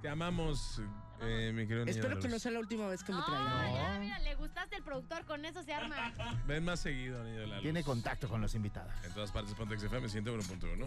Te 0.00 0.08
amamos, 0.08 0.80
eh, 1.22 1.52
mi 1.54 1.62
querido 1.66 1.84
niño 1.84 1.84
de 1.86 1.90
Espero 1.90 2.14
la 2.14 2.20
que 2.20 2.28
no 2.28 2.34
luz. 2.34 2.42
sea 2.42 2.50
la 2.52 2.58
última 2.60 2.86
vez 2.88 3.02
que 3.04 3.12
me 3.12 3.18
Oh, 3.18 3.24
traigan. 3.24 3.72
mira, 3.72 3.98
mira, 4.00 4.18
le 4.20 4.34
gustaste 4.34 4.76
el 4.76 4.82
productor, 4.82 5.24
con 5.24 5.44
eso 5.44 5.62
se 5.62 5.72
arma. 5.74 6.12
Ven 6.46 6.64
más 6.64 6.80
seguido, 6.80 7.22
niño 7.24 7.40
de 7.40 7.46
la 7.46 7.54
luz. 7.56 7.62
Tiene 7.62 7.82
contacto 7.84 8.28
con 8.28 8.40
los 8.40 8.54
invitados. 8.54 8.92
En 9.04 9.12
todas 9.12 9.30
partes, 9.32 9.54
Pontex 9.54 9.82
FM 9.82 10.08
101.1. 10.08 10.86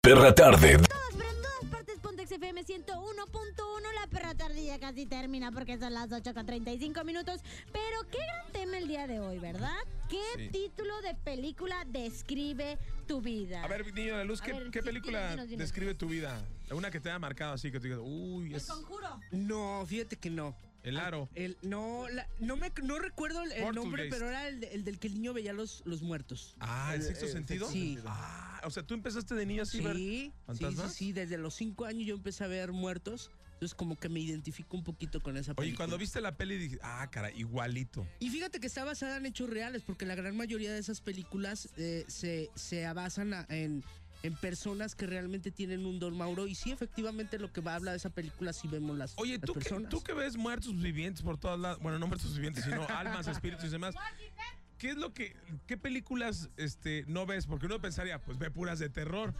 Perra 0.00 0.34
tarde. 0.34 0.78
Todos, 0.78 0.88
pero 1.16 1.28
FM 2.58 2.84
101.1. 2.86 3.92
La 3.94 4.06
perra 4.08 4.34
tardía 4.34 4.78
casi 4.78 5.06
termina 5.06 5.52
porque 5.52 5.78
son 5.78 5.94
las 5.94 6.10
8 6.10 6.34
con 6.34 6.46
35 6.46 7.04
minutos. 7.04 7.40
Pero 7.72 8.10
qué 8.10 8.18
gran 8.18 8.52
tema 8.52 8.78
el 8.78 8.88
día 8.88 9.06
de 9.06 9.20
hoy, 9.20 9.38
¿verdad? 9.38 9.76
¿Qué 10.08 10.22
Sí. 10.36 10.48
título 10.48 11.00
de 11.02 11.14
película 11.14 11.84
describe 11.86 12.78
tu 13.06 13.20
vida? 13.20 13.62
A 13.62 13.68
ver, 13.68 13.84
niño 13.94 14.12
de 14.12 14.18
la 14.18 14.24
luz, 14.24 14.40
¿qué, 14.40 14.52
ver, 14.52 14.70
qué 14.70 14.80
sí, 14.80 14.84
película 14.86 15.30
dinos, 15.30 15.46
dinos. 15.48 15.58
describe 15.60 15.94
tu 15.94 16.08
vida? 16.08 16.44
Una 16.70 16.90
que 16.90 17.00
te 17.00 17.08
haya 17.10 17.18
marcado 17.18 17.54
así, 17.54 17.70
que 17.70 17.78
tú 17.78 17.84
digas, 17.84 18.00
uy, 18.02 18.48
El 18.48 18.56
es 18.56 18.66
conjuro. 18.66 19.20
No, 19.30 19.84
fíjate 19.86 20.16
que 20.16 20.30
no. 20.30 20.56
El 20.82 20.96
aro. 20.98 21.28
El, 21.34 21.56
no, 21.62 22.08
la- 22.08 22.28
no, 22.40 22.56
me, 22.56 22.72
no 22.82 22.98
recuerdo 22.98 23.42
el, 23.42 23.74
nombre, 23.74 24.08
pero 24.10 24.28
era 24.28 24.48
el, 24.48 24.60
de- 24.60 24.68
el 24.74 24.84
del 24.84 24.98
que 24.98 25.08
el 25.08 25.14
niño 25.14 25.32
veía 25.34 25.52
los, 25.52 25.82
los 25.84 26.02
muertos. 26.02 26.56
Ah, 26.60 26.92
¿el 26.94 27.00
El- 27.00 27.06
sexto 27.06 27.26
el 27.26 27.32
sentido? 27.32 27.68
Sí. 27.70 27.98
Ah, 28.06 28.60
o 28.64 28.70
sea, 28.70 28.82
tú 28.82 28.94
empezaste 28.94 29.34
de 29.34 29.46
niño 29.46 29.62
así, 29.62 29.78
Sí, 29.78 29.84
ver 29.84 29.96
sí, 29.96 30.02
sí, 30.24 30.32
fantasmas? 30.46 30.94
sí, 30.94 31.12
desde 31.12 31.38
los 31.38 31.54
cinco 31.54 31.84
años 31.84 32.06
yo 32.06 32.14
empecé 32.14 32.44
a 32.44 32.48
ver 32.48 32.72
muertos. 32.72 33.30
Entonces 33.54 33.74
como 33.74 33.96
que 33.98 34.08
me 34.08 34.20
identifico 34.20 34.76
un 34.76 34.84
poquito 34.84 35.20
con 35.20 35.36
esa 35.36 35.52
película. 35.52 35.66
Oye, 35.66 35.76
cuando 35.76 35.98
viste 35.98 36.20
la 36.20 36.36
peli 36.36 36.56
dije, 36.58 36.78
ah, 36.80 37.08
cara, 37.10 37.32
igualito. 37.32 38.06
Y 38.20 38.30
fíjate 38.30 38.60
que 38.60 38.68
está 38.68 38.84
basada 38.84 39.16
en 39.16 39.26
hechos 39.26 39.50
reales, 39.50 39.82
porque 39.82 40.06
la 40.06 40.14
gran 40.14 40.36
mayoría 40.36 40.72
de 40.72 40.78
esas 40.78 41.00
películas 41.00 41.68
eh, 41.76 42.04
se, 42.06 42.50
se 42.54 42.86
basan 42.92 43.34
en, 43.48 43.82
en 44.22 44.34
personas 44.34 44.94
que 44.94 45.06
realmente 45.06 45.50
tienen 45.50 45.86
un 45.86 45.98
don 45.98 46.16
Mauro. 46.16 46.46
Y 46.46 46.54
sí, 46.54 46.70
efectivamente, 46.72 47.38
lo 47.38 47.52
que 47.52 47.60
va 47.60 47.72
a 47.72 47.76
hablar 47.76 47.92
de 47.92 47.98
esa 47.98 48.10
película, 48.10 48.52
sí 48.52 48.66
vemos 48.68 48.96
las, 48.98 49.14
Oye, 49.16 49.34
las 49.38 49.42
¿tú 49.42 49.54
que, 49.54 49.60
personas. 49.60 49.90
tú 49.90 50.02
que 50.02 50.12
ves 50.12 50.36
muertos 50.36 50.76
vivientes 50.80 51.22
por 51.22 51.38
todas 51.38 51.58
lados, 51.58 51.78
bueno, 51.80 51.98
no 51.98 52.06
muertos 52.06 52.34
vivientes, 52.34 52.64
sino 52.64 52.86
almas, 52.88 53.26
espíritus 53.28 53.66
y 53.66 53.68
demás. 53.68 53.94
¿Qué 54.78 54.90
es 54.90 54.96
lo 54.96 55.12
que, 55.12 55.34
qué 55.66 55.76
películas 55.76 56.50
este, 56.56 57.04
no 57.08 57.26
ves? 57.26 57.46
Porque 57.46 57.66
uno 57.66 57.80
pensaría, 57.80 58.20
pues 58.20 58.38
ve 58.38 58.50
puras 58.50 58.78
de 58.78 58.88
terror. 58.88 59.34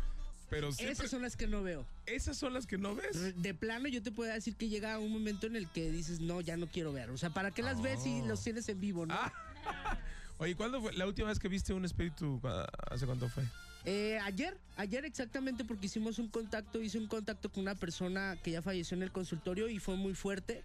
Pero 0.51 0.73
siempre, 0.73 0.93
Esas 0.95 1.11
son 1.11 1.21
las 1.21 1.37
que 1.37 1.47
no 1.47 1.63
veo. 1.63 1.87
esas 2.07 2.39
son 2.39 2.55
las 2.55 2.67
que 2.67 2.79
no 2.79 2.95
ves. 2.95 3.41
De 3.43 3.53
plano, 3.53 3.87
yo 3.87 4.03
te 4.03 4.11
puedo 4.11 4.33
decir 4.33 4.57
que 4.57 4.69
llega 4.71 4.99
un 4.99 5.13
momento 5.13 5.47
en 5.47 5.57
el 5.57 5.69
que 5.69 5.91
dices, 5.91 6.21
no, 6.21 6.41
ya 6.41 6.57
no 6.57 6.67
quiero 6.69 6.91
ver. 6.93 7.11
O 7.11 7.19
sea, 7.19 7.29
¿para 7.31 7.51
qué 7.51 7.63
las 7.63 7.83
ves 7.83 8.03
si 8.03 8.23
los 8.23 8.43
tienes 8.43 8.67
en 8.71 8.81
vivo, 8.81 9.05
no? 9.05 9.15
Ah. 9.15 9.31
Oye, 10.39 10.57
¿cuándo 10.57 10.81
fue 10.81 10.93
la 10.95 11.07
última 11.07 11.29
vez 11.29 11.39
que 11.39 11.49
viste 11.49 11.75
un 11.75 11.85
espíritu? 11.85 12.41
¿Cu- 12.41 12.49
¿Hace 12.91 13.05
cuánto 13.05 13.29
fue? 13.29 13.45
Eh, 13.91 14.19
ayer, 14.23 14.55
ayer 14.77 15.07
exactamente 15.07 15.65
porque 15.65 15.87
hicimos 15.87 16.19
un 16.19 16.29
contacto, 16.29 16.83
hice 16.83 16.99
un 16.99 17.07
contacto 17.07 17.51
con 17.51 17.63
una 17.63 17.75
persona 17.75 18.37
que 18.43 18.51
ya 18.51 18.61
falleció 18.61 18.97
en 18.99 19.03
el 19.03 19.11
consultorio 19.13 19.71
y 19.71 19.79
fue 19.79 19.97
muy 19.97 20.15
fuerte. 20.15 20.63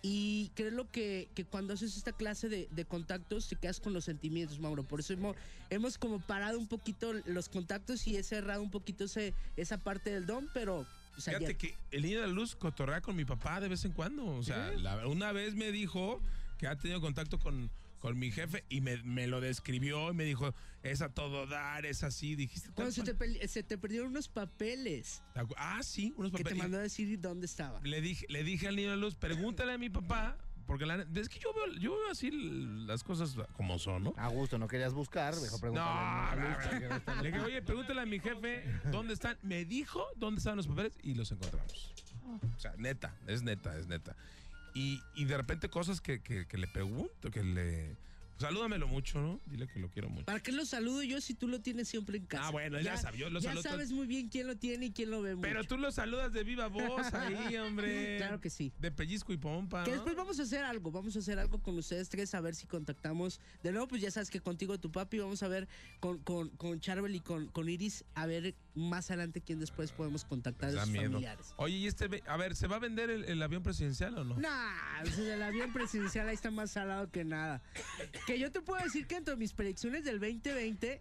Y 0.00 0.50
creo 0.54 0.88
que, 0.90 1.28
que 1.34 1.44
cuando 1.44 1.74
haces 1.74 1.96
esta 1.96 2.12
clase 2.12 2.48
de, 2.48 2.68
de 2.70 2.84
contactos 2.84 3.48
te 3.48 3.56
quedas 3.56 3.80
con 3.80 3.92
los 3.92 4.04
sentimientos, 4.04 4.60
Mauro. 4.60 4.84
Por 4.84 5.00
eso 5.00 5.12
hemos, 5.12 5.34
hemos 5.70 5.98
como 5.98 6.20
parado 6.20 6.56
un 6.58 6.68
poquito 6.68 7.12
los 7.26 7.48
contactos 7.48 8.06
y 8.06 8.16
he 8.16 8.22
cerrado 8.22 8.62
un 8.62 8.70
poquito 8.70 9.04
ese, 9.04 9.34
esa 9.56 9.78
parte 9.78 10.10
del 10.10 10.26
don, 10.26 10.48
pero 10.54 10.86
pues, 11.14 11.24
Fíjate 11.24 11.44
ayer. 11.46 11.56
que 11.56 11.74
el 11.90 12.02
niño 12.02 12.20
de 12.20 12.28
la 12.28 12.32
luz 12.32 12.54
cotorrea 12.54 13.00
con 13.00 13.16
mi 13.16 13.24
papá 13.24 13.60
de 13.60 13.68
vez 13.68 13.84
en 13.84 13.90
cuando. 13.92 14.24
O 14.24 14.42
sea, 14.44 14.70
la- 14.72 15.06
una 15.08 15.32
vez 15.32 15.54
me 15.56 15.72
dijo 15.72 16.20
que 16.58 16.68
ha 16.68 16.76
tenido 16.76 17.00
contacto 17.00 17.38
con, 17.40 17.70
con 18.02 18.18
mi 18.18 18.32
jefe 18.32 18.64
y 18.68 18.80
me, 18.80 19.00
me 19.04 19.28
lo 19.28 19.40
describió 19.40 20.10
y 20.10 20.14
me 20.14 20.24
dijo, 20.24 20.52
es 20.82 21.02
a 21.02 21.08
todo 21.10 21.46
dar, 21.46 21.86
es 21.86 22.02
así. 22.02 22.34
Dijiste, 22.34 22.70
Cuando 22.72 22.90
se 22.92 23.04
te, 23.04 23.46
se 23.48 23.62
perdieron 23.78 24.08
unos 24.08 24.28
papeles 24.28 25.22
¿Te 25.32 25.40
acu- 25.40 25.54
Ah, 25.56 25.80
sí, 25.84 26.12
unos 26.16 26.32
que 26.32 26.38
te 26.38 26.42
papeles. 26.42 26.62
mandó 26.64 26.78
a 26.78 26.80
decir 26.82 27.20
dónde 27.20 27.46
estaba. 27.46 27.80
Le 27.84 28.00
dije, 28.00 28.26
le 28.28 28.42
dije 28.42 28.66
al 28.66 28.74
niño 28.74 28.90
de 28.90 28.96
la 28.96 29.00
luz, 29.00 29.14
pregúntale 29.14 29.72
a 29.72 29.78
mi 29.78 29.88
papá, 29.88 30.36
porque 30.66 30.84
la, 30.84 31.06
es 31.14 31.28
que 31.28 31.38
yo 31.38 31.54
veo, 31.54 31.78
yo 31.78 31.92
veo 31.96 32.10
así 32.10 32.32
las 32.32 33.04
cosas 33.04 33.36
como 33.52 33.78
son, 33.78 34.02
¿no? 34.02 34.14
A 34.16 34.26
gusto, 34.26 34.58
no 34.58 34.66
querías 34.66 34.92
buscar, 34.92 35.32
mejor 35.40 35.72
No, 35.72 36.28
pregúntale 36.32 36.88
no, 37.06 37.22
Le 37.22 37.30
dije, 37.30 37.40
oye, 37.44 37.62
pregúntale 37.62 38.00
a 38.00 38.06
mi 38.06 38.18
jefe 38.18 38.64
dónde 38.90 39.14
están. 39.14 39.38
Me 39.42 39.64
dijo 39.64 40.04
dónde 40.16 40.38
estaban 40.40 40.56
los 40.56 40.66
papeles 40.66 40.98
y 41.04 41.14
los 41.14 41.30
encontramos. 41.30 41.94
O 42.56 42.58
sea, 42.58 42.74
neta, 42.78 43.14
es 43.28 43.42
neta, 43.44 43.78
es 43.78 43.86
neta. 43.86 44.16
Y, 44.74 45.02
y 45.14 45.24
de 45.26 45.36
repente 45.36 45.68
cosas 45.68 46.00
que, 46.00 46.20
que- 46.22 46.46
que 46.46 46.58
le 46.58 46.66
pregunto, 46.68 47.30
que 47.30 47.42
le... 47.42 47.96
Salúdamelo 48.42 48.86
mucho, 48.88 49.20
¿no? 49.20 49.40
Dile 49.46 49.66
que 49.66 49.78
lo 49.78 49.88
quiero 49.88 50.08
mucho. 50.10 50.26
¿Para 50.26 50.40
qué 50.40 50.52
lo 50.52 50.64
saludo 50.66 51.02
yo 51.02 51.20
si 51.20 51.34
tú 51.34 51.48
lo 51.48 51.60
tienes 51.60 51.88
siempre 51.88 52.18
en 52.18 52.26
casa? 52.26 52.48
Ah, 52.48 52.50
bueno, 52.50 52.80
ya 52.80 52.96
sabe, 52.96 53.18
yo 53.18 53.30
lo 53.30 53.40
ya 53.40 53.50
saludo 53.50 53.62
sabes 53.62 53.92
muy 53.92 54.06
bien 54.06 54.28
quién 54.28 54.46
lo 54.46 54.56
tiene 54.56 54.86
y 54.86 54.92
quién 54.92 55.10
lo 55.10 55.22
ve 55.22 55.34
mucho. 55.34 55.48
Pero 55.48 55.64
tú 55.64 55.78
lo 55.78 55.90
saludas 55.92 56.32
de 56.32 56.44
viva 56.44 56.66
voz 56.66 57.12
ahí, 57.14 57.56
hombre. 57.58 58.16
Claro 58.18 58.40
que 58.40 58.50
sí. 58.50 58.72
De 58.78 58.90
pellizco 58.90 59.32
y 59.32 59.36
pompa. 59.38 59.84
Que 59.84 59.90
¿no? 59.90 59.96
después 59.96 60.16
vamos 60.16 60.38
a 60.38 60.42
hacer 60.42 60.64
algo, 60.64 60.90
vamos 60.90 61.14
a 61.16 61.20
hacer 61.20 61.38
algo 61.38 61.62
con 61.62 61.78
ustedes 61.78 62.08
tres, 62.08 62.34
a 62.34 62.40
ver 62.40 62.54
si 62.54 62.66
contactamos. 62.66 63.40
De 63.62 63.72
nuevo, 63.72 63.88
pues 63.88 64.02
ya 64.02 64.10
sabes 64.10 64.30
que 64.30 64.40
contigo 64.40 64.78
tu 64.78 64.90
papi, 64.90 65.18
vamos 65.18 65.42
a 65.42 65.48
ver 65.48 65.68
con, 66.00 66.18
con, 66.18 66.50
con 66.50 66.80
Charbel 66.80 67.14
y 67.14 67.20
con, 67.20 67.48
con 67.48 67.68
Iris, 67.68 68.04
a 68.14 68.26
ver 68.26 68.54
más 68.74 69.10
adelante 69.10 69.40
quién 69.40 69.60
después 69.60 69.92
podemos 69.92 70.24
contactar 70.24 70.72
da 70.72 70.82
sus 70.82 70.90
miedo. 70.90 71.10
familiares. 71.10 71.54
Oye, 71.56 71.76
y 71.76 71.86
este, 71.86 72.22
a 72.26 72.36
ver, 72.36 72.56
¿se 72.56 72.66
va 72.66 72.76
a 72.76 72.78
vender 72.78 73.10
el, 73.10 73.24
el 73.24 73.42
avión 73.42 73.62
presidencial 73.62 74.16
o 74.18 74.24
no? 74.24 74.36
Nah, 74.36 75.00
pues 75.02 75.18
el 75.18 75.42
avión 75.42 75.72
presidencial 75.72 76.28
ahí 76.28 76.34
está 76.34 76.50
más 76.50 76.70
salado 76.72 77.10
que 77.10 77.24
nada. 77.24 77.62
Que 78.32 78.38
yo 78.38 78.50
te 78.50 78.60
puedo 78.62 78.82
decir 78.82 79.06
que 79.06 79.16
entre 79.16 79.36
mis 79.36 79.52
predicciones 79.52 80.04
del 80.04 80.18
2020, 80.18 81.00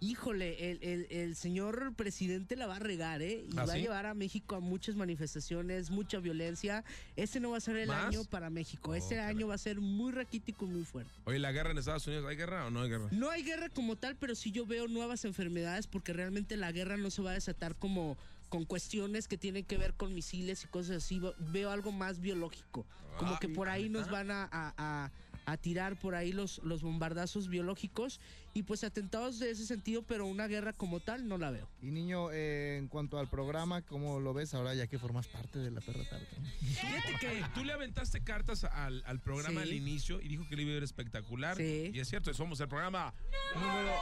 híjole, 0.00 0.70
el, 0.70 0.78
el- 0.82 1.06
el 1.10 1.36
señor 1.36 1.94
presidente 1.94 2.56
la 2.56 2.66
va 2.66 2.76
a 2.76 2.78
regar, 2.78 3.20
¿eh? 3.22 3.44
Y 3.52 3.58
¿Ah, 3.58 3.66
va 3.66 3.74
a 3.74 3.78
llevar 3.78 4.06
a 4.06 4.14
México 4.14 4.56
a 4.56 4.60
muchas 4.60 4.96
manifestaciones, 4.96 5.90
mucha 5.90 6.18
violencia. 6.18 6.82
Este 7.14 7.40
no 7.40 7.50
va 7.50 7.58
a 7.58 7.60
ser 7.60 7.76
el 7.76 7.88
¿Más? 7.88 8.06
año 8.06 8.24
para 8.24 8.48
México. 8.50 8.94
Este 8.94 9.14
Oh, 9.16 9.18
caray. 9.18 9.36
año 9.36 9.48
va 9.48 9.54
a 9.54 9.58
ser 9.58 9.80
muy 9.80 10.12
raquítico 10.12 10.64
y 10.64 10.68
muy 10.68 10.84
fuerte. 10.84 11.12
Oye, 11.24 11.38
la 11.38 11.52
guerra 11.52 11.70
en 11.72 11.78
Estados 11.78 12.06
Unidos, 12.06 12.24
¿hay 12.28 12.36
guerra 12.36 12.66
o 12.66 12.70
no 12.70 12.80
hay 12.82 12.88
guerra? 12.88 13.08
No 13.12 13.30
hay 13.30 13.42
guerra 13.42 13.68
como 13.68 13.96
tal, 13.96 14.16
pero 14.16 14.34
sí 14.34 14.50
yo 14.50 14.64
veo 14.66 14.88
nuevas 14.88 15.24
enfermedades 15.26 15.86
porque 15.86 16.12
realmente 16.14 16.56
la 16.56 16.72
guerra 16.72 16.96
no 16.96 17.10
se 17.10 17.20
va 17.22 17.32
a 17.32 17.34
desatar 17.34 17.76
como 17.76 18.16
con 18.48 18.64
cuestiones 18.64 19.28
que 19.28 19.38
tienen 19.38 19.64
que 19.64 19.78
ver 19.78 19.94
con 19.94 20.14
misiles 20.14 20.64
y 20.64 20.66
cosas 20.68 20.96
así. 21.04 21.18
Ve- 21.20 21.34
Veo 21.38 21.70
algo 21.70 21.92
más 21.92 22.20
biológico. 22.20 22.86
Como 23.18 23.34
Ah, 23.34 23.38
que 23.40 23.48
por 23.48 23.68
ahí 23.68 23.88
nos 23.88 24.10
van 24.10 24.30
a, 24.30 24.44
a- 24.50 24.74
a- 24.76 25.12
a 25.46 25.56
tirar 25.56 25.98
por 25.98 26.14
ahí 26.14 26.32
los, 26.32 26.58
los 26.64 26.82
bombardazos 26.82 27.48
biológicos 27.48 28.20
y 28.54 28.64
pues 28.64 28.84
atentados 28.84 29.38
de 29.38 29.50
ese 29.50 29.66
sentido, 29.66 30.02
pero 30.02 30.26
una 30.26 30.46
guerra 30.46 30.72
como 30.72 31.00
tal 31.00 31.26
no 31.26 31.38
la 31.38 31.50
veo. 31.50 31.68
Y 31.80 31.90
niño, 31.90 32.30
eh, 32.32 32.76
en 32.78 32.88
cuanto 32.88 33.18
al 33.18 33.28
programa, 33.28 33.82
¿cómo 33.82 34.20
lo 34.20 34.34
ves 34.34 34.52
ahora 34.54 34.74
ya 34.74 34.86
que 34.86 34.98
formas 34.98 35.26
parte 35.26 35.58
de 35.58 35.70
la 35.70 35.80
perra 35.80 36.04
tarde? 36.08 36.26
Fíjate 36.60 37.14
que... 37.20 37.44
Tú 37.54 37.64
le 37.64 37.72
aventaste 37.72 38.22
cartas 38.22 38.64
al, 38.64 39.02
al 39.06 39.20
programa 39.20 39.62
Sí. 39.62 39.68
al 39.68 39.72
inicio 39.74 40.20
y 40.20 40.28
dijo 40.28 40.46
que 40.48 40.56
le 40.56 40.62
iba 40.62 40.72
a 40.72 40.76
ir 40.76 40.82
espectacular. 40.82 41.56
Sí. 41.56 41.90
Y 41.94 41.98
es 42.00 42.08
cierto, 42.08 42.32
somos 42.34 42.60
el 42.60 42.68
programa 42.68 43.12
número 43.54 43.92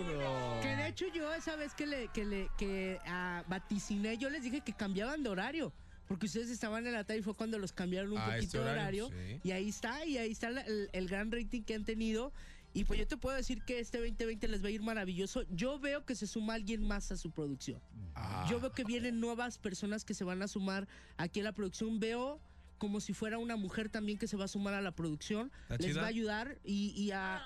uno. 0.00 0.60
Que 0.62 0.68
de 0.76 0.88
hecho 0.88 1.06
yo 1.14 1.32
esa 1.32 1.56
vez 1.56 1.74
que 1.74 1.86
le 1.86 2.08
que 2.08 2.24
le 2.24 2.48
que 2.58 2.98
ah, 3.06 3.44
vaticiné, 3.48 4.18
yo 4.18 4.28
les 4.30 4.42
dije 4.42 4.60
que 4.60 4.72
cambiaban 4.72 5.22
de 5.22 5.28
horario. 5.30 5.72
Porque 6.10 6.26
ustedes 6.26 6.50
estaban 6.50 6.84
en 6.88 6.92
la 6.92 7.04
tarde 7.04 7.20
y 7.20 7.22
fue 7.22 7.34
cuando 7.34 7.56
los 7.60 7.70
cambiaron 7.72 8.10
un 8.10 8.18
Ah, 8.18 8.24
poquito 8.32 8.42
este 8.44 8.58
de 8.58 8.64
horario, 8.64 9.06
horario. 9.06 9.36
sí. 9.36 9.40
Y 9.44 9.52
ahí 9.52 9.68
está, 9.68 10.04
y 10.04 10.18
ahí 10.18 10.32
está 10.32 10.48
el, 10.48 10.90
el 10.92 11.06
gran 11.08 11.30
rating 11.30 11.62
que 11.62 11.72
han 11.76 11.84
tenido. 11.84 12.32
Y 12.74 12.82
pues 12.82 12.98
yo 12.98 13.06
te 13.06 13.16
puedo 13.16 13.36
decir 13.36 13.62
que 13.62 13.78
este 13.78 13.98
2020 13.98 14.48
les 14.48 14.60
va 14.64 14.66
a 14.66 14.70
ir 14.72 14.82
maravilloso. 14.82 15.44
Yo 15.50 15.78
veo 15.78 16.04
que 16.04 16.16
se 16.16 16.26
suma 16.26 16.54
alguien 16.54 16.82
más 16.82 17.12
a 17.12 17.16
su 17.16 17.30
producción. 17.30 17.80
Ah. 18.16 18.44
Yo 18.50 18.58
veo 18.58 18.72
que 18.72 18.82
vienen 18.82 19.20
nuevas 19.20 19.58
personas 19.58 20.04
que 20.04 20.14
se 20.14 20.24
van 20.24 20.42
a 20.42 20.48
sumar 20.48 20.88
aquí 21.16 21.38
a 21.38 21.44
la 21.44 21.52
producción. 21.52 22.00
Veo 22.00 22.40
como 22.78 22.98
si 22.98 23.12
fuera 23.12 23.38
una 23.38 23.54
mujer 23.54 23.88
también 23.88 24.18
que 24.18 24.26
se 24.26 24.36
va 24.36 24.46
a 24.46 24.48
sumar 24.48 24.74
a 24.74 24.80
la 24.80 24.90
producción. 24.96 25.52
¿Está 25.62 25.76
Les 25.76 25.86
chida? 25.92 26.00
va 26.00 26.06
a 26.06 26.10
ayudar 26.10 26.58
y, 26.64 26.90
y 27.00 27.12
a, 27.12 27.40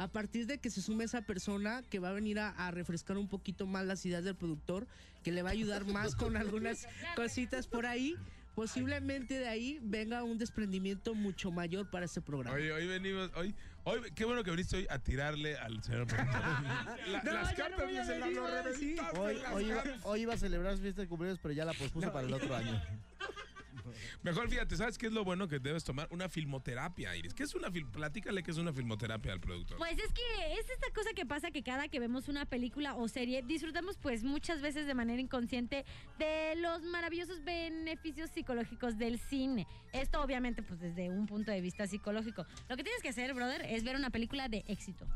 a 0.00 0.08
partir 0.08 0.46
de 0.46 0.56
que 0.56 0.70
se 0.70 0.80
sume 0.80 1.04
esa 1.04 1.20
persona 1.20 1.82
que 1.90 1.98
va 1.98 2.08
a 2.08 2.12
venir 2.12 2.38
a, 2.38 2.48
a 2.48 2.70
refrescar 2.70 3.18
un 3.18 3.28
poquito 3.28 3.66
más 3.66 3.84
las 3.84 4.06
ideas 4.06 4.24
del 4.24 4.34
productor, 4.34 4.86
que 5.22 5.30
le 5.30 5.42
va 5.42 5.50
a 5.50 5.52
ayudar 5.52 5.84
más 5.84 6.14
con 6.16 6.38
algunas 6.38 6.88
cositas 7.16 7.66
por 7.66 7.84
ahí. 7.84 8.16
Posiblemente 8.54 9.38
de 9.38 9.46
ahí 9.46 9.78
venga 9.82 10.24
un 10.24 10.38
desprendimiento 10.38 11.14
mucho 11.14 11.50
mayor 11.50 11.90
para 11.90 12.06
este 12.06 12.22
programa. 12.22 12.56
Hoy, 12.56 12.70
hoy 12.70 12.86
venimos, 12.86 13.30
hoy, 13.36 13.54
hoy, 13.84 14.00
qué 14.14 14.24
bueno 14.24 14.42
que 14.42 14.50
viniste 14.50 14.78
hoy 14.78 14.86
a 14.88 14.98
tirarle 14.98 15.56
al 15.58 15.82
señor 15.84 16.06
productor. 16.06 16.40
La- 17.06 17.22
No, 17.22 17.32
las 17.34 17.50
no 17.50 17.56
cartas 17.56 18.06
se 18.06 18.18
las 18.18 18.32
lo 18.32 18.46
ahora 18.46 18.72
sí. 18.74 18.96
Hoy, 19.18 19.36
hoy, 19.52 19.64
iba, 19.66 19.84
hoy 20.04 20.20
iba 20.22 20.32
a 20.34 20.38
celebrar 20.38 20.76
su 20.76 20.82
fiesta 20.82 21.02
de 21.02 21.08
cumpleaños, 21.08 21.38
pero 21.42 21.52
ya 21.52 21.66
la 21.66 21.74
pospuso 21.74 22.10
para 22.10 22.26
el 22.26 22.32
otro 22.32 22.56
año. 22.56 22.82
Mejor 24.22 24.48
fíjate, 24.48 24.76
¿sabes 24.76 24.98
qué 24.98 25.06
es 25.06 25.12
lo 25.12 25.24
bueno 25.24 25.48
que 25.48 25.58
debes 25.58 25.84
tomar? 25.84 26.08
Una 26.10 26.28
filmoterapia, 26.28 27.16
Iris. 27.16 27.34
¿Qué 27.34 27.44
es 27.44 27.54
una 27.54 27.70
film? 27.70 27.90
Platícale 27.90 28.42
qué 28.42 28.50
es 28.50 28.58
una 28.58 28.72
filmoterapia 28.72 29.32
al 29.32 29.40
productor. 29.40 29.78
Pues 29.78 29.98
es 29.98 30.12
que 30.12 30.52
es 30.58 30.70
esta 30.70 30.90
cosa 30.94 31.10
que 31.14 31.26
pasa 31.26 31.50
que 31.50 31.62
cada 31.62 31.88
que 31.88 32.00
vemos 32.00 32.28
una 32.28 32.46
película 32.46 32.94
o 32.94 33.08
serie 33.08 33.42
disfrutamos 33.42 33.96
pues 33.96 34.24
muchas 34.24 34.60
veces 34.60 34.86
de 34.86 34.94
manera 34.94 35.20
inconsciente 35.20 35.84
de 36.18 36.54
los 36.56 36.82
maravillosos 36.82 37.42
beneficios 37.44 38.30
psicológicos 38.30 38.98
del 38.98 39.18
cine. 39.18 39.66
Esto 39.92 40.20
obviamente 40.20 40.62
pues 40.62 40.80
desde 40.80 41.10
un 41.10 41.26
punto 41.26 41.50
de 41.50 41.60
vista 41.60 41.86
psicológico. 41.86 42.46
Lo 42.68 42.76
que 42.76 42.84
tienes 42.84 43.02
que 43.02 43.08
hacer, 43.08 43.32
brother, 43.34 43.62
es 43.62 43.84
ver 43.84 43.96
una 43.96 44.10
película 44.10 44.48
de 44.48 44.64
éxito. 44.66 45.06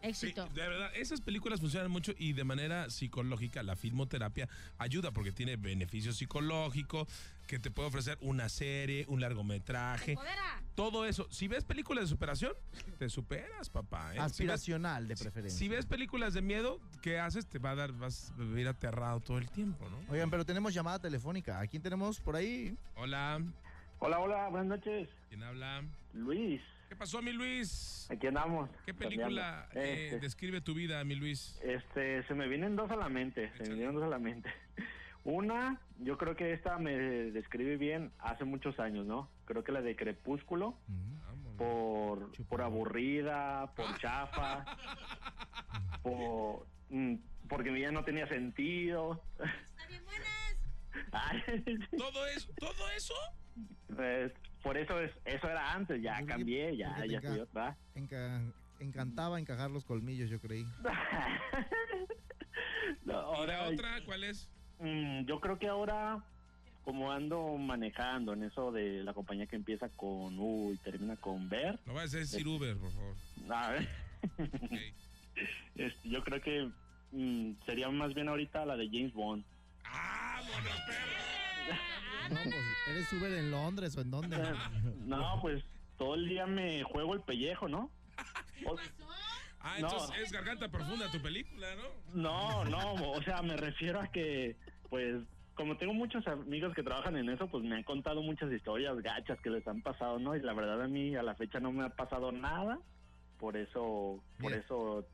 Sí, 0.00 0.08
Éxito. 0.08 0.46
de 0.54 0.68
verdad, 0.68 0.90
esas 0.94 1.20
películas 1.20 1.60
funcionan 1.60 1.90
mucho 1.90 2.12
y 2.16 2.32
de 2.32 2.44
manera 2.44 2.88
psicológica 2.90 3.62
la 3.62 3.74
filmoterapia 3.76 4.48
ayuda 4.78 5.10
porque 5.10 5.32
tiene 5.32 5.56
beneficio 5.56 6.12
psicológico 6.12 7.06
que 7.46 7.58
te 7.58 7.70
puede 7.70 7.88
ofrecer 7.88 8.16
una 8.20 8.48
serie, 8.48 9.04
un 9.08 9.20
largometraje, 9.20 10.12
Empodera. 10.12 10.62
todo 10.74 11.04
eso. 11.06 11.26
Si 11.30 11.48
ves 11.48 11.64
películas 11.64 12.04
de 12.04 12.08
superación, 12.08 12.52
te 12.98 13.08
superas, 13.08 13.70
papá. 13.70 14.10
¿eh? 14.10 14.14
Si 14.14 14.18
ves- 14.18 14.24
Aspiracional, 14.32 15.08
de 15.08 15.16
preferencia. 15.16 15.58
Si 15.58 15.68
ves 15.68 15.86
películas 15.86 16.34
de 16.34 16.42
miedo, 16.42 16.78
¿qué 17.02 17.18
haces? 17.18 17.46
Te 17.46 17.58
va 17.58 17.70
a 17.70 17.74
dar, 17.74 17.92
vas 17.92 18.30
a 18.32 18.36
vivir 18.42 18.68
aterrado 18.68 19.20
todo 19.20 19.38
el 19.38 19.50
tiempo, 19.50 19.88
¿no? 19.88 19.98
Oigan, 20.12 20.30
pero 20.30 20.44
tenemos 20.44 20.72
llamada 20.74 20.98
telefónica. 21.00 21.58
¿A 21.60 21.66
quién 21.66 21.82
tenemos 21.82 22.20
por 22.20 22.36
ahí? 22.36 22.76
Hola, 22.96 23.40
Hola, 24.00 24.20
hola, 24.20 24.48
buenas 24.48 24.78
noches. 24.78 25.08
¿quién 25.28 25.42
habla? 25.42 25.82
Luis, 26.12 26.60
¿Qué 26.88 26.96
pasó, 26.96 27.20
mi 27.20 27.32
Luis? 27.32 28.06
aquí 28.10 28.26
andamos. 28.26 28.70
¿Qué 28.86 28.94
película 28.94 29.68
eh, 29.74 30.04
Este, 30.06 30.20
describe 30.20 30.60
tu 30.62 30.72
vida, 30.74 31.04
mi 31.04 31.14
Luis? 31.14 31.60
Este, 31.62 32.22
se 32.24 32.34
me 32.34 32.48
vienen 32.48 32.76
dos 32.76 32.90
a 32.90 32.96
la 32.96 33.08
mente, 33.10 33.52
se 33.58 33.64
me 33.64 33.74
vienen 33.74 33.94
dos 33.94 34.04
a 34.04 34.08
la 34.08 34.18
mente. 34.18 34.50
Una, 35.24 35.78
yo 35.98 36.16
creo 36.16 36.34
que 36.34 36.54
esta 36.54 36.78
me 36.78 36.92
describe 36.96 37.76
bien 37.76 38.10
hace 38.18 38.44
muchos 38.44 38.78
años, 38.80 39.04
¿no? 39.04 39.28
Creo 39.44 39.62
que 39.62 39.72
la 39.72 39.82
de 39.82 39.94
Crepúsculo, 39.94 40.78
por, 41.58 42.32
por 42.46 42.62
aburrida, 42.62 43.70
por 43.76 43.98
chafa, 44.00 44.64
por, 46.02 46.66
mm, 46.88 47.16
porque 47.48 47.70
mi 47.70 47.80
vida 47.80 47.92
no 47.92 48.04
tenía 48.04 48.26
sentido. 48.28 49.22
Ay, 51.12 51.42
¿Todo 51.96 52.26
eso? 52.28 52.52
¿Todo 52.58 52.90
eso? 52.96 53.14
pues, 53.94 54.32
por 54.62 54.76
eso 54.76 55.00
es, 55.00 55.10
eso 55.24 55.48
era 55.48 55.72
antes, 55.72 56.00
ya 56.02 56.18
Yo 56.20 56.26
creo 56.26 56.26
que- 56.26 56.32
cambié, 56.42 56.76
ya, 56.76 56.94
porque 56.94 57.08
ya 57.08 57.18
enca- 57.20 57.24
estoy 57.28 57.40
otra. 57.40 57.76
Enca- 57.94 58.52
encantaba 58.80 59.38
encajar 59.40 59.70
los 59.70 59.84
colmillos, 59.84 60.28
yo 60.30 60.40
creí. 60.40 60.64
No, 63.04 63.12
¿Y 63.12 63.46
la 63.46 63.58
ahora, 63.58 63.68
otra 63.68 64.00
cuál 64.04 64.24
es? 64.24 64.48
Mm, 64.80 65.24
yo 65.24 65.40
creo 65.40 65.58
que 65.58 65.66
ahora, 65.68 66.22
como 66.84 67.10
ando 67.12 67.56
manejando 67.56 68.32
en 68.32 68.44
eso 68.44 68.72
de 68.72 69.02
la 69.04 69.12
compañía 69.14 69.46
que 69.46 69.56
empieza 69.56 69.88
con 69.90 70.38
U 70.38 70.72
y 70.72 70.76
termina 70.78 71.16
con 71.16 71.48
Ver, 71.48 71.78
No 71.86 71.94
vas 71.94 72.14
a 72.14 72.18
decir 72.18 72.46
Uber, 72.46 72.76
por 72.76 72.90
favor. 72.92 73.14
a 73.50 73.70
ver, 73.70 73.88
Ok. 74.38 74.72
este, 75.76 76.08
yo 76.08 76.22
creo 76.24 76.40
que 76.40 76.70
mm, 77.12 77.52
sería 77.66 77.88
más 77.90 78.14
bien 78.14 78.28
ahorita 78.28 78.64
la 78.66 78.76
de 78.76 78.88
James 78.90 79.12
Bond. 79.12 79.44
¡Ah, 79.84 80.40
perro! 80.46 80.70
No, 82.30 82.42
pues, 82.42 82.56
¿eres 82.90 83.12
Uber 83.12 83.32
en 83.32 83.50
Londres 83.50 83.96
o 83.96 84.00
en 84.00 84.10
dónde? 84.10 84.36
No, 85.04 85.38
pues 85.40 85.62
todo 85.96 86.14
el 86.14 86.28
día 86.28 86.46
me 86.46 86.82
juego 86.84 87.14
el 87.14 87.20
pellejo, 87.22 87.68
¿no? 87.68 87.90
O- 88.66 88.76
Ah, 89.60 89.76
No. 89.80 89.88
entonces 89.88 90.16
es 90.22 90.32
Garganta 90.32 90.68
Profunda 90.68 91.10
tu 91.10 91.20
película, 91.20 91.66
¿no? 92.14 92.14
no, 92.14 92.64
no, 92.64 93.10
o 93.10 93.22
sea, 93.24 93.42
me 93.42 93.56
refiero 93.56 94.00
a 94.00 94.06
que, 94.06 94.56
pues, 94.88 95.16
como 95.56 95.76
tengo 95.76 95.92
muchos 95.92 96.24
amigos 96.28 96.72
que 96.76 96.84
trabajan 96.84 97.16
en 97.16 97.28
eso, 97.28 97.48
pues 97.48 97.64
me 97.64 97.74
han 97.74 97.82
contado 97.82 98.22
muchas 98.22 98.52
historias 98.52 98.96
gachas 99.02 99.40
que 99.40 99.50
les 99.50 99.66
han 99.66 99.82
pasado, 99.82 100.20
¿no? 100.20 100.36
Y 100.36 100.40
la 100.42 100.52
verdad 100.54 100.80
a 100.80 100.86
mí 100.86 101.16
a 101.16 101.24
la 101.24 101.34
fecha 101.34 101.58
no 101.58 101.72
me 101.72 101.84
ha 101.84 101.88
pasado 101.88 102.30
nada, 102.30 102.78
por 103.38 103.56
eso, 103.56 104.22
por 104.40 104.52
eso 104.52 105.04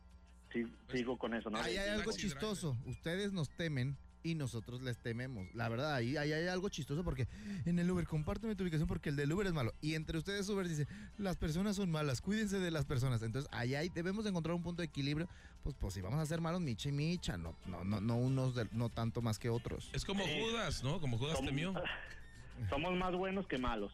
sí, 0.53 0.65
sigo 0.93 1.17
con 1.17 1.33
eso, 1.33 1.49
¿no? 1.49 1.59
Ahí 1.59 1.79
hay 1.79 1.89
algo 1.89 2.13
chistoso. 2.13 2.77
Ustedes 2.85 3.33
nos 3.33 3.49
temen 3.49 3.97
y 4.25 4.35
nosotros 4.35 4.83
les 4.83 4.97
tememos. 4.99 5.47
La 5.55 5.69
verdad, 5.69 5.95
ahí, 5.95 6.17
ahí 6.17 6.33
hay 6.33 6.49
algo 6.49 6.69
chistoso 6.71 7.05
porque 7.05 7.29
en 7.67 7.79
el 7.79 7.89
Uber, 7.91 8.07
compárteme 8.07 8.57
tu 8.57 8.65
ubicación 8.65 8.89
porque 8.89 9.11
el 9.11 9.17
del 9.17 9.31
Uber 9.33 9.47
es 9.47 9.53
malo. 9.53 9.73
Y 9.83 9.95
entre 9.95 10.19
ustedes 10.19 10.49
Uber 10.49 10.67
dice, 10.67 10.89
las 11.19 11.37
personas 11.37 11.77
son 11.77 11.91
malas, 11.91 12.21
cuídense 12.23 12.59
de 12.59 12.71
las 12.71 12.87
personas. 12.87 13.23
Entonces, 13.23 13.49
ahí 13.53 13.75
hay, 13.75 13.91
debemos 13.91 14.25
de 14.25 14.31
encontrar 14.31 14.57
un 14.57 14.63
punto 14.63 14.81
de 14.81 14.87
equilibrio. 14.87 15.29
Pues, 15.63 15.77
pues 15.79 15.95
si 15.95 16.01
vamos 16.01 16.19
a 16.19 16.27
ser 16.27 16.41
malos, 16.41 16.61
micha 16.63 16.89
y 16.89 16.93
micha, 16.93 17.37
no, 17.37 17.55
no, 17.67 17.85
no, 17.85 18.01
no 18.01 18.17
unos, 18.17 18.55
de- 18.55 18.69
no 18.73 18.89
tanto 18.89 19.21
más 19.23 19.39
que 19.39 19.51
otros. 19.51 19.91
Es 19.93 20.05
como 20.05 20.25
Sí. 20.25 20.41
Judas, 20.41 20.83
¿no? 20.83 21.01
Como 21.01 21.19
Judas 21.19 21.37
Somos- 21.37 21.51
temió. 21.51 21.75
Somos 22.71 22.97
más 22.97 23.15
buenos 23.15 23.47
que 23.47 23.59
malos. 23.59 23.93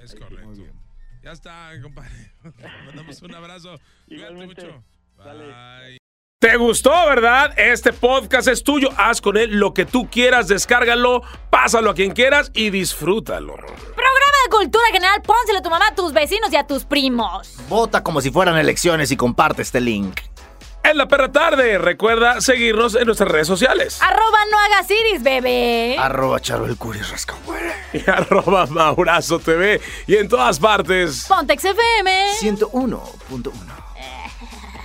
Es 0.00 0.14
correcto. 0.14 0.46
Muy 0.48 0.58
bien. 0.60 0.72
Ya 1.24 1.32
está, 1.32 1.70
compadre. 1.82 2.32
Mandamos 2.86 3.20
un 3.22 3.34
abrazo. 3.34 3.78
Cuídate 4.06 4.32
Igualmente. 4.32 4.64
mucho. 4.64 4.84
Dale. 5.18 6.01
¿Te 6.42 6.56
gustó, 6.56 6.90
verdad? 7.06 7.56
Este 7.56 7.92
podcast 7.92 8.48
es 8.48 8.64
tuyo. 8.64 8.88
Haz 8.96 9.20
con 9.20 9.36
él 9.36 9.60
lo 9.60 9.72
que 9.72 9.84
tú 9.86 10.10
quieras. 10.10 10.48
Descárgalo, 10.48 11.22
pásalo 11.50 11.90
a 11.90 11.94
quien 11.94 12.10
quieras 12.10 12.50
y 12.52 12.70
disfrútalo. 12.70 13.54
Programa 13.54 14.36
de 14.44 14.50
cultura 14.50 14.84
general, 14.90 15.22
pónselo 15.22 15.60
a 15.60 15.62
tu 15.62 15.70
mamá, 15.70 15.86
a 15.86 15.94
tus 15.94 16.12
vecinos 16.12 16.52
y 16.52 16.56
a 16.56 16.66
tus 16.66 16.84
primos. 16.84 17.58
Vota 17.68 18.02
como 18.02 18.20
si 18.20 18.32
fueran 18.32 18.58
elecciones 18.58 19.12
y 19.12 19.16
comparte 19.16 19.62
este 19.62 19.80
link. 19.80 20.18
En 20.82 20.98
la 20.98 21.06
perra 21.06 21.30
tarde, 21.30 21.78
recuerda 21.78 22.40
seguirnos 22.40 22.96
en 22.96 23.06
nuestras 23.06 23.30
redes 23.30 23.46
sociales. 23.46 23.98
Arroba 24.02 24.38
no 24.50 24.58
hagas 24.58 24.90
iris, 24.90 25.22
bebé. 25.22 25.94
Arroba 25.96 26.40
Charo 26.40 26.66
el 26.66 26.76
Curi 26.76 27.02
Rascahuele. 27.02 27.72
Y 27.92 28.10
arroba 28.10 28.66
Maurazo 28.66 29.38
TV. 29.38 29.80
Y 30.08 30.16
en 30.16 30.28
todas 30.28 30.58
partes. 30.58 31.24
Pontex 31.28 31.64
FM. 31.66 32.32
101.1. 32.40 33.91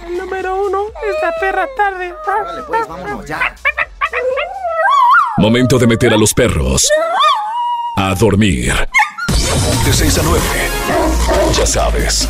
El 0.07 0.17
número 0.17 0.55
uno 0.67 0.85
es 0.87 1.15
la 1.21 1.33
perra 1.39 1.67
tarde. 1.75 2.13
Órale, 2.25 2.63
pues, 2.63 2.87
vámonos 2.87 3.25
ya. 3.25 3.55
Momento 5.37 5.77
de 5.77 5.87
meter 5.87 6.13
a 6.13 6.17
los 6.17 6.33
perros 6.33 6.89
a 7.97 8.15
dormir. 8.15 8.73
De 9.85 9.93
6 9.93 10.17
a 10.17 10.23
9. 10.23 10.43
Ya 11.57 11.65
sabes. 11.65 12.29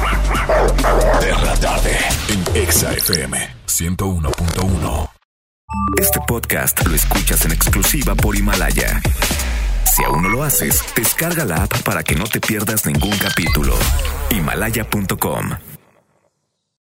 Perra 1.19 1.53
tarde 1.55 1.97
en 2.30 2.63
Exa 2.63 2.93
FM 2.93 3.38
101.1. 3.67 5.09
Este 5.99 6.19
podcast 6.28 6.86
lo 6.86 6.95
escuchas 6.95 7.45
en 7.45 7.51
exclusiva 7.51 8.15
por 8.15 8.36
Himalaya. 8.36 9.01
Si 9.95 10.03
aún 10.03 10.23
no 10.23 10.30
lo 10.30 10.43
haces, 10.43 10.84
descarga 10.95 11.45
la 11.45 11.63
app 11.63 11.82
para 11.84 12.03
que 12.03 12.15
no 12.15 12.25
te 12.25 12.39
pierdas 12.39 12.86
ningún 12.86 13.15
capítulo. 13.17 13.75
Himalaya.com 14.32 15.76